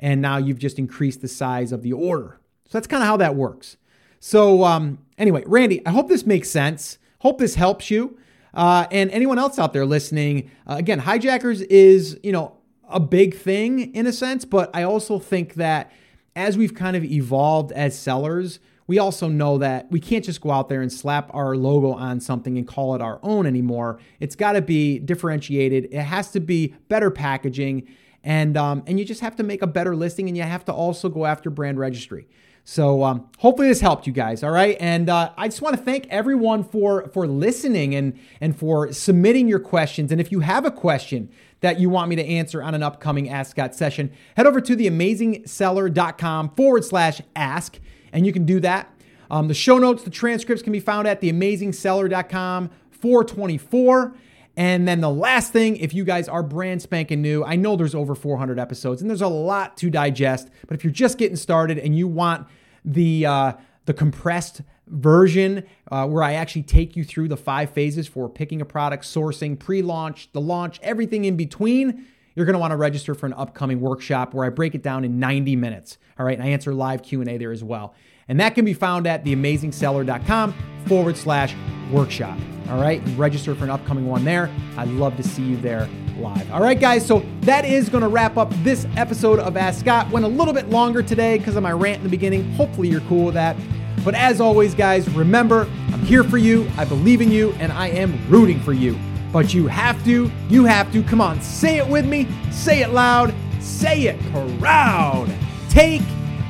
And 0.00 0.22
now 0.22 0.38
you've 0.38 0.58
just 0.58 0.78
increased 0.78 1.20
the 1.20 1.28
size 1.28 1.70
of 1.70 1.82
the 1.82 1.92
order. 1.92 2.40
So 2.64 2.78
that's 2.78 2.86
kind 2.86 3.02
of 3.02 3.06
how 3.06 3.18
that 3.18 3.34
works. 3.34 3.76
So, 4.20 4.64
um, 4.64 5.00
anyway, 5.18 5.42
Randy, 5.44 5.86
I 5.86 5.90
hope 5.90 6.08
this 6.08 6.24
makes 6.24 6.48
sense. 6.48 6.96
Hope 7.18 7.36
this 7.36 7.56
helps 7.56 7.90
you. 7.90 8.16
Uh, 8.54 8.86
and 8.90 9.10
anyone 9.10 9.38
else 9.38 9.58
out 9.58 9.74
there 9.74 9.84
listening, 9.84 10.50
uh, 10.66 10.76
again, 10.76 11.00
Hijackers 11.00 11.60
is, 11.60 12.18
you 12.22 12.32
know, 12.32 12.56
a 12.88 13.00
big 13.00 13.36
thing 13.36 13.94
in 13.94 14.06
a 14.06 14.12
sense, 14.12 14.44
but 14.44 14.70
I 14.74 14.82
also 14.82 15.18
think 15.18 15.54
that 15.54 15.92
as 16.36 16.56
we've 16.56 16.74
kind 16.74 16.96
of 16.96 17.04
evolved 17.04 17.72
as 17.72 17.98
sellers, 17.98 18.60
we 18.86 18.98
also 18.98 19.28
know 19.28 19.58
that 19.58 19.90
we 19.90 19.98
can't 20.00 20.24
just 20.24 20.40
go 20.40 20.50
out 20.50 20.68
there 20.68 20.82
and 20.82 20.92
slap 20.92 21.30
our 21.34 21.56
logo 21.56 21.92
on 21.92 22.20
something 22.20 22.58
and 22.58 22.66
call 22.66 22.94
it 22.94 23.00
our 23.00 23.18
own 23.22 23.46
anymore. 23.46 23.98
It's 24.20 24.36
got 24.36 24.52
to 24.52 24.62
be 24.62 24.98
differentiated. 24.98 25.88
It 25.90 26.02
has 26.02 26.30
to 26.32 26.40
be 26.40 26.74
better 26.88 27.10
packaging, 27.10 27.88
and 28.22 28.56
um, 28.56 28.82
and 28.86 28.98
you 28.98 29.04
just 29.04 29.20
have 29.22 29.36
to 29.36 29.42
make 29.42 29.62
a 29.62 29.66
better 29.66 29.96
listing, 29.96 30.28
and 30.28 30.36
you 30.36 30.42
have 30.42 30.64
to 30.66 30.72
also 30.72 31.08
go 31.08 31.24
after 31.24 31.48
brand 31.50 31.78
registry. 31.78 32.28
So 32.66 33.02
um, 33.02 33.28
hopefully 33.38 33.68
this 33.68 33.80
helped 33.80 34.06
you 34.06 34.12
guys. 34.12 34.42
All 34.42 34.50
right, 34.50 34.76
and 34.80 35.08
uh, 35.08 35.32
I 35.36 35.48
just 35.48 35.62
want 35.62 35.76
to 35.76 35.82
thank 35.82 36.06
everyone 36.08 36.62
for 36.64 37.08
for 37.08 37.26
listening 37.26 37.94
and 37.94 38.18
and 38.40 38.54
for 38.56 38.92
submitting 38.92 39.48
your 39.48 39.60
questions. 39.60 40.12
And 40.12 40.20
if 40.20 40.30
you 40.30 40.40
have 40.40 40.66
a 40.66 40.70
question 40.70 41.30
that 41.64 41.80
you 41.80 41.88
want 41.88 42.10
me 42.10 42.16
to 42.16 42.22
answer 42.22 42.62
on 42.62 42.74
an 42.74 42.82
upcoming 42.82 43.30
Ask 43.30 43.52
Scott 43.52 43.74
session, 43.74 44.12
head 44.36 44.46
over 44.46 44.60
to 44.60 44.76
theamazingseller.com 44.76 46.50
forward 46.50 46.84
slash 46.84 47.22
ask, 47.34 47.80
and 48.12 48.26
you 48.26 48.34
can 48.34 48.44
do 48.44 48.60
that. 48.60 48.94
Um, 49.30 49.48
the 49.48 49.54
show 49.54 49.78
notes, 49.78 50.02
the 50.02 50.10
transcripts 50.10 50.62
can 50.62 50.74
be 50.74 50.80
found 50.80 51.08
at 51.08 51.22
theamazingseller.com 51.22 52.68
424. 52.90 54.14
And 54.58 54.86
then 54.86 55.00
the 55.00 55.08
last 55.08 55.54
thing, 55.54 55.78
if 55.78 55.94
you 55.94 56.04
guys 56.04 56.28
are 56.28 56.42
brand 56.42 56.82
spanking 56.82 57.22
new, 57.22 57.42
I 57.42 57.56
know 57.56 57.76
there's 57.76 57.94
over 57.94 58.14
400 58.14 58.58
episodes 58.58 59.00
and 59.00 59.10
there's 59.10 59.22
a 59.22 59.26
lot 59.28 59.78
to 59.78 59.88
digest. 59.88 60.50
But 60.68 60.74
if 60.76 60.84
you're 60.84 60.92
just 60.92 61.16
getting 61.16 61.36
started 61.36 61.78
and 61.78 61.96
you 61.96 62.06
want 62.06 62.46
the 62.84 63.24
uh, 63.24 63.52
the 63.86 63.94
compressed 63.94 64.62
version 64.86 65.64
uh, 65.90 66.06
where 66.06 66.22
I 66.22 66.34
actually 66.34 66.62
take 66.62 66.96
you 66.96 67.04
through 67.04 67.28
the 67.28 67.36
five 67.36 67.70
phases 67.70 68.06
for 68.06 68.28
picking 68.28 68.60
a 68.60 68.64
product, 68.64 69.04
sourcing, 69.04 69.58
pre-launch, 69.58 70.30
the 70.32 70.40
launch, 70.40 70.78
everything 70.82 71.24
in 71.24 71.36
between, 71.36 72.06
you're 72.34 72.46
going 72.46 72.54
to 72.54 72.60
want 72.60 72.72
to 72.72 72.76
register 72.76 73.14
for 73.14 73.26
an 73.26 73.34
upcoming 73.34 73.80
workshop 73.80 74.34
where 74.34 74.44
I 74.44 74.50
break 74.50 74.74
it 74.74 74.82
down 74.82 75.04
in 75.04 75.18
90 75.18 75.56
minutes. 75.56 75.98
All 76.18 76.26
right, 76.26 76.36
and 76.36 76.46
I 76.46 76.50
answer 76.50 76.74
live 76.74 77.02
Q&A 77.02 77.38
there 77.38 77.52
as 77.52 77.62
well. 77.62 77.94
And 78.28 78.40
that 78.40 78.54
can 78.54 78.64
be 78.64 78.74
found 78.74 79.06
at 79.06 79.24
theamazingseller.com 79.24 80.54
forward 80.86 81.16
slash 81.16 81.54
workshop. 81.90 82.38
All 82.70 82.80
right, 82.80 83.02
register 83.16 83.54
for 83.54 83.64
an 83.64 83.70
upcoming 83.70 84.06
one 84.06 84.24
there. 84.24 84.50
I'd 84.76 84.88
love 84.88 85.16
to 85.18 85.22
see 85.22 85.42
you 85.42 85.56
there 85.58 85.88
live. 86.16 86.50
All 86.50 86.62
right, 86.62 86.78
guys, 86.78 87.06
so 87.06 87.24
that 87.42 87.64
is 87.64 87.88
going 87.88 88.02
to 88.02 88.08
wrap 88.08 88.36
up 88.36 88.50
this 88.62 88.86
episode 88.96 89.38
of 89.38 89.56
Ask 89.56 89.80
Scott. 89.80 90.10
Went 90.10 90.24
a 90.24 90.28
little 90.28 90.54
bit 90.54 90.70
longer 90.70 91.02
today 91.02 91.36
because 91.36 91.56
of 91.56 91.62
my 91.62 91.72
rant 91.72 91.98
in 91.98 92.04
the 92.04 92.08
beginning. 92.08 92.50
Hopefully, 92.52 92.88
you're 92.88 93.02
cool 93.02 93.26
with 93.26 93.34
that. 93.34 93.56
But 94.04 94.14
as 94.14 94.40
always, 94.40 94.74
guys, 94.74 95.08
remember, 95.10 95.68
I'm 95.92 96.00
here 96.00 96.24
for 96.24 96.38
you, 96.38 96.70
I 96.76 96.84
believe 96.84 97.20
in 97.20 97.30
you, 97.30 97.52
and 97.52 97.72
I 97.72 97.88
am 97.88 98.18
rooting 98.28 98.60
for 98.60 98.72
you. 98.72 98.98
But 99.32 99.52
you 99.52 99.66
have 99.66 100.02
to, 100.04 100.30
you 100.48 100.64
have 100.64 100.92
to, 100.92 101.02
come 101.02 101.20
on, 101.20 101.40
say 101.42 101.78
it 101.78 101.86
with 101.88 102.06
me, 102.06 102.28
say 102.50 102.82
it 102.82 102.90
loud, 102.90 103.34
say 103.60 104.02
it 104.02 104.20
proud. 104.58 105.28
Take 105.68 106.02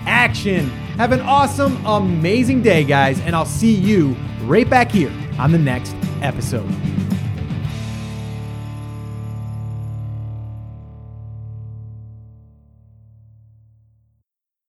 action. 0.07 0.71
Have 0.97 1.11
an 1.11 1.21
awesome, 1.23 1.85
amazing 1.85 2.63
day, 2.63 2.85
guys, 2.85 3.19
and 3.23 3.35
I'll 3.35 3.45
see 3.45 3.75
you 3.75 4.15
right 4.43 4.69
back 4.69 4.93
here 4.93 5.13
on 5.41 5.51
the 5.51 5.59
next 5.59 5.97
episode. 6.23 6.71